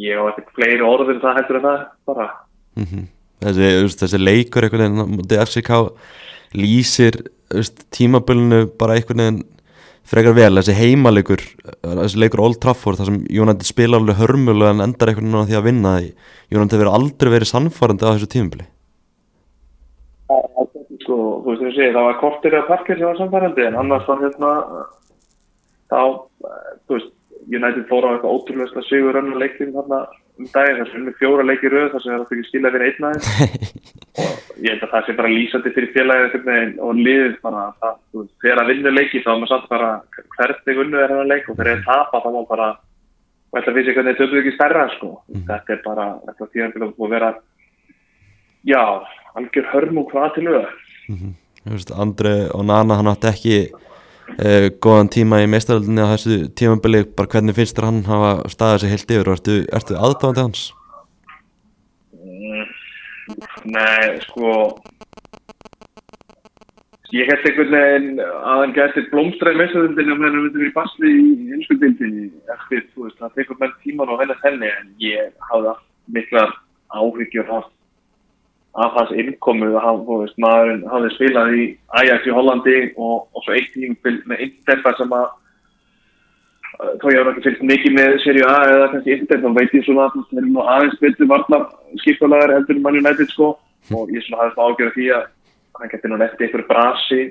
ég 0.05 0.21
á 0.21 0.29
ekkert 0.29 0.51
fleiri 0.59 0.85
orður 0.85 1.15
en 1.15 1.23
það 1.23 1.39
heldur 1.39 1.59
en 1.61 1.65
það, 1.65 1.87
bara. 2.11 2.27
Mm 2.77 2.85
-hmm. 2.91 3.07
þessi, 3.47 3.71
veist, 3.81 4.03
þessi 4.03 4.21
leikur 4.21 4.67
einhvern 4.67 5.01
veginn, 5.09 5.41
FCK 5.47 5.73
lýsir 6.53 7.17
veist, 7.55 7.81
tímabilinu 7.97 8.67
bara 8.77 8.99
einhvern 8.99 9.25
veginn 9.25 9.43
frekar 10.07 10.37
vel, 10.37 10.53
þessi 10.59 10.77
heimalegur 10.77 11.43
þessi 11.83 12.21
leikur 12.23 12.43
Old 12.45 12.61
Trafford, 12.63 13.01
þar 13.01 13.11
sem 13.11 13.19
Jónandi 13.33 13.67
spila 13.67 14.01
alveg 14.01 14.21
hörmulega 14.21 14.75
en 14.75 14.85
endar 14.87 15.13
einhvern 15.13 15.33
veginn 15.33 15.43
á 15.43 15.49
því 15.49 15.59
að 15.59 15.67
vinna 15.69 15.95
því 15.97 16.11
Jónandi 16.55 16.81
verið 16.83 16.99
aldrei 16.99 17.33
verið 17.35 17.51
sannfærandi 17.53 18.07
á 18.07 18.13
þessu 18.13 18.31
tímabili. 18.35 18.69
Sko, 21.07 21.17
þú 21.43 21.51
veist, 21.51 21.65
ég 21.67 21.75
segi, 21.77 21.95
það 21.95 22.07
var 22.09 22.21
kortir 22.23 22.57
af 22.59 22.71
parkir 22.71 22.99
sem 22.99 23.07
var 23.07 23.19
samfærandi, 23.21 23.67
en 23.69 23.81
annars 23.83 24.07
var 24.11 24.23
hérna, 24.25 24.53
þá, 25.93 26.01
þú 26.87 26.99
veist, 26.99 27.13
United 27.47 27.85
fór 27.91 28.07
á 28.07 28.11
eitthvað 28.15 28.39
ótrúlega 28.41 28.83
sigur 28.89 29.19
önnu 29.21 29.39
leikin 29.39 29.75
þarna 29.75 30.01
um 30.37 30.49
daginn, 30.53 30.81
þess 30.81 30.97
að 30.97 31.19
fjóra 31.21 31.45
leikir 31.47 31.73
rauð, 31.73 31.93
þar 31.93 32.03
sem 32.05 32.13
það 32.13 32.35
ekki 32.37 32.49
skilja 32.49 32.73
fyrir 32.75 32.87
einn 32.91 33.07
aðeins 33.09 33.29
og 34.21 34.59
ég 34.65 34.75
held 34.75 34.85
að 34.85 34.93
það 34.93 35.07
sé 35.07 35.15
bara 35.21 35.33
lýsandi 35.33 35.73
fyrir 35.77 35.93
félagið 35.95 36.83
og 36.87 37.01
liðið 37.01 37.39
bara, 37.47 37.63
það, 37.81 37.95
þú 38.13 38.25
þegar 38.45 38.63
að 38.63 38.73
vinna 38.73 38.93
leiki 38.93 39.23
þá 39.25 39.31
er 39.33 39.41
maður 39.41 39.53
samt 39.55 39.71
bara 39.73 39.91
hvernig 40.37 40.83
unnu 40.85 41.01
er 41.01 41.15
hennar 41.15 41.31
leik 41.33 41.49
og 41.49 41.57
þegar 41.59 41.83
það 41.87 41.89
tapa 41.89 42.23
þá 42.25 42.29
má 42.37 42.41
bara, 42.51 42.69
og 43.49 43.59
þetta 43.59 43.77
finnst 43.79 43.91
ég 43.91 43.99
hvernig 43.99 44.19
þetta 44.21 44.29
er 44.29 44.43
ekki 44.43 44.55
stærra, 44.59 44.85
sko, 44.97 45.11
mm. 45.33 45.47
þetta 45.49 45.77
er 45.77 45.83
bara, 45.87 46.07
þetta 46.29 46.51
tíðan 46.53 46.87
að 46.87 47.17
vera, 47.17 47.33
já, 48.69 48.85
algjör 49.41 49.73
hörmú 49.73 50.07
hvað 50.13 50.31
til 50.37 50.47
auðvitað. 50.47 50.79
Mm 51.07 51.19
-hmm. 51.19 51.35
Andri 51.97 52.37
og 52.55 52.65
Nana 52.65 52.95
hann 53.01 53.11
átti 53.11 53.29
ekki 53.33 53.57
uh, 54.35 54.67
góðan 54.83 55.13
tíma 55.13 55.43
í 55.45 55.51
meistaröldinni 55.51 56.05
á 56.05 56.13
þessu 56.15 56.41
tímabili 56.59 57.05
bara 57.17 57.33
hvernig 57.35 57.57
finnst 57.59 57.79
þér 57.79 57.89
hann 57.89 58.03
hafa 58.09 58.33
staðið 58.53 58.83
sér 58.83 58.93
heilt 58.95 59.15
yfir 59.15 59.31
og 59.31 59.39
ertu, 59.39 59.57
ertu 59.79 59.99
aðdáðandi 60.01 60.45
hans? 60.45 60.67
Mm, 62.17 62.67
nei, 63.75 64.19
sko 64.27 64.53
ég 67.15 67.31
held 67.31 67.47
einhvern 67.47 67.73
veginn 67.77 68.21
að 68.25 68.61
hann 68.63 68.75
gæti 68.77 69.07
blómstra 69.13 69.55
í 69.55 69.61
meistaröldinni 69.61 70.15
og 70.17 70.25
hann 70.25 70.39
myndi 70.41 70.63
verið 70.63 70.75
basli 70.77 71.13
í 71.15 71.55
einskjöldildinni 71.57 72.29
eftir, 72.57 72.85
þú 72.93 73.07
veist, 73.07 73.21
það 73.23 73.39
tekur 73.39 73.61
menn 73.63 73.77
tíman 73.85 74.13
og 74.13 74.21
venna 74.23 74.37
þenni 74.43 74.73
en 74.73 74.93
ég 75.05 75.33
hafði 75.51 75.77
miklar 76.19 76.55
áhyggjur 76.97 77.49
haft 77.51 77.76
af 78.77 78.93
hans 78.99 79.13
innkomu 79.17 79.73
hann, 79.81 80.05
maðurinn 80.43 80.87
hafði 80.91 81.11
spilað 81.15 81.55
í 81.57 81.65
Ajax 82.01 82.29
í 82.29 82.35
Hollandi 82.37 82.79
og, 82.97 83.27
og 83.33 83.45
svo 83.45 83.57
eitt 83.57 83.73
tím 83.73 83.97
með 84.29 84.47
stefna 84.63 84.93
sem 84.99 85.15
að 85.17 85.27
þá 86.77 87.07
ég 87.13 87.21
hef 87.21 87.31
ekki 87.31 87.45
fylgt 87.47 87.65
mikið 87.71 87.95
með 87.97 88.19
Serie 88.25 88.49
A 88.49 88.57
eða 88.69 88.91
kannski 88.93 89.15
Inter, 89.15 89.41
þá 89.41 89.49
veit 89.57 89.75
ég 89.77 89.87
svona 89.87 90.09
að 90.11 90.19
það 90.19 90.43
er 90.43 90.49
nú 90.51 90.67
aðeins 90.75 91.01
betur 91.01 91.31
varnar 91.31 91.65
skipulagar 92.03 92.53
heldur 92.53 92.83
mann 92.85 92.99
United 93.01 93.33
sko. 93.33 93.55
Og 93.95 94.11
ég 94.13 94.25
svona 94.27 94.43
hafði 94.43 94.57
það 94.57 94.71
ágjörð 94.71 94.95
því 94.97 95.09
að 95.17 95.27
hann 95.79 95.93
geti 95.93 96.11
nú 96.11 96.19
nefti 96.21 96.47
einhverju 96.47 96.69
brasi 96.69 97.23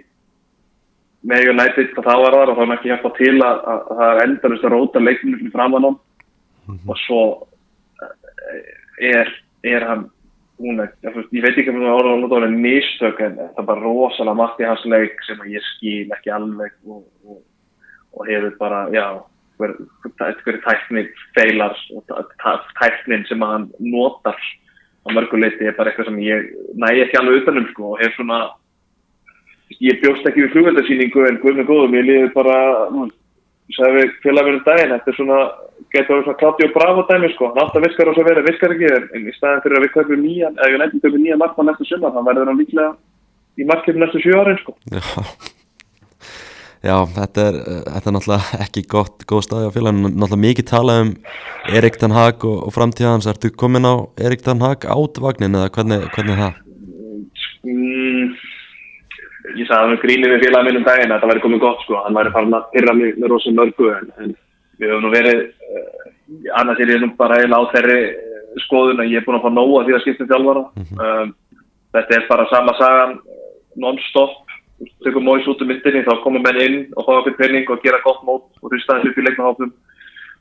með 1.26 1.50
United 1.52 1.94
hvað 1.94 2.08
það 2.10 2.24
var 2.24 2.38
þar 2.38 2.52
og 2.52 2.58
þá 2.58 2.64
er 2.66 2.74
ekki 2.76 2.92
hjálpa 2.92 3.12
til 3.18 3.36
að, 3.36 3.62
að, 3.74 3.80
að 3.92 4.00
það 4.00 4.12
er 4.12 4.24
endanist 4.26 4.66
að 4.66 4.76
róta 4.76 5.04
leiknum 5.04 5.38
fyrir 5.40 5.56
framann 5.56 5.88
-hmm. 5.90 6.80
og 6.88 6.98
svo 7.06 7.22
er, 9.02 9.32
er 9.64 9.88
hann 9.90 10.06
hún 10.62 10.80
er, 10.80 10.92
ég 11.04 11.44
veit 11.44 11.58
ekki 11.58 11.72
hvað 11.72 11.84
það 11.84 11.98
var 11.98 12.40
orðið 12.40 12.58
mistök 12.64 13.22
en 13.26 13.38
það 13.40 13.62
er 13.62 13.70
bara 13.70 13.84
rosalega 13.84 14.40
margt 14.40 14.62
í 14.62 14.68
hans 14.70 14.86
leik 14.88 15.24
sem 15.28 15.42
ég 15.52 15.64
skil 15.76 16.14
ekki 16.16 16.34
alveg 16.36 16.76
og, 16.88 17.04
og, 17.28 17.42
og 18.16 18.30
hefur 18.30 18.56
bara, 18.60 18.86
já 18.96 19.08
eitthvað 19.56 20.62
tækni 20.66 21.06
feilar 21.36 21.76
og 21.96 22.32
tæknin 22.80 23.26
sem 23.30 23.44
hann 23.44 23.70
notar 23.80 24.36
á 25.06 25.08
mörguleiti 25.14 25.68
er 25.68 25.76
bara 25.78 25.92
eitthvað 25.92 26.10
sem 26.12 26.22
ég 26.24 26.50
næ 26.76 26.92
ekki 27.06 27.20
alveg 27.20 27.44
utanum 27.44 27.68
sko 27.72 27.94
og 27.94 28.02
hef 28.02 28.16
svona 28.16 28.40
ég 29.80 30.02
bjóst 30.02 30.28
ekki 30.28 30.46
við 30.46 30.56
flugveldarsýningu 30.56 31.28
en 31.30 31.40
guð 31.44 31.60
með 31.60 31.70
góðum, 31.70 31.96
ég 32.00 32.08
liði 32.10 32.34
bara 32.36 32.58
sagði 33.74 33.98
við 33.98 34.14
félagverðin 34.24 34.64
daginn 34.66 34.94
þetta 34.94 35.12
er 35.12 35.18
svona, 35.18 35.40
getur 35.96 36.14
verið 36.14 36.28
svona 36.28 36.40
Claudio 36.42 36.70
Bravo 36.76 37.08
dæmi 37.10 37.32
sko, 37.34 37.50
hann 37.50 37.64
átt 37.64 37.80
að 37.80 37.88
viskar 37.88 38.12
og 38.12 38.18
svo 38.18 38.28
verið 38.28 38.48
viskar 38.52 38.76
ekki 38.76 38.92
en 38.94 39.26
í 39.26 39.36
staðin 39.36 39.66
fyrir 39.66 39.80
að 39.80 39.86
við 39.88 39.94
köpum 39.96 40.22
nýjan 40.22 40.60
eða 40.60 40.72
við 40.72 40.82
nefndum 40.84 41.04
köpum 41.08 41.26
nýjan 41.26 41.42
markmann 41.42 41.70
næstu 41.72 41.90
summa 41.90 42.14
þannig 42.14 42.30
verður 42.30 42.52
hann 42.52 42.62
líklega 42.62 42.92
í 43.58 43.70
markmann 43.72 44.02
næstu 44.06 44.22
sjú 44.22 44.38
árin 44.38 44.62
sko. 44.62 44.78
Já, 44.94 45.06
Já 46.86 47.00
þetta, 47.10 47.44
er, 47.50 47.56
þetta 47.88 48.10
er 48.10 48.14
náttúrulega 48.14 48.58
ekki 48.68 48.84
gott, 48.92 49.24
góð 49.26 49.46
staði 49.48 49.70
á 49.72 49.76
félaginu. 49.76 50.12
Náttúrulega 50.12 50.44
mikið 50.44 50.68
talað 50.70 51.02
um 51.02 51.14
Erik 51.80 51.98
Ten 52.02 52.14
Hag 52.14 52.46
og, 52.46 52.60
og 52.68 52.76
framtíðans, 52.76 53.26
ertu 53.32 53.50
komin 53.50 53.90
á 53.90 54.06
Erik 54.22 54.46
Ten 54.46 54.62
Hag 54.62 54.86
átvagnin 54.86 55.58
eða 55.58 55.72
hvernig, 55.74 56.06
hvernig 56.14 56.38
það? 56.44 56.62
Ég 59.56 59.68
sagði 59.70 59.92
hann 59.92 60.02
grínið 60.02 60.34
við 60.34 60.44
félaginu 60.44 60.68
minnum 60.70 60.86
daginn 60.88 61.14
að 61.16 61.22
það 61.24 61.32
væri 61.32 61.44
komið 61.46 61.62
gott 61.64 61.84
sko, 61.86 61.98
hann 62.04 62.18
væri 62.18 62.34
farin 62.34 62.58
að 62.58 62.68
pyrra 62.74 62.96
mig 62.98 63.20
með 63.20 63.32
rosa 63.32 63.54
mörgu 63.56 63.92
en, 63.94 64.10
en 64.20 64.34
við 64.80 64.92
höfum 64.92 65.06
nú 65.06 65.12
verið 65.14 65.42
uh, 65.46 66.08
annars 66.60 66.82
er 66.84 66.94
ég 66.94 67.04
nú 67.04 67.12
bara 67.20 67.40
eða 67.44 67.60
á 67.60 67.72
þeirri 67.72 68.00
uh, 68.12 68.58
skoðun 68.66 69.04
að 69.04 69.14
ég 69.14 69.22
er 69.22 69.28
búin 69.28 69.40
að 69.40 69.46
fá 69.46 69.52
nóga 69.56 69.86
því 69.86 69.96
að 69.96 70.04
skipta 70.04 70.30
þjálfara. 70.32 70.66
Mm 70.76 70.86
-hmm. 70.90 71.24
um, 71.24 71.34
þetta 71.96 72.18
er 72.18 72.28
bara 72.30 72.50
sama 72.52 72.78
sagan 72.82 73.18
non-stop. 73.76 74.42
Tökum 75.06 75.24
móis 75.24 75.48
út 75.48 75.62
um 75.64 75.70
myndinni 75.72 76.04
þá 76.04 76.20
komum 76.24 76.44
menn 76.44 76.60
inn 76.60 76.80
og 77.00 77.06
fá 77.08 77.12
okkur 77.16 77.38
penning 77.40 77.70
og 77.72 77.84
gera 77.84 78.04
gott 78.04 78.24
mót 78.28 78.44
og 78.62 78.72
hlustaðis 78.72 79.08
upp 79.08 79.20
í 79.20 79.24
leikmahófum 79.24 79.72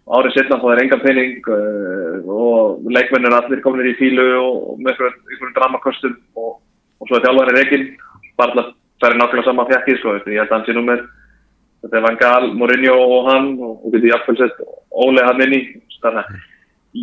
árið 0.04 0.34
setna 0.36 0.58
þá 0.60 0.66
er 0.72 0.82
enga 0.82 0.98
penning 1.00 1.38
uh, 1.48 2.16
og 2.28 2.82
leikmenn 2.92 3.28
er 3.28 3.36
allir 3.38 3.62
komin 3.64 3.88
í 3.88 3.94
fílu 3.96 4.26
og 4.40 4.80
með 4.82 5.00
einhverjum 5.06 5.54
dramakostum 5.56 6.16
og, 6.34 6.58
og 7.00 7.08
svo 7.08 7.16
er 7.16 7.24
þjálfarið 7.24 7.56
reygin 7.60 7.86
bara 8.36 8.66
það 9.04 9.12
er 9.12 9.20
nákvæmlega 9.20 9.46
sama 9.50 9.68
fjakkið 9.68 10.00
sko, 10.00 10.16
ég 10.16 10.40
held 10.40 10.48
að 10.48 10.56
hann 10.56 10.66
sé 10.68 10.74
nú 10.76 10.84
með 10.88 11.04
þetta 11.84 12.00
er 12.00 12.04
Van 12.08 12.20
Gaal, 12.22 12.50
Mourinho 12.56 12.96
og 12.96 13.30
hann 13.30 13.50
og 13.60 13.86
getur 13.92 14.10
jáfnveil 14.10 14.40
sett 14.40 14.64
Óle 15.04 15.26
hann 15.28 15.44
inn 15.44 15.56
í 15.58 15.62
þannig 16.00 16.22
að 16.24 16.42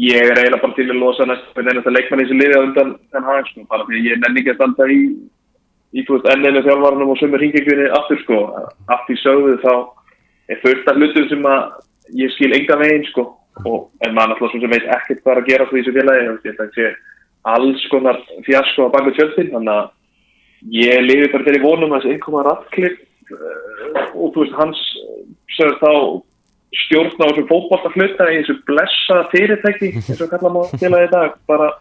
ég 0.02 0.24
er 0.24 0.40
eiginlega 0.40 0.64
bara 0.64 0.78
til 0.78 0.88
að 0.88 1.02
losa 1.04 1.28
næst 1.28 1.52
með 1.54 1.70
einhverja 1.74 1.96
leikmanni 1.98 2.28
sem 2.30 2.42
liði 2.42 2.58
á 2.58 2.66
undan 2.66 2.92
þann 3.14 3.30
hann 3.30 3.48
sko, 3.52 3.68
bara 3.70 3.86
því 3.86 4.04
ég 4.08 4.22
nenni 4.24 4.42
ekki 4.42 4.54
að 4.56 4.60
standa 4.60 4.90
í 4.90 5.00
í 5.92 6.04
þú 6.08 6.18
veist 6.18 6.30
enninu 6.32 6.64
þjálfvarnum 6.66 7.12
og 7.12 7.20
sömur 7.20 7.44
hingekvinni 7.44 7.90
aftur 7.98 8.22
sko, 8.24 8.40
aftur 8.96 9.18
í 9.18 9.22
sögðu 9.22 9.58
þá 9.64 9.74
er 10.52 10.62
fullt 10.64 10.90
af 10.90 11.00
hlutum 11.00 11.28
sem 11.30 11.48
að 11.52 11.64
ég 12.22 12.34
skil 12.36 12.52
enga 12.56 12.78
veginn 12.80 13.08
sko. 13.12 13.28
Og 13.68 13.90
en 14.06 14.14
maður 14.16 14.34
náttúrulega 14.34 14.62
sem 14.64 14.72
veit 14.72 14.92
ekkert 14.96 15.24
hvað 15.26 15.42
að 15.42 15.50
gera 15.50 15.66
því 15.68 15.82
þessu 15.82 15.96
félagi, 15.98 16.22
ég 16.22 16.30
held 16.32 16.52
að 16.52 16.62
það 16.62 16.78
sé 16.78 16.92
alls 17.52 17.84
konar 17.92 18.20
fjasko 18.46 18.88
á 18.88 18.94
baka 18.94 19.12
tjöldin 19.18 19.52
þannig 19.52 19.74
að 19.76 19.90
ég 20.69 21.06
lifi 21.06 21.32
bara 21.32 21.45
þegar 21.45 21.58
ég 21.58 21.65
vonum 21.65 21.93
að 21.95 22.04
þessi 22.04 22.15
einnkoma 22.15 22.43
rafklip 22.45 23.00
uh, 23.34 24.10
og 24.13 24.34
þú 24.34 24.43
veist 24.43 24.60
hans 24.60 24.82
sögur 25.56 25.80
þá 25.82 25.93
stjórn 26.86 27.15
á 27.19 27.26
þessu 27.28 27.47
fókbaltaflutta 27.50 28.28
í 28.32 28.41
þessu 28.41 28.58
blessa 28.69 29.24
fyrirtæki 29.34 29.93
eins 29.95 30.21
og 30.21 30.30
kalla 30.32 30.54
maður 30.54 30.78
til 30.84 30.91
að 30.91 31.02
þetta 31.06 31.24
bara 31.52 31.71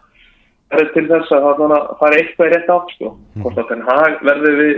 er 0.71 0.89
til 0.95 1.05
þess 1.09 1.31
að 1.35 1.45
það 1.59 1.77
fara 1.99 2.17
eitthvað 2.17 2.47
í 2.47 2.51
rétt 2.53 2.69
átt 2.71 2.91
sko. 2.95 3.13
Hvort 3.43 3.61
að 3.61 3.71
það 3.87 4.19
verður 4.27 4.59
við 4.61 4.75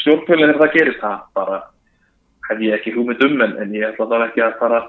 stjórnfjölinn 0.00 0.50
þegar 0.52 0.62
það 0.62 0.74
gerist 0.76 1.04
það 1.04 1.20
bara 1.38 1.60
hef 2.50 2.64
ég 2.64 2.76
ekki 2.76 2.94
hugmynd 2.96 3.22
um 3.24 3.44
en, 3.46 3.54
en 3.62 3.76
ég 3.76 3.86
ætla 3.88 4.08
þá 4.10 4.16
ekki 4.26 4.44
að 4.44 4.58
fara 4.60 4.80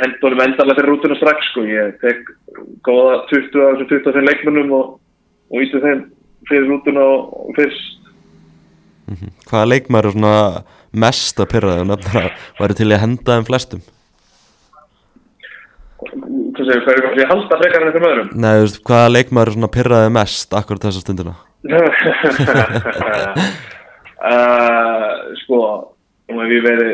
hendur 0.00 0.36
um 0.36 0.42
endalega 0.44 0.78
fyrir 0.78 0.90
rútuna 0.92 1.18
strax 1.20 1.50
sko. 1.50 1.64
Ég 1.68 1.96
tek 2.02 2.32
góða 2.86 3.22
20 3.32 3.64
af 3.66 3.80
þessum 3.80 3.90
25 3.92 4.28
leikmennum 4.30 4.74
og, 4.76 4.96
og 5.52 5.64
ístu 5.64 5.82
þeim 5.84 6.06
fyrir 6.48 6.68
rútuna 6.70 7.02
og 7.02 7.52
fyrst 7.56 7.98
mm 9.06 9.14
-hmm. 9.14 9.30
Hvaða 9.48 9.70
leikmæri 9.72 10.08
er 10.08 10.62
mest 10.92 11.40
að 11.40 11.50
pyrra 11.52 11.74
þegar 11.74 11.90
nefnir 11.90 12.22
að 12.22 12.30
væri 12.60 12.74
til 12.74 12.92
að 12.92 13.02
henda 13.04 13.36
þeim 13.36 13.48
flestum? 13.50 13.82
Hvað 15.96 16.64
segir 16.66 16.82
hvað 16.84 16.94
er 16.94 17.02
það 17.02 17.22
að 17.24 17.32
halda 17.32 17.58
frekar 17.60 17.82
en 17.82 17.88
eitthvað 17.88 18.12
öðrum? 18.12 18.30
Nei, 18.34 18.54
þú 18.56 18.62
veist, 18.64 18.82
hvaða 18.88 19.14
leikmæri 19.16 19.50
er 19.62 19.74
pyrraðið 19.76 20.12
mest 20.18 20.54
akkur 20.54 20.78
þessa 20.84 21.00
stundina? 21.00 21.34
uh, 24.26 25.16
sko, 25.42 25.58
við 26.28 26.62
verið 26.62 26.92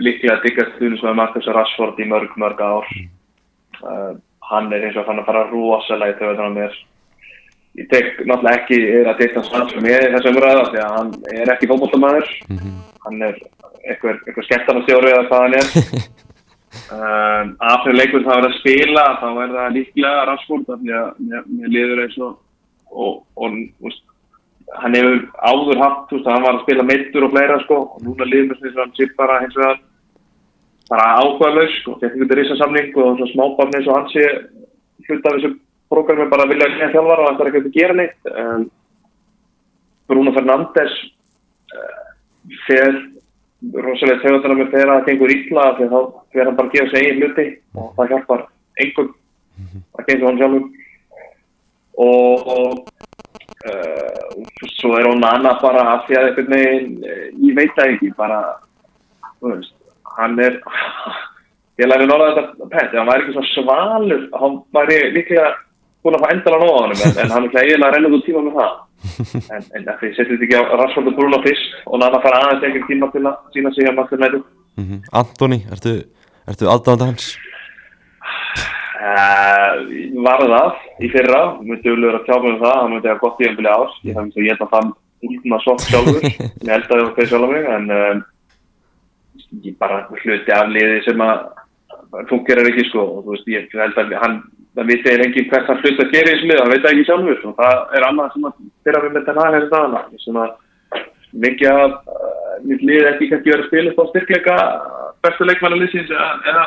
líklega 0.00 0.36
að 0.36 0.44
digga 0.46 0.68
stundin 0.70 0.98
sem 1.00 1.08
er 1.08 1.18
Marcus 1.18 1.46
Rashford 1.46 2.00
í 2.00 2.08
mörg, 2.08 2.32
mörg 2.40 2.60
ár 2.60 2.86
uh, 3.82 4.12
hann 4.52 4.72
er 4.72 4.86
eins 4.86 4.96
og 4.96 5.06
fann 5.08 5.20
að 5.20 5.28
fara 5.28 5.48
rosalega 5.50 6.14
í 6.14 6.18
þau 6.20 6.46
að 6.46 6.56
mér 6.56 6.78
ég 7.80 7.88
tek 7.88 8.22
náttúrulega 8.26 8.56
ekki 8.58 8.78
að 9.00 9.18
deyta 9.20 9.44
hans 9.54 9.74
með 9.80 10.06
þessum 10.14 10.36
umræða 10.36 10.64
því 10.70 10.80
að 10.84 10.94
hann 10.96 11.12
er 11.32 11.52
ekki 11.54 11.68
fólkmáltamæður 11.70 12.30
mm 12.48 12.58
-hmm. 12.58 12.78
hann 13.06 13.22
er 13.28 13.38
eitthvað, 13.88 14.18
eitthvað 14.26 14.48
skemmtarnastjóri 14.48 15.12
eða 15.12 15.28
hvað 15.28 15.44
hann 15.44 15.56
er 15.60 15.66
um, 16.96 17.52
aftur 17.72 17.96
leikur 17.96 18.24
það 18.26 18.34
að 18.34 18.40
vera 18.42 18.52
að 18.52 18.58
spila 18.60 19.04
þá 19.22 19.28
er 19.32 19.54
það 19.56 19.76
líklega 19.76 20.24
Rashford 20.30 20.66
þannig 20.70 20.96
að 21.00 21.12
mér 21.56 21.76
liður 21.76 22.02
eins 22.04 22.18
og 22.18 22.32
og, 22.92 23.22
og 23.36 23.56
úst, 23.88 24.04
hann 24.82 24.96
hefur 24.96 25.24
áður 25.40 25.80
haft 25.80 26.12
úst, 26.12 26.28
hann 26.28 26.44
var 26.44 26.58
að 26.58 26.64
spila 26.66 26.84
meittur 26.84 27.26
og 27.26 27.32
fleira 27.32 27.58
sko, 27.64 27.80
og 27.96 28.04
núna 28.04 28.28
liður 28.28 28.52
mér 28.52 28.60
sem 28.60 28.80
hann 28.82 28.94
sér 28.98 29.12
bara 29.16 29.40
hins 29.42 29.56
vegar 29.56 29.80
bara 30.92 31.10
áhugaðlaus 31.22 31.76
sko, 31.80 31.96
þetta 32.00 32.12
er 32.12 32.18
einhvern 32.18 32.40
risasamning 32.40 32.96
og 32.96 33.14
svona 33.16 33.32
smábarn 33.32 33.76
eins 33.78 33.88
og 33.88 33.96
hann 33.96 34.10
sé 34.12 34.26
hlut 35.08 35.26
af 35.26 35.36
þessum 35.38 35.60
prógrami 35.92 36.28
bara 36.32 36.48
vilja 36.50 36.68
að 36.68 36.76
kynna 36.76 36.92
þjálfara 36.94 37.26
og 37.28 37.38
það 37.38 37.42
er 37.44 37.50
ekki 37.50 37.62
að 37.62 37.76
gera 37.76 37.98
neitt 37.98 38.30
um, 38.32 38.68
Bruno 40.10 40.34
Fernandes 40.36 40.94
uh, 41.76 42.04
fer 42.66 42.92
rosalega 43.86 44.22
tegundana 44.22 44.58
með 44.58 44.72
þegar 44.72 44.92
það 44.92 45.08
gengur 45.08 45.34
ítla 45.36 45.66
þá 45.78 45.82
verður 45.88 46.48
hann 46.48 46.56
bara 46.58 46.68
að 46.68 46.76
gefa 46.76 46.90
sig 46.90 47.04
eigin 47.06 47.22
hluti 47.22 47.46
og 47.78 47.92
það 47.98 48.14
hjálpar 48.14 48.46
einhvern 48.82 49.12
að 49.98 50.08
gengur 50.08 50.28
hann 50.28 50.40
sjálfum 50.40 50.66
og, 52.02 52.48
og 52.56 52.72
uh, 53.68 54.22
svo 54.78 54.96
er 54.98 55.08
hún 55.10 55.26
annað 55.28 55.62
bara 55.62 55.86
að 55.92 56.06
því 56.08 56.18
að 56.18 56.28
einhvern 56.30 56.54
veginn 56.56 56.96
ég 57.46 57.58
veit 57.60 57.76
það 57.76 57.94
ekki 57.94 58.14
bara 58.18 58.40
veist, 59.44 59.76
hann 60.16 60.38
er 60.42 60.58
ég 61.80 61.88
læri 61.88 62.08
norða 62.08 62.32
þetta 62.38 62.70
pent, 62.72 62.96
hann 62.96 63.10
væri 63.10 63.24
ekki 63.24 63.36
svo 63.36 63.44
svalur 63.52 64.26
hann 64.40 64.58
væri 64.74 64.98
líklega 65.16 65.52
búin 66.02 66.16
að 66.18 66.24
fá 66.24 66.32
endala 66.34 66.58
nóða 66.62 66.72
á 66.74 66.82
hann 66.82 66.94
en, 66.96 67.20
en 67.22 67.34
hann 67.34 67.46
er 67.46 67.60
eiginlega 67.62 67.88
að 67.88 67.94
renna 67.96 68.10
út 68.16 68.24
tíma 68.26 68.42
með 68.46 68.58
það. 68.58 68.72
En, 69.56 69.64
en 69.76 69.86
það 69.86 70.02
setjum 70.16 70.32
þetta 70.32 70.46
ekki 70.46 70.58
á 70.58 70.62
Rashford 70.80 71.10
og 71.10 71.16
Bruno 71.18 71.38
fyrst 71.46 71.78
og 71.86 72.02
náða 72.02 72.18
að 72.18 72.26
fara 72.26 72.42
aðeins 72.42 72.66
einhver 72.68 72.84
tíma 72.88 73.08
til 73.14 73.22
að 73.22 73.54
sína 73.54 73.72
sig 73.74 73.88
að 73.88 73.96
maður 73.98 74.42
mm 74.42 74.84
-hmm. 74.84 75.00
Antoni, 75.20 75.58
ertu, 75.74 75.94
ertu 76.48 76.70
aðdáðandi 76.70 77.08
hans? 77.10 77.26
Uh, 79.02 79.72
var 80.22 80.42
það 80.46 80.74
í 81.02 81.08
fyrra? 81.10 81.40
Myndi 81.62 81.90
auðvitað 81.90 82.18
að 82.18 82.26
tjáma 82.26 82.50
um 82.52 82.60
það 82.62 82.76
hann 82.80 82.92
myndi 82.92 83.08
að 83.10 83.22
gott 83.22 83.40
í 83.40 83.48
einbili 83.48 83.70
ás 83.72 83.94
ég 84.02 84.14
hef 84.14 84.22
myndið 84.22 84.42
að 84.42 84.48
geta 84.50 84.70
það 84.74 84.92
úlna 85.22 85.58
svo 85.62 85.74
sjálfur. 85.78 86.22
Ég 86.66 86.70
held 86.70 86.84
að 86.84 86.90
það 86.90 87.02
var 87.02 87.14
fyrir 87.16 87.28
sjálf 87.30 87.50
mig 87.50 87.66
en 87.76 87.90
uh, 87.90 88.22
ég 89.62 89.76
bara 89.78 90.06
hluti 90.10 90.54
af 90.54 90.70
liði 90.70 91.02
sem 91.06 91.20
að 91.22 91.44
fungerar 92.30 92.68
ekki 92.70 92.88
sko. 92.88 93.04
Og 93.16 93.24
þú 93.26 93.34
veist 93.34 93.50
ég 93.52 93.76
held 93.78 93.98
að 93.98 94.14
hann 94.22 94.38
það 94.76 94.90
veit 94.90 95.08
ég 95.08 95.24
ekki 95.26 95.46
hvert 95.50 95.68
hann 95.68 95.80
hlut 95.82 96.02
að 96.02 96.12
gera 96.14 96.32
þessu 96.32 96.48
lið, 96.48 96.60
það 96.60 96.72
veit 96.72 96.88
ekki 96.90 97.06
sjálfur 97.08 97.46
og 97.48 97.56
það 97.60 97.96
er 97.96 98.06
annað 98.08 98.34
sem 98.34 98.46
að 98.48 98.58
byrja 98.86 99.02
við 99.04 99.14
með 99.14 99.26
þetta 99.26 99.34
næri 99.38 99.58
þessu 99.60 99.72
dagana 99.74 100.22
sem 100.24 100.38
að 100.42 100.52
mikið 101.44 101.70
að 101.72 101.96
mitt 102.68 102.84
lið 102.88 103.08
ekki 103.10 103.30
kannski 103.30 103.52
verið 103.52 103.64
að 103.64 103.70
spila 103.70 103.92
upp 103.92 104.02
á 104.02 104.04
styrkleika 104.10 104.56
bestu 105.22 105.48
leikmæluliðsins 105.48 106.12
eða 106.12 106.64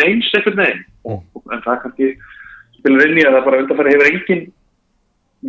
neins 0.00 0.30
ekkert 0.38 0.58
neginn 0.58 0.84
mm. 1.06 1.22
en 1.54 1.64
það 1.66 1.80
kannski 1.84 2.12
spilar 2.78 3.06
inn 3.08 3.20
í 3.20 3.26
að 3.26 3.38
það 3.38 3.48
bara 3.48 3.62
undanfæri 3.62 3.94
hefur 3.94 4.10
engin 4.12 4.44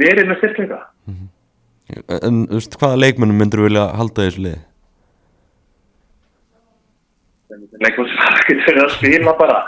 verið 0.03 0.31
með 0.31 0.41
styrkleika 0.43 0.81
mm 1.09 1.13
-hmm. 1.17 1.35
En 1.89 2.43
þú 2.45 2.59
veist 2.59 2.75
hvaða 2.77 3.01
leikmænum 3.01 3.39
myndur 3.41 3.59
þú 3.59 3.65
vilja 3.65 3.85
halda 3.97 4.25
þessu 4.27 4.41
lið? 4.45 4.57
leikum 7.83 8.07
sem 8.09 8.19
það 8.19 8.41
getur 8.49 8.81
að 8.83 8.91
spila 8.97 9.33
bara 9.39 9.59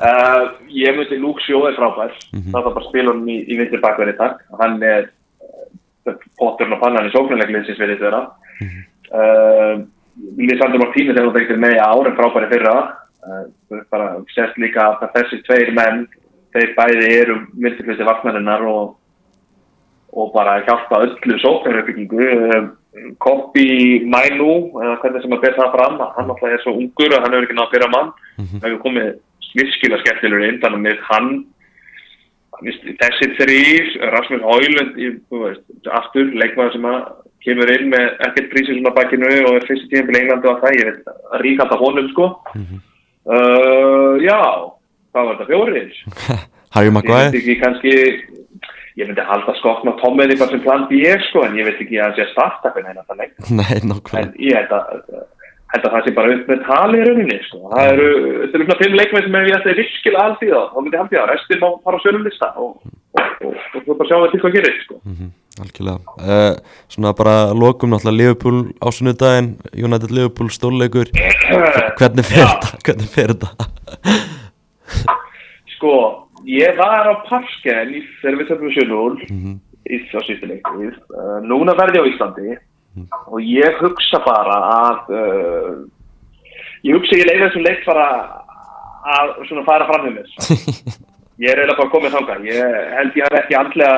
uh, 0.00 0.42
ég 0.72 0.96
myndi 0.96 1.18
Luke 1.20 1.42
er 1.68 1.76
frábær. 1.78 2.12
Mhm. 2.32 2.50
það 2.52 2.64
var 2.64 2.74
bara 2.74 2.88
honum 3.12 3.28
í, 3.28 3.38
í 3.46 3.58
vinstri 3.58 3.80
bakverði 3.82 4.16
takk 4.18 4.42
hann 4.60 4.82
er 4.82 5.08
uh, 6.06 6.14
potturinn 6.38 6.76
og 6.76 6.80
pannan 6.80 7.08
í 7.08 7.14
sóknuleglinsins 7.14 7.78
við 7.80 7.94
þetta 7.96 8.10
vera 8.10 8.22
Mhm. 8.56 8.84
uh, 9.12 9.84
Lisandro 10.38 10.78
Martínez 10.80 11.16
er 11.16 11.26
það 11.28 11.42
ekkert 11.42 11.60
með 11.60 11.74
í 11.76 11.80
ár 11.84 12.06
en 12.08 12.16
frábæri 12.16 12.46
fyrra. 12.48 12.76
Bara 13.90 14.06
sérst 14.32 14.56
líka 14.56 14.86
að 14.96 15.10
þessi 15.12 15.42
tveir 15.44 15.72
menn 15.76 16.06
þeir 16.54 16.70
bæði 16.78 17.08
eru 17.20 17.34
vinstriflusti 17.52 18.06
vaktmenninnar 18.06 18.62
og 18.64 18.94
og 20.16 20.30
bara 20.32 20.62
hjálpa 20.64 21.02
öllu 21.04 21.36
sóknaröpbyggingu 21.42 22.26
um, 22.56 22.68
Koppi 23.20 24.00
eða 24.80 24.94
hvernig 25.02 25.20
sem 25.26 25.34
að 25.36 25.42
ber 25.42 25.56
það 25.58 25.74
fram 25.74 25.98
hann 26.00 26.30
alltaf 26.32 26.46
er 26.48 26.62
svo 26.62 26.72
ungur 26.80 27.12
að 27.12 27.26
hann 27.26 27.34
hefur 27.36 27.44
ekki 27.44 27.56
nátt 27.58 27.66
að 27.66 27.74
byrja 27.74 27.88
mann. 27.92 28.12
Það 28.38 28.64
hefur 28.70 28.78
komið 28.86 29.10
virkilega 29.56 30.02
skemmtilegur 30.02 30.48
inn 30.48 30.62
þannig 30.62 30.96
að 30.96 31.04
hann 31.10 31.30
þessi 32.56 33.28
þrýr, 33.36 33.88
Rasmus 34.14 34.44
veist, 35.30 35.64
aftur, 35.92 36.30
leikmaður 36.40 36.76
sem 36.76 36.86
kemur 37.46 37.72
inn 37.74 37.90
með 37.92 38.06
ekkert 38.26 38.48
prísið 38.52 38.78
svona 38.78 38.94
bakkinu 38.96 39.28
og 39.46 39.58
er 39.58 39.66
fyrst 39.68 39.86
í 39.86 39.92
tíma 39.92 40.08
til 40.08 40.20
Englandi 40.22 40.50
og 40.50 40.62
það 40.62 40.78
ég 40.78 40.88
veit, 40.88 41.12
að 41.32 41.44
ríka 41.44 41.66
alltaf 41.66 41.84
honum 41.84 42.08
sko. 42.14 42.30
Mhm. 42.56 42.80
uh, 43.28 44.14
já 44.24 44.40
hvað 45.12 45.28
var 45.28 45.36
þetta, 45.36 45.50
fjórir? 45.52 45.92
Harry 46.74 46.88
ég 46.88 46.92
veit 46.92 46.96
Maguire? 46.96 47.30
ekki 47.40 47.60
kannski 47.60 47.94
ég 48.96 49.08
myndi 49.08 49.24
halda 49.28 49.54
skokna 49.60 49.94
Tommi 50.00 50.24
eitthvað 50.24 50.52
sem 50.54 50.62
plan 50.64 50.86
B 50.90 51.00
sko 51.28 51.44
en 51.46 51.56
ég 51.58 51.68
veit 51.68 51.80
ekki 51.84 52.00
að 52.00 52.14
það 52.14 52.20
sé 52.20 52.28
startafinn 52.32 52.90
en 52.90 53.02
það 53.02 53.22
leik 53.22 53.50
Nei, 53.60 53.72
en 54.22 54.32
ég 54.40 54.56
held 54.56 54.74
að, 54.76 55.24
held 55.72 55.86
að 55.88 55.94
það 55.96 56.04
sé 56.06 56.12
bara 56.16 56.34
upp 56.36 56.50
með 56.52 56.60
tali 56.66 56.98
í 57.00 57.06
rauninni 57.08 57.38
sko. 57.46 57.58
það 57.72 57.88
eru, 57.94 58.10
þetta 58.42 58.56
eru 58.58 58.66
svona 58.68 58.80
fimm 58.82 58.94
leikmenn 59.00 59.24
sem 59.26 59.38
ef 59.40 59.48
ég 59.50 59.56
ætti 59.58 59.74
virkilega 59.80 60.26
haldið 60.26 60.54
á 60.54 60.62
þá 60.70 60.76
myndi 60.82 60.96
ég 60.96 61.02
haldið 61.02 61.18
á, 61.22 61.26
restin 61.32 61.62
má 61.64 61.68
fara 61.86 61.98
á 61.98 62.04
sölumlista 62.04 62.48
og, 62.56 62.70
og, 63.16 63.26
og, 63.48 63.56
og 63.74 63.82
svo 63.86 63.96
bara 63.98 64.08
sjá 64.10 64.16
það 64.20 64.30
til 64.34 64.40
hvað 64.44 64.56
gerir 64.58 64.78
sko. 64.84 65.00
Mhm, 65.10 65.32
Algjörlega 65.56 65.98
uh, 66.20 66.54
Svona 66.92 67.12
bara 67.16 67.34
lokum 67.56 67.90
náttúrulega 67.94 68.18
Liverpool 68.20 68.58
á 68.76 68.88
sunnudaginn 68.92 69.50
United 69.72 70.12
Liverpool 70.12 70.50
stórleikur 70.52 71.08
Hvernig 71.16 72.28
fer 72.28 72.44
þetta? 72.44 72.72
Hvernig 72.84 73.08
fer 73.14 73.32
þetta? 73.32 73.70
sko, 75.76 75.92
ég 76.46 76.76
var 76.78 77.08
á 77.10 77.14
Parsken 77.28 77.94
í 77.96 78.02
þegar 78.20 78.38
við 78.42 78.50
töfum 78.52 78.70
7-0 78.76 79.30
Mhm. 79.32 79.56
í 79.86 79.96
á 80.12 80.20
síðustu 80.26 80.48
leikið 80.50 80.94
uh, 81.14 81.38
núna 81.46 81.74
verði 81.78 82.00
á 82.02 82.08
Íslandi 82.10 82.56
og 83.26 83.42
ég 83.42 83.82
hugsa 83.82 84.22
bara 84.24 84.56
að 84.76 85.12
uh, 85.16 85.74
ég 86.86 86.96
hugsa 86.96 87.18
ég 87.18 87.28
leiði 87.28 87.44
þessum 87.44 87.66
leik 87.66 87.84
bara 87.88 88.06
að 89.16 89.36
svona 89.50 89.66
fara 89.66 89.86
fram 89.90 90.08
með 90.08 90.18
mér. 90.20 90.96
Ég 91.36 91.52
er 91.52 91.58
eiginlega 91.60 91.82
bara 91.82 91.92
komið 91.92 92.14
þangað. 92.14 92.44
Ég 92.48 92.76
held 92.96 93.16
ég 93.18 93.26
hef 93.26 93.34
ekki 93.42 93.56
andlega 93.58 93.96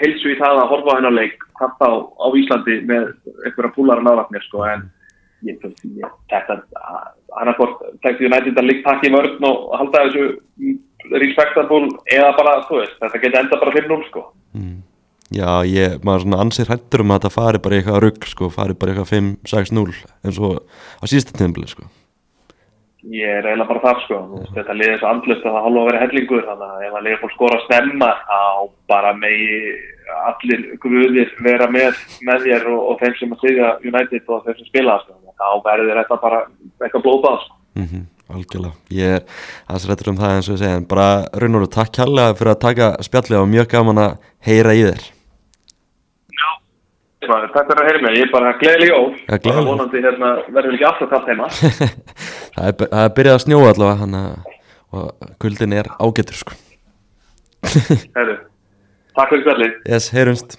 heilsu 0.00 0.32
í 0.32 0.38
það 0.40 0.56
að 0.64 0.70
horfa 0.72 0.90
á 0.90 0.96
hennar 0.98 1.14
leik 1.14 1.44
hatt 1.60 1.78
á, 1.78 1.90
á 1.94 2.26
Íslandi 2.40 2.78
með 2.88 3.04
einhverja 3.46 3.70
púlara 3.76 4.02
náðarnir 4.02 4.42
sko 4.48 4.64
en 4.66 4.88
ég 5.46 5.60
finnst 5.62 5.84
ég, 5.86 6.16
þetta 6.32 6.58
annarkort 7.38 7.84
tekst 8.02 8.24
United 8.26 8.58
að 8.58 8.68
líkt 8.68 8.82
takk 8.86 9.06
í 9.06 9.12
vörn 9.14 9.46
og 9.46 9.76
halda 9.78 10.08
þessu 10.08 10.74
respectable 11.22 11.88
eða 12.14 12.32
bara, 12.38 12.56
þú 12.66 12.80
veist, 12.80 12.98
þetta 12.98 13.22
geti 13.24 13.40
enda 13.40 13.60
bara 13.62 13.74
5-0 13.78 14.02
sko. 14.08 14.24
Mm. 14.58 14.76
Já, 15.32 15.64
ég, 15.64 15.96
maður 16.04 16.26
svona 16.26 16.42
ansið 16.44 16.68
hrættur 16.68 17.02
um 17.04 17.12
að 17.14 17.22
þetta 17.22 17.32
fari 17.36 17.60
bara 17.64 17.78
eitthvað 17.78 18.00
rugg 18.04 18.28
sko, 18.28 18.50
fari 18.52 18.76
bara 18.76 18.92
eitthvað 18.92 19.12
5-6-0 19.14 19.98
eins 20.28 20.40
og 20.42 20.62
á 21.00 21.04
síðasta 21.08 21.36
tíðanbili 21.38 21.70
sko. 21.70 21.88
Ég 23.12 23.38
er 23.40 23.48
eiginlega 23.48 23.66
bara 23.66 23.82
þar 23.82 24.02
sko, 24.04 24.18
veist, 24.30 24.52
þetta 24.54 24.76
liðið 24.78 25.00
svo 25.00 25.08
andlust 25.10 25.46
að 25.46 25.56
það 25.56 25.64
hálfa 25.64 25.80
að 25.80 25.88
vera 25.88 26.02
hellingur, 26.04 26.44
þannig 26.46 26.68
að 26.68 26.84
ef 26.86 26.98
að 26.98 27.06
liðið 27.06 27.22
fór 27.22 27.32
skora 27.34 27.58
snemma 27.64 28.10
á 28.30 28.44
bara 28.92 29.14
megi 29.18 29.56
allir 30.28 30.62
guðir 30.82 31.32
vera 31.42 31.68
með, 31.72 31.98
með 32.28 32.46
þér 32.46 32.68
og, 32.70 32.84
og 32.92 33.02
þeim 33.02 33.16
sem 33.18 33.34
að 33.34 33.42
stiðja 33.42 33.70
United 33.90 34.30
og 34.30 34.46
þeim 34.46 34.58
sem 34.60 34.68
spila 34.70 34.98
sko. 35.02 35.18
þá 35.42 35.48
verður 35.64 35.98
þetta 35.98 36.18
bara 36.22 36.42
eitthvað 36.82 37.06
blóðbað 37.08 37.38
sko. 37.46 37.56
mm 37.80 38.08
Algjörlega, 38.32 38.76
ég 38.94 39.16
er 39.18 39.24
aðeins 39.66 39.88
hrættur 39.88 40.08
um 40.12 40.20
það 40.20 40.36
eins 40.36 40.46
og 40.48 40.54
ég 40.54 40.60
segja 40.62 40.76
en 40.78 40.86
bara 40.88 41.08
raun 41.34 41.58
og 41.58 41.64
veru 41.64 41.72
takk 41.74 41.90
kærlega 41.98 42.36
fyrir 42.38 42.52
að 42.54 42.62
taka 42.62 42.86
spjallið 43.04 43.40
og 43.42 43.50
mjög 43.50 43.66
gaman 43.74 44.00
að 44.00 44.14
heyra 44.46 44.72
í 44.78 44.84
þér 44.86 45.02
Takk 47.22 47.68
fyrir 47.68 47.80
að 47.82 47.88
heyra 47.88 48.00
mig, 48.02 48.16
ég 48.18 48.26
er 48.26 48.32
bara 48.32 48.54
gleðileg 48.58 48.90
jól, 48.90 49.10
Ja, 49.28 49.36
bara 49.44 49.62
vonandi 49.66 50.00
hérna, 50.02 50.30
verður 50.50 50.74
ekki 50.74 50.86
alltaf 50.88 51.10
kallt 51.12 51.28
heima. 51.30 51.50
það, 52.56 52.64
er, 52.66 52.74
það 52.80 53.04
er 53.04 53.12
byrjað 53.18 53.36
að 53.36 53.44
snjóa 53.44 53.68
allavega 53.72 54.00
hann 54.00 54.16
og 54.92 55.28
kuldin 55.42 55.76
er 55.76 55.90
ágætur 56.02 56.40
sko. 56.40 56.56
Herru, 58.16 58.34
takk 59.14 59.30
fyrir 59.34 59.44
spjallið, 59.44 59.76
Yes, 59.92 60.08
heyrumst. 60.16 60.58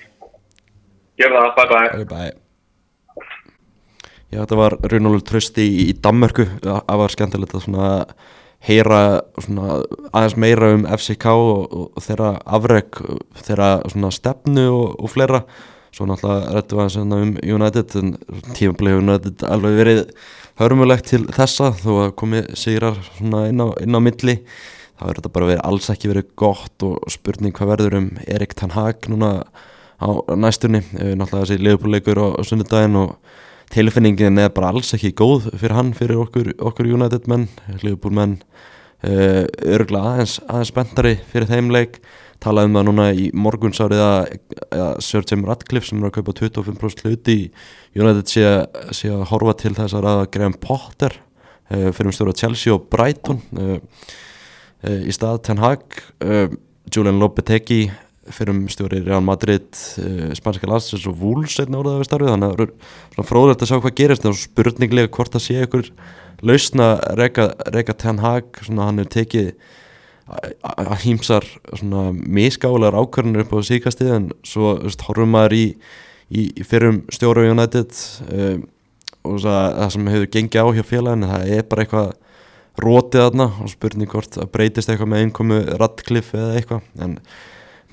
Gjör 1.20 1.36
það, 1.36 1.50
bye 1.58 1.68
bye. 1.74 1.90
Bye 1.98 2.08
bye. 2.14 2.32
Já, 4.34 4.40
þetta 4.40 4.58
var 4.58 4.78
Runolur 4.90 5.22
Trösti 5.28 5.68
í, 5.68 5.84
í 5.92 5.98
Danmörku. 6.02 6.48
Það 6.64 7.04
var 7.04 7.14
skemmtilegt 7.14 7.54
að 7.54 7.68
svona 7.68 7.90
heyra 8.64 9.02
svona 9.44 9.82
aðeins 10.16 10.38
meira 10.40 10.72
um 10.78 10.88
FCK 10.96 11.28
og, 11.36 11.76
og 11.94 12.02
þeirra 12.02 12.32
afreg 12.58 12.98
þeirra 13.44 13.70
svona 13.92 14.10
stefnu 14.16 14.66
og, 14.72 14.96
og 15.04 15.12
fleira 15.12 15.44
svo 15.94 16.08
náttúrulega 16.10 16.54
rættu 16.56 16.80
aðeins 16.80 16.98
hérna 16.98 17.20
um 17.22 17.34
United 17.56 17.98
en 18.00 18.16
tímabli 18.58 18.96
United 18.98 19.44
alveg 19.46 19.78
verið 19.78 20.02
hörmulegt 20.62 21.10
til 21.12 21.24
þessa 21.34 21.72
þó 21.78 21.92
að 22.08 22.16
komi 22.20 22.42
sigrar 22.58 22.98
svona 23.18 23.48
inn 23.52 23.62
á, 23.62 23.68
inn 23.82 23.98
á 23.98 24.02
milli. 24.02 24.40
Þá 24.98 25.06
er 25.08 25.20
þetta 25.20 25.34
bara 25.36 25.50
verið 25.52 25.64
alls 25.70 25.90
ekki 25.94 26.12
verið 26.12 26.34
gott 26.40 26.86
og 26.86 27.14
spurning 27.14 27.54
hvað 27.56 27.72
verður 27.76 27.98
um 28.00 28.10
Erik 28.26 28.54
Tan 28.58 28.74
Hag 28.74 29.10
núna 29.10 29.32
á 30.02 30.10
næstunni. 30.38 30.84
Eh, 30.98 31.14
náttúrulega 31.18 31.46
þessi 31.46 31.62
leifbúleikur 31.62 32.22
á, 32.22 32.28
sunnudaginn 32.46 33.00
og 33.02 33.18
tilfinningin 33.74 34.42
er 34.42 34.54
bara 34.54 34.70
alls 34.74 34.94
ekki 34.96 35.14
góð 35.18 35.50
fyrir 35.58 35.78
hann, 35.78 35.94
fyrir 35.98 36.22
okkur, 36.22 36.54
okkur 36.62 36.90
United 36.94 37.30
menn, 37.30 37.48
Liverpool 37.82 38.14
menn 38.14 38.36
uh, 39.08 39.44
örgulega 39.66 40.14
aðeins, 40.14 40.36
aðeins 40.46 40.72
spenntari 40.74 41.16
fyrir 41.32 41.50
þeim 41.50 41.72
leik 41.74 41.98
talaði 42.44 42.70
um 42.70 42.78
það 42.78 42.88
núna 42.90 43.06
í 43.16 43.28
morgunsárið 43.36 44.02
að, 44.04 44.34
að 44.76 44.92
Sir 45.06 45.26
Jim 45.30 45.46
Radcliffe 45.48 45.90
sem 45.90 46.02
er 46.02 46.10
að 46.10 46.18
kaupa 46.20 46.36
25% 46.42 47.06
hluti 47.08 47.36
í 47.36 47.48
United 48.00 48.30
sé, 48.30 48.46
sé 48.96 49.12
að 49.14 49.28
horfa 49.32 49.56
til 49.64 49.74
þess 49.78 49.96
að 49.98 50.06
ræða 50.08 50.30
Graham 50.36 50.58
Potter 50.64 51.18
uh, 51.18 51.90
fyrir 51.90 52.10
um 52.10 52.16
stjóra 52.16 52.36
Chelsea 52.38 52.76
og 52.76 52.88
Brighton 52.92 53.42
uh, 53.58 53.78
uh, 53.80 55.02
í 55.04 55.14
stað 55.16 55.44
Ten 55.48 55.62
Hag. 55.64 55.86
Uh, 56.24 56.50
Julian 56.94 57.22
Lopetegui 57.22 57.88
fyrir 58.32 58.54
um 58.54 58.66
stjóri 58.72 59.02
Real 59.04 59.24
Madrid 59.26 59.70
uh, 60.00 60.32
spanska 60.38 60.68
landsins 60.70 61.08
og 61.10 61.20
Wolves 61.20 61.58
þannig 61.60 61.80
að 61.88 62.68
svona 63.14 63.28
fróðilegt 63.28 63.64
að 63.66 63.72
sjá 63.72 63.80
hvað 63.80 63.98
gerist. 64.00 64.28
Og 64.28 64.40
spurninglega 64.40 65.12
hvort 65.12 65.36
það 65.36 65.48
sé 65.48 65.64
ykkur 65.68 65.90
lausna 66.44 66.98
reyka 67.20 67.96
Ten 67.96 68.20
Hag 68.24 68.64
svona 68.64 68.90
hann 68.90 69.04
er 69.04 69.10
tekið 69.12 69.54
að 70.28 70.94
hýmsar 71.04 71.46
misgálar 72.14 72.96
ákvarðanir 72.96 73.44
upp 73.44 73.56
á 73.60 73.68
síkastið 73.68 74.12
en 74.16 74.28
svo 74.48 74.78
horfum 75.08 75.34
maður 75.36 75.58
í, 75.58 75.66
í, 76.32 76.46
í 76.56 76.68
fyrrum 76.68 77.02
stjóra 77.12 77.44
United 77.52 77.92
um, 78.32 78.66
og 79.24 79.40
það, 79.44 79.82
sem 79.96 80.12
hefur 80.14 80.30
gengið 80.32 80.64
á 80.64 80.68
hjá 80.78 80.84
félaginu 80.88 81.32
það 81.32 81.56
er 81.58 81.66
bara 81.72 81.86
eitthvað 81.86 82.14
rótið 82.84 83.26
þarna 83.26 83.50
og 83.62 83.72
spurning 83.72 84.10
hvort 84.10 84.40
að 84.40 84.52
breytist 84.56 84.90
eitthvað 84.90 85.12
með 85.12 85.26
einkomu 85.26 85.60
Radcliffe 85.80 86.40
eða 86.40 86.56
eitthvað 86.60 87.04
en 87.06 87.18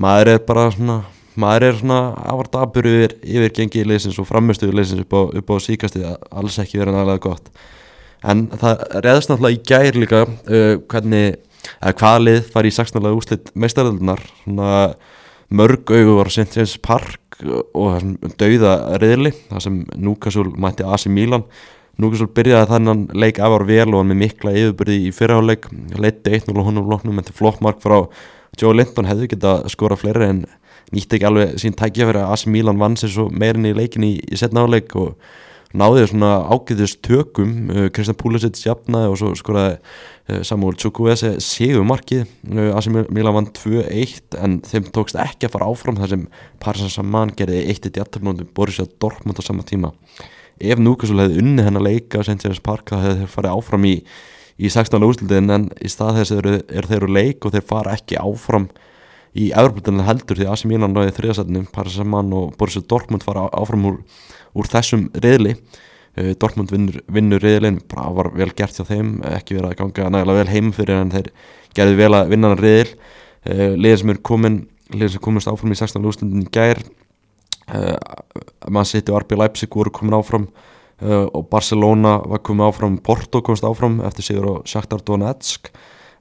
maður 0.01 0.35
er 0.35 0.47
bara 0.47 0.71
svona 0.75 1.01
maður 1.41 1.67
er 1.67 1.77
svona 1.81 2.01
ávart 2.31 2.57
aðbyrðu 2.59 2.95
yfir, 2.97 3.19
yfir 3.23 3.55
gengið 3.59 3.91
leysins 3.91 4.19
og 4.21 4.29
framistuðu 4.29 4.75
leysins 4.77 5.05
upp 5.05 5.15
á, 5.15 5.21
á 5.35 5.57
síkastið 5.63 6.09
alls 6.11 6.59
ekki 6.63 6.81
verið 6.81 6.97
nálega 6.97 7.23
gott. 7.27 7.51
En 8.21 8.49
það 8.61 8.83
reðast 9.07 9.31
náttúrulega 9.31 9.57
í 9.57 9.63
gær 9.71 9.99
líka 10.01 10.23
uh, 10.27 10.75
hvernig 10.91 11.39
eða 11.81 11.97
hvaða 12.01 12.23
lið 12.27 12.41
fari 12.53 12.71
í 12.71 12.77
16. 12.77 13.11
úslit 13.15 13.51
meistaröldunar 13.55 14.23
mörg 15.51 15.91
augu 15.91 16.17
var 16.19 16.31
St. 16.31 16.49
James 16.57 16.77
Park 16.79 17.41
og 17.75 18.05
dauða 18.41 18.75
riðli 19.01 19.33
þar 19.49 19.65
sem 19.65 19.83
Núkasúl 19.97 20.51
mætti 20.61 20.87
AC 20.87 21.09
Milan 21.11 21.47
Núkasúl 22.01 22.31
byrjaði 22.33 22.71
þannan 22.71 23.07
leik 23.19 23.41
afar 23.43 23.67
vel 23.69 23.89
og 23.91 24.01
hann 24.01 24.13
með 24.13 24.21
mikla 24.23 24.55
yfirbyrði 24.57 24.99
í 25.09 25.15
fyrraháleik 25.15 25.69
leitti 26.01 26.37
1-0 26.39 26.55
og 26.55 26.69
honum 26.69 26.89
loknum 26.91 27.21
en 27.21 27.27
til 27.27 27.37
flottmark 27.37 27.83
frá 27.83 27.99
Joe 28.61 28.75
Linton 28.75 29.09
hefði 29.09 29.31
getað 29.35 29.69
skora 29.73 29.99
fleiri 29.99 30.27
en 30.29 30.41
nýtti 30.95 31.19
ekki 31.19 31.29
alveg 31.29 31.55
sín 31.61 31.77
tækja 31.77 32.09
fyrir 32.09 32.25
að 32.25 32.35
AC 32.35 32.47
Milan 32.51 32.81
vann 32.81 32.97
sér 32.99 33.13
svo 33.15 33.29
meirin 33.31 33.69
í 33.69 33.77
leikin 33.77 34.07
í, 34.07 34.17
í 34.19 34.39
setna 34.39 34.65
áleik 34.67 34.95
og 34.99 35.15
náði 35.77 36.07
svona 36.11 36.31
ágæðist 36.51 36.99
tökum 37.07 37.71
uh, 37.71 37.87
Kristjan 37.95 38.19
Púlisic 38.19 38.59
jafnaði 38.65 39.11
og 39.13 39.19
svo 39.21 39.31
skoraði 39.39 39.77
uh, 39.77 40.41
Samuel 40.47 40.75
Chukwese 40.81 41.37
segumarkið 41.45 42.25
uh, 42.27 42.73
AC 42.79 42.91
Milan 42.91 43.37
vann 43.37 43.51
2-1 43.55 44.39
en 44.41 44.59
þeim 44.67 44.91
tókst 44.91 45.19
ekki 45.21 45.47
að 45.47 45.55
fara 45.55 45.71
áfram 45.71 46.01
þar 46.01 46.13
sem 46.15 46.27
Parsan 46.63 46.93
Saman 46.93 47.35
gerði 47.39 47.63
1-1 47.71 47.95
í 47.95 48.03
afturmóndum 48.03 48.51
Borussia 48.57 48.89
Dortmund 48.99 49.39
á 49.39 49.45
sama 49.47 49.67
tíma 49.67 49.93
ef 50.61 50.83
Núkasúl 50.83 51.23
hefði 51.23 51.41
unni 51.45 51.65
hennar 51.65 51.87
leika 51.87 52.25
St. 52.25 52.41
James 52.45 52.61
Park 52.65 52.91
þá 52.91 52.99
hefði 53.05 53.23
þeir 53.23 53.35
farið 53.37 53.57
áfram 53.57 53.89
í, 53.89 53.97
í 54.59 54.71
16. 54.75 55.07
úrslutin 55.07 55.55
en 55.55 55.71
í 55.79 55.91
stað 55.93 56.21
þess 56.21 56.37
er, 56.37 56.53
er 56.67 56.91
þeir 56.91 56.99
eru 57.01 57.15
leik 57.15 57.47
og 57.47 57.55
þeir 57.55 57.69
fara 57.71 57.95
ekki 57.97 58.19
áfram 58.21 58.69
í 59.39 59.51
Evroplutin 59.55 60.03
heldur 60.07 60.39
því 60.39 60.49
að 60.49 60.57
Asi 60.57 60.71
Mílan 60.71 60.95
náði 60.95 61.15
þriðasætnum, 61.15 61.69
Paris 61.71 61.95
Saint-Germain 61.95 62.33
og 62.35 62.57
Borussia 62.59 62.83
Dortmund 62.91 63.25
fara 63.27 63.47
áfram 63.55 63.87
úr, 63.91 64.01
úr 64.59 64.71
þessum 64.71 65.07
riðli 65.23 65.55
uh, 65.55 66.33
Dortmund 66.41 66.73
vinnur, 66.75 66.99
vinnur 67.07 67.43
riðlin 67.43 67.79
bara 67.91 68.09
var 68.17 68.33
vel 68.35 68.51
gert 68.59 68.79
hjá 68.79 68.87
þeim, 68.89 69.21
ekki 69.37 69.59
verið 69.59 69.71
að 69.71 69.79
ganga 69.83 70.11
nægilega 70.17 70.43
vel 70.43 70.55
heim 70.55 70.73
fyrir 70.75 70.99
en 70.99 71.15
þeir 71.15 71.31
gerði 71.77 72.01
vel 72.01 72.11
að 72.19 72.33
vinna 72.35 72.51
hann 72.51 72.65
riðil 72.65 72.89
uh, 72.91 73.71
liðin 73.77 74.03
sem 74.03 74.15
er 74.15 74.25
komin 74.31 74.59
liðin 74.91 75.15
sem 75.15 75.25
komist 75.29 75.53
áfram 75.53 75.77
í 75.77 75.79
16. 75.79 76.11
úrslutin 76.11 76.43
í 76.43 76.51
gær 76.51 76.83
uh, 77.71 77.97
Man 78.67 78.89
City 78.89 79.15
og 79.15 79.23
RB 79.23 79.39
Leipzig 79.39 79.71
voru 79.71 79.95
komin 79.95 80.19
áfram 80.19 80.51
og 81.01 81.47
Barcelona 81.49 82.19
var 82.29 82.43
komin 82.45 82.67
áfram 82.67 82.99
Porto 83.01 83.41
komist 83.41 83.65
áfram 83.65 84.03
eftir 84.05 84.27
sigur 84.27 84.49
og 84.51 84.67
Shakhtar 84.69 85.01
Donetsk 85.01 85.71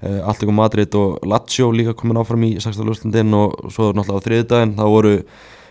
uh, 0.04 0.20
Alltíku 0.30 0.54
Madrid 0.56 0.96
og 0.98 1.24
Lazio 1.28 1.70
líka 1.76 1.96
komin 1.98 2.20
áfram 2.22 2.44
í 2.48 2.56
16. 2.58 2.84
úrslutin 2.86 3.38
og 3.38 3.72
svo 3.74 3.92
náttúrulega 3.94 4.20
á 4.22 4.26
þriðdægin 4.28 4.76
þá 4.80 4.86
voru 4.88 5.16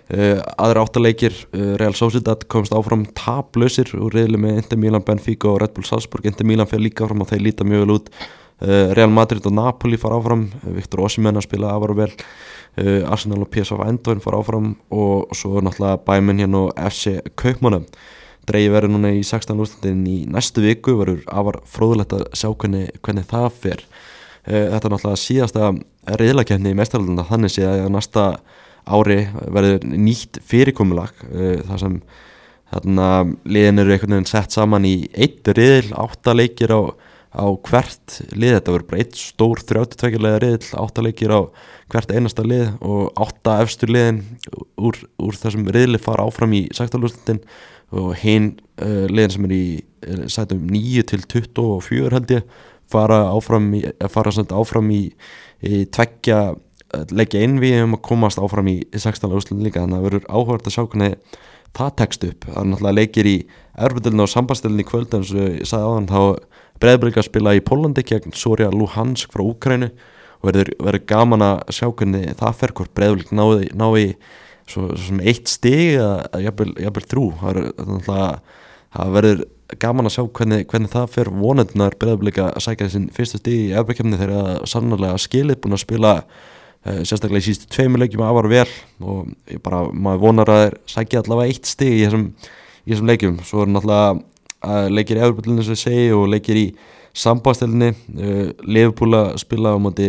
Uh, 0.09 0.39
aðra 0.57 0.87
áttaleikir, 0.87 1.35
uh, 1.53 1.75
Real 1.77 1.93
Sociedad 1.93 2.47
komst 2.49 2.73
áfram 2.73 3.03
taplausir 3.13 3.91
úr 3.93 4.15
reyðli 4.17 4.39
með 4.41 4.63
Inter 4.63 4.79
Milan, 4.81 5.03
Benfica 5.05 5.51
og 5.51 5.59
Red 5.61 5.75
Bull 5.77 5.85
Salzburg 5.85 6.25
Inter 6.25 6.49
Milan 6.49 6.65
fyrir 6.71 6.87
líka 6.87 7.05
áfram 7.05 7.27
og 7.27 7.29
þeir 7.29 7.43
líta 7.45 7.67
mjög 7.69 7.83
vel 7.83 7.93
út 7.99 8.09
uh, 8.17 8.95
Real 8.97 9.13
Madrid 9.13 9.45
og 9.45 9.53
Napoli 9.53 10.01
fara 10.01 10.17
áfram 10.17 10.47
Viktor 10.79 11.05
Osimhen 11.05 11.37
að 11.37 11.45
spila 11.45 11.75
afar 11.75 11.93
vel 11.99 12.09
Arsenal 12.79 13.43
og 13.45 13.51
PSV 13.53 13.85
Eindhoven 13.85 14.25
fara 14.25 14.41
áfram 14.41 14.73
og 14.89 15.37
svo 15.37 15.61
náttúrulega 15.61 16.01
Bæminn 16.09 16.41
hérna 16.41 16.65
og 16.71 16.81
FC 16.89 17.19
Kaupmann 17.37 17.85
dreigi 18.49 18.73
verið 18.73 18.95
núna 18.95 19.13
í 19.13 19.21
16. 19.21 19.59
úrslutin 19.61 20.05
í 20.09 20.19
næstu 20.31 20.65
viku 20.65 20.97
verður 21.03 21.25
afar 21.29 21.61
fróðulegt 21.69 22.15
að 22.17 22.25
sjá 22.33 22.49
hvernig, 22.55 22.95
hvernig 23.05 23.29
það 23.29 23.49
fer 23.61 23.85
þetta 24.49 24.89
er 24.89 24.95
náttúrulega 24.95 25.21
síðasta 25.21 25.73
reyðlakefni 26.19 26.73
í 26.73 26.79
mestarlunda 26.79 27.27
þannig 27.29 27.53
sé 27.53 27.67
að 27.69 27.91
næsta 27.93 28.31
ári 28.89 29.21
verður 29.53 29.85
nýtt 29.85 30.41
fyrirkomulag 30.49 31.13
uh, 31.29 31.61
þar 31.69 31.83
sem 31.83 32.01
þarna 32.69 33.11
liðin 33.49 33.83
eru 33.83 33.95
einhvern 33.95 34.17
veginn 34.19 34.29
sett 34.29 34.55
saman 34.55 34.85
í 34.89 34.97
eitt 35.17 35.49
riðil, 35.57 35.95
átta 35.97 36.35
leikir 36.37 36.73
á, 36.73 36.81
á 37.33 37.47
hvert 37.65 38.19
lið, 38.35 38.59
þetta 38.59 38.75
verður 38.75 38.89
bara 38.91 39.01
eitt 39.05 39.17
stór 39.17 39.63
32 39.65 40.21
lega 40.21 40.43
riðil, 40.45 40.69
átta 40.83 41.05
leikir 41.05 41.33
á 41.33 41.41
hvert 41.93 42.13
einasta 42.13 42.45
lið 42.45 42.69
og 42.85 43.23
átta 43.25 43.59
efstur 43.65 43.93
liðin 43.95 44.21
úr, 44.77 45.01
úr 45.17 45.41
þessum 45.41 45.69
riðli 45.73 46.01
fara 46.03 46.29
áfram 46.29 46.57
í 46.57 46.67
sektorlúslutin 46.77 47.41
og 47.97 48.13
hinn 48.21 48.53
uh, 48.85 49.07
liðin 49.09 49.37
sem 49.37 49.49
er 49.49 49.57
í 49.57 49.65
sætum 50.29 50.67
9 50.69 51.07
til 51.09 51.25
24 51.25 52.13
held 52.13 52.37
ég 52.37 52.59
fara 52.91 53.21
áfram 53.33 53.69
í, 53.77 53.83
fara 54.13 54.33
áfram 54.33 54.91
í, 54.95 55.03
í 55.63 55.85
tveggja 55.93 56.41
leggja 57.13 57.45
inn. 57.45 57.59
Við 57.63 57.83
um 57.85 57.97
að 57.99 58.05
komast 58.09 58.41
áfram 58.41 58.71
í 58.71 58.81
16. 58.95 59.31
úrslutin 59.31 59.65
líka 59.67 59.83
þannig 59.83 59.99
að 59.99 60.03
það 60.03 60.09
verður 60.09 60.29
áhverð 60.29 60.69
að 60.69 60.77
sjá 60.77 60.85
hvernig 60.85 61.39
það 61.77 61.97
tekst 62.01 62.29
upp. 62.29 62.47
Það 62.47 62.61
er 62.61 62.69
náttúrulega 62.71 62.99
leikir 62.99 63.29
í 63.29 63.37
erfudilinu 63.79 64.25
og 64.25 64.33
sambastilinu 64.33 64.85
í 64.85 64.89
kvöld 64.89 65.17
eins 65.19 65.33
og 65.35 65.43
ég 65.43 65.69
sagði 65.69 65.91
áðan 65.91 66.09
þá 66.11 66.21
breyðbrík 66.83 67.19
að 67.19 67.29
spila 67.29 67.57
í 67.59 67.65
Pólandi 67.65 68.05
gegn 68.07 68.37
Soria 68.39 68.71
Luhansk 68.73 69.35
frá 69.35 69.45
Úkrænu 69.45 69.91
og 69.91 70.47
verður, 70.47 70.71
verður 70.79 71.05
gaman 71.11 71.45
að 71.45 71.63
sjá 71.75 71.89
hvernig 71.91 72.37
það 72.39 72.59
fer 72.61 72.75
hvort 72.79 72.95
breyðbrík 72.97 73.33
náði, 73.35 73.71
náði 73.75 74.07
svo, 74.71 74.89
svo 74.95 75.19
eitt 75.21 75.51
stig 75.51 75.99
að 76.01 76.47
jafnvel 76.47 77.07
þrjú. 77.13 77.29
Það 78.89 79.15
verður 79.19 79.47
gaman 79.83 80.09
að 80.09 80.15
sjá 80.17 80.23
hvernig, 80.25 80.69
hvernig 80.71 80.93
það 80.93 81.11
fer. 81.15 81.33
Vonendunar 81.33 81.97
breyðbrík 82.01 82.39
að 82.45 82.63
sækja 82.65 82.87
þessin 82.87 83.11
fyrsta 83.17 83.41
stig 83.43 83.67
í 83.67 83.75
erfbríkjafni 83.77 84.21
þegar 84.21 84.69
sannlega 84.71 85.19
skilið 85.21 85.61
búin 85.65 85.77
að 85.77 85.85
spila 85.85 86.15
Uh, 86.87 87.01
sérstaklega 87.03 87.43
í 87.43 87.47
sístu 87.49 87.67
tveimur 87.75 87.99
leikjum 88.05 88.23
að 88.23 88.37
var 88.37 88.49
vel. 88.53 88.69
Og 89.03 89.33
bara, 89.65 89.81
maður 89.91 90.21
vonar 90.23 90.53
að 90.53 90.61
þeir 90.61 90.77
sækja 90.93 91.23
allavega 91.25 91.53
eitt 91.53 91.67
stig 91.67 91.97
í 91.97 92.05
þessum, 92.05 92.29
í 92.85 92.93
þessum 92.93 93.11
leikjum, 93.11 93.41
svo 93.49 93.65
er 93.65 93.73
náttúrulega 93.73 94.13
uh, 94.15 94.87
leikir 94.93 95.19
í 95.19 95.25
Európa-linu 95.27 95.65
sem 95.67 95.75
ég 95.75 95.83
segi 95.83 96.07
og 96.15 96.29
leikir 96.31 96.61
í 96.61 96.65
sambastelni 97.19 97.91
uh, 97.91 98.53
Liverpool 98.63 99.19
að 99.19 99.33
spila 99.43 99.75
á 99.75 99.79
móti 99.83 100.09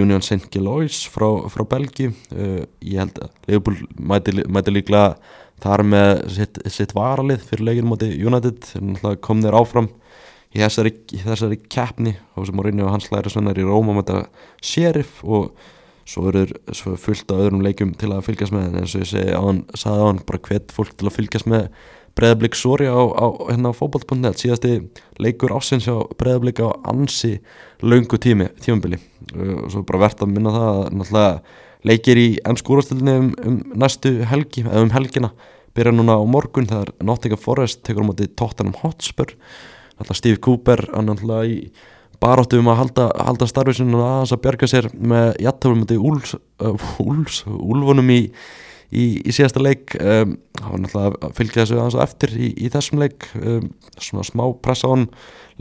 Union 0.00 0.24
St. 0.24 0.48
Gilois 0.48 1.02
frá, 1.12 1.26
frá 1.52 1.66
Belgi 1.68 2.08
ég 2.08 3.02
held 3.02 3.20
að 3.20 3.34
Liverpool 3.50 3.76
mæti, 4.00 4.34
mæti 4.48 4.72
líklega 4.72 5.18
þar 5.62 5.84
með 5.86 6.12
sitt, 6.34 6.60
sitt 6.70 6.94
varalið 6.96 7.46
fyrir 7.48 7.68
leikinu 7.68 7.92
móti 7.92 8.10
United, 8.18 8.68
kom 9.24 9.42
þeir 9.42 9.58
áfram 9.58 9.90
í 10.54 10.62
þessari, 10.62 10.94
í 11.12 11.22
þessari 11.24 11.58
keppni 11.68 12.14
og 12.36 12.48
sem 12.48 12.56
Mourinho 12.56 12.86
og 12.88 12.94
hans 12.94 13.10
læri 13.12 13.32
svennar 13.32 13.58
í 13.58 13.66
Róma 13.66 13.96
mæta 13.98 14.22
Sheriff 14.64 15.20
og 15.26 15.52
svo 16.08 16.30
er 16.32 16.54
fullt 16.72 17.28
af 17.34 17.42
öðrum 17.44 17.62
leikum 17.64 17.92
til 17.98 18.14
að 18.14 18.24
fylgjast 18.30 18.54
með 18.54 18.68
en 18.70 18.80
eins 18.80 18.94
og 18.96 19.04
ég 19.04 19.10
segi 19.10 19.34
á 19.36 19.42
hann, 19.44 19.64
saði 19.76 20.04
á 20.04 20.08
hann 20.08 20.22
bara 20.28 20.40
hvet 20.48 20.72
fólk 20.72 20.94
til 20.96 21.10
að 21.10 21.18
fylgjast 21.18 21.50
með 21.52 21.68
breðablík 22.18 22.56
Sori 22.58 22.88
á, 22.88 22.98
á 22.98 23.26
hérna 23.50 23.70
á 23.70 23.78
fókbalt.net 23.78 24.40
síðasti 24.40 24.72
leikur 25.22 25.52
ásins 25.54 25.86
á 25.86 26.00
breðablík 26.18 26.62
á 26.64 26.72
ansi 26.88 27.36
laungu 27.84 28.18
tími 28.18 28.48
tímabili. 28.64 28.98
Og 29.36 29.68
svo 29.70 29.84
bara 29.86 30.06
verðt 30.06 30.24
að 30.24 30.32
minna 30.32 30.54
það 30.54 30.70
að 30.72 30.88
náttúrulega 30.96 31.34
leikir 31.88 32.20
í 32.20 32.28
ennskúrastöldinni 32.48 33.16
um, 33.18 33.30
um 33.46 33.60
næstu 33.84 34.18
helgi 34.28 34.66
eða 34.66 34.84
um 34.86 34.94
helgina. 34.94 35.32
Byrja 35.76 35.94
núna 35.94 36.18
á 36.18 36.22
morgun 36.26 36.68
það 36.68 36.86
er 36.86 37.06
Nottingham 37.06 37.40
Forest 37.40 37.84
tekur 37.86 38.04
á 38.04 38.08
móti 38.08 38.28
Tottenham 38.28 38.76
Hotspur. 38.82 39.34
Náttúrulega 39.98 40.18
Steve 40.20 40.40
Cooper 40.42 40.84
hann 40.94 41.08
náttúrulega 41.10 41.48
í 41.48 41.58
baróttu 42.22 42.58
um 42.58 42.70
að 42.72 42.80
halda, 42.82 43.04
halda 43.28 43.46
starfisinn 43.48 43.94
og 43.94 44.04
aðeins 44.04 44.34
að 44.34 44.42
bjarga 44.46 44.70
sér 44.70 44.88
með 44.94 45.28
jættafum 45.44 45.84
með 45.84 45.92
úls, 45.98 46.34
uh, 46.64 46.88
úls, 47.02 47.42
úlfunum 47.46 48.10
í, 48.14 48.18
í, 48.90 49.04
í 49.22 49.34
síðasta 49.34 49.62
leik. 49.62 49.94
Um, 50.02 50.34
náttúrulega 50.58 51.28
að 51.28 51.36
fylgja 51.38 51.62
þessu 51.62 51.78
aðeins 51.78 52.00
eftir 52.08 52.34
í, 52.34 52.50
í 52.58 52.72
þessum 52.74 53.04
leik. 53.04 53.28
Um, 53.38 53.70
svona 54.02 54.26
smá 54.26 54.44
pressa 54.64 54.90
á 54.90 54.92
hann. 54.96 55.08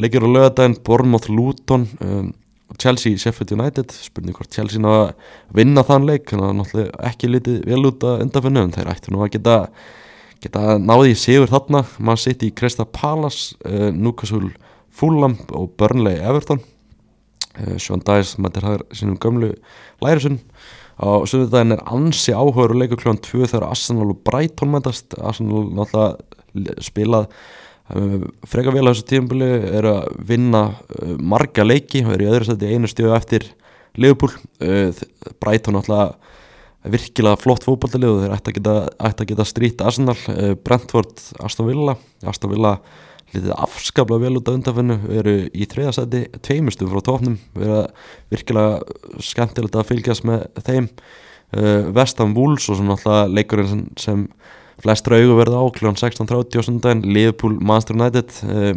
Leikir 0.02 0.26
á 0.26 0.30
lögadaginn, 0.30 0.80
Bournemouth, 0.86 1.30
Luton 1.30 1.88
um, 2.02 2.34
Chelsea, 2.76 3.16
Sheffield 3.16 3.54
United 3.56 3.94
spurning 3.96 4.36
hvort 4.36 4.52
Chelsea 4.52 4.82
ná 4.84 4.90
að 4.92 5.14
vinna 5.56 5.86
þann 5.88 6.08
leik 6.10 6.28
þannig 6.30 6.50
að 6.50 6.58
náttúrulega 6.58 7.06
ekki 7.10 7.30
litið 7.32 7.62
vel 7.70 7.86
út 7.88 8.04
að 8.04 8.26
undanfinnu 8.26 8.64
en 8.66 8.74
þeir 8.76 8.92
ættu 8.92 9.14
nú 9.14 9.24
að 9.24 9.32
geta 9.38 9.56
geta 10.44 10.78
náði 10.82 11.14
í 11.14 11.20
sigur 11.20 11.52
þarna. 11.52 11.84
Maður 11.98 12.24
sitt 12.24 12.44
í 12.46 12.54
Krista 12.56 12.86
Palace 12.86 13.56
uh, 13.66 13.90
Newcastle 13.96 14.52
Fulham 14.94 15.38
og 15.56 15.72
Burnley 15.80 16.20
Everton. 16.20 16.62
Uh, 17.58 17.78
Sean 17.82 18.04
Dice 18.06 18.42
mættir 18.42 18.68
þar 18.68 18.86
sínum 18.96 19.18
gömlu 19.22 19.54
lærisun 20.04 20.42
á 20.98 21.22
söndaginn 21.30 21.76
er 21.76 21.84
ansi 21.94 22.34
áhugaður 22.34 22.74
og 22.74 22.80
leikur 22.82 23.02
kljóðan 23.02 23.22
2 23.22 23.50
þegar 23.52 23.68
Arsenal 23.70 24.10
og 24.12 24.22
Brighton 24.26 24.74
mætast. 24.74 25.14
Arsenal 25.22 25.68
náttúrulega 25.78 26.78
spilað 26.82 27.30
freka 27.88 28.74
vel 28.76 28.86
á 28.88 28.92
þessu 28.92 29.06
tímbili 29.08 29.48
er 29.80 29.88
að 29.88 30.10
vinna 30.28 30.64
uh, 30.74 31.16
marga 31.20 31.66
leiki 31.66 32.04
og 32.06 32.16
er 32.16 32.26
í 32.26 32.30
öðru 32.32 32.50
seti 32.50 32.72
einu 32.74 32.90
stíðu 32.92 33.16
eftir 33.18 33.50
Liverpool. 33.98 34.34
Brighton 35.42 35.74
náttúrulega 35.74 36.92
virkilega 36.92 37.40
flott 37.42 37.64
fókbaltalið 37.66 38.12
og 38.12 38.20
þeir 38.22 38.36
ætti 38.36 38.52
að 38.52 38.58
geta, 38.60 39.26
geta 39.32 39.46
strít 39.50 39.82
Arsenal 39.82 40.18
Brentford, 40.62 41.16
Aston 41.42 41.66
Villa. 41.72 41.96
Aston 42.30 42.52
Villa 42.54 42.76
litið 43.34 43.54
afskaplega 43.58 44.24
vel 44.24 44.40
út 44.40 44.52
af 44.52 44.58
undanfennu 44.60 44.98
erum 45.18 45.48
í 45.52 45.68
þriðasæti 45.68 46.22
tveimustu 46.46 46.88
frá 46.92 47.02
tóknum 47.04 47.40
erum 47.58 47.90
virkilega 48.32 49.24
skemmtilegt 49.26 49.76
að 49.76 49.90
fylgjast 49.92 50.28
með 50.28 50.46
þeim. 50.68 50.92
Vestam 51.96 52.36
Wools 52.36 52.68
og 52.70 52.80
svona 52.80 52.98
alltaf 52.98 53.32
leikurinn 53.32 53.70
sem, 53.72 53.84
sem 54.00 54.26
flestra 54.84 55.20
augu 55.22 55.38
verða 55.40 55.62
á 55.62 55.66
kl. 55.74 55.90
16.30 55.94 56.60
og 56.60 56.68
sundaginn 56.68 57.06
Liverpool 57.06 57.58
Master 57.62 57.98
United 57.98 58.34
uh, 58.46 58.76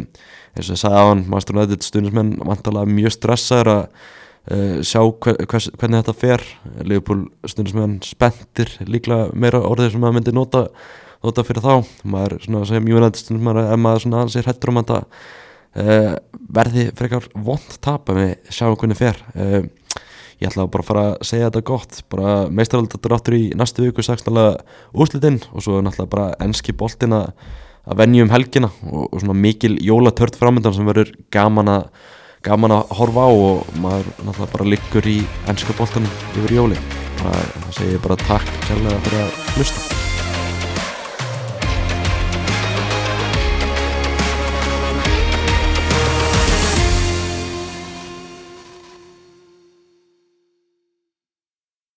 eins 0.55 0.69
og 0.69 0.75
ég 0.75 0.81
sagði 0.81 1.03
á 1.03 1.05
hann 1.11 1.27
Master 1.31 1.57
United 1.57 1.85
stundismenn 1.85 2.33
vantalega 2.41 2.89
mjög 2.89 3.15
stressaður 3.17 3.71
að 3.75 3.83
uh, 3.83 4.79
sjá 4.87 5.01
hver, 5.03 5.37
hvers, 5.45 5.69
hvernig 5.77 6.01
þetta 6.01 6.17
fer. 6.23 6.47
Liverpool 6.81 7.27
stundismenn 7.49 7.99
spendir 8.05 8.73
líklega 8.87 9.29
meira 9.33 9.61
orðið 9.67 9.93
sem 9.95 10.03
maður 10.03 10.19
myndi 10.19 10.35
nota 10.35 10.65
nota 11.21 11.45
fyrir 11.45 11.61
þá. 11.61 11.91
Maður 12.09 12.39
svona 12.47 12.65
sem 12.69 12.89
United 12.89 13.37
maður 13.37 13.67
er 13.67 13.81
maður 13.81 14.07
svona 14.07 14.25
alls 14.25 14.39
er 14.39 14.49
hættur 14.49 14.73
um 14.73 14.81
að 14.81 14.95
það 14.95 15.05
uh, 15.85 16.15
verði 16.57 16.87
frekar 16.97 17.29
vond 17.35 17.77
tap 17.83 18.09
að 18.11 18.23
við 18.23 18.33
sjáum 18.57 18.79
hvernig 18.79 18.99
fer 18.99 19.21
ég 20.41 20.49
ætla 20.49 20.67
bara 20.71 20.83
að 20.83 20.89
fara 20.89 21.07
að 21.11 21.27
segja 21.29 21.49
þetta 21.49 21.65
gott. 21.69 21.99
Bara 22.11 22.37
meistaraldatur 22.49 23.17
áttur 23.17 23.37
í 23.37 23.43
næstu 23.57 23.85
viku 23.85 24.05
sagstæðlega 24.05 24.63
úrslitinn 24.93 25.41
og 25.51 25.65
svo 25.65 25.81
náttúrulega 25.85 26.13
bara 26.15 26.31
enski 26.45 26.73
boltin 26.77 27.13
að 27.17 27.29
venju 27.97 28.25
um 28.25 28.33
helgina 28.33 28.71
og, 28.89 29.07
og 29.11 29.21
svona 29.21 29.37
mikil 29.37 29.77
jólatört 29.81 30.37
framöndan 30.39 30.75
sem 30.75 30.89
verður 30.89 31.13
gaman 31.33 31.71
að 31.71 31.87
gaman 32.45 32.73
að 32.73 32.93
horfa 32.97 33.25
á 33.25 33.31
og 33.31 33.73
maður 33.81 34.11
náttúrulega 34.25 34.53
bara 34.55 34.69
liggur 34.73 35.09
í 35.09 35.19
ennska 35.51 35.77
boltanum 35.77 36.21
yfir 36.33 36.57
jóli 36.57 36.81
það 37.21 37.73
segir 37.77 38.01
bara 38.01 38.21
takk 38.25 38.53
kærlega 38.65 39.01
fyrir 39.05 39.25
að 39.27 39.41
hlusta 39.55 40.30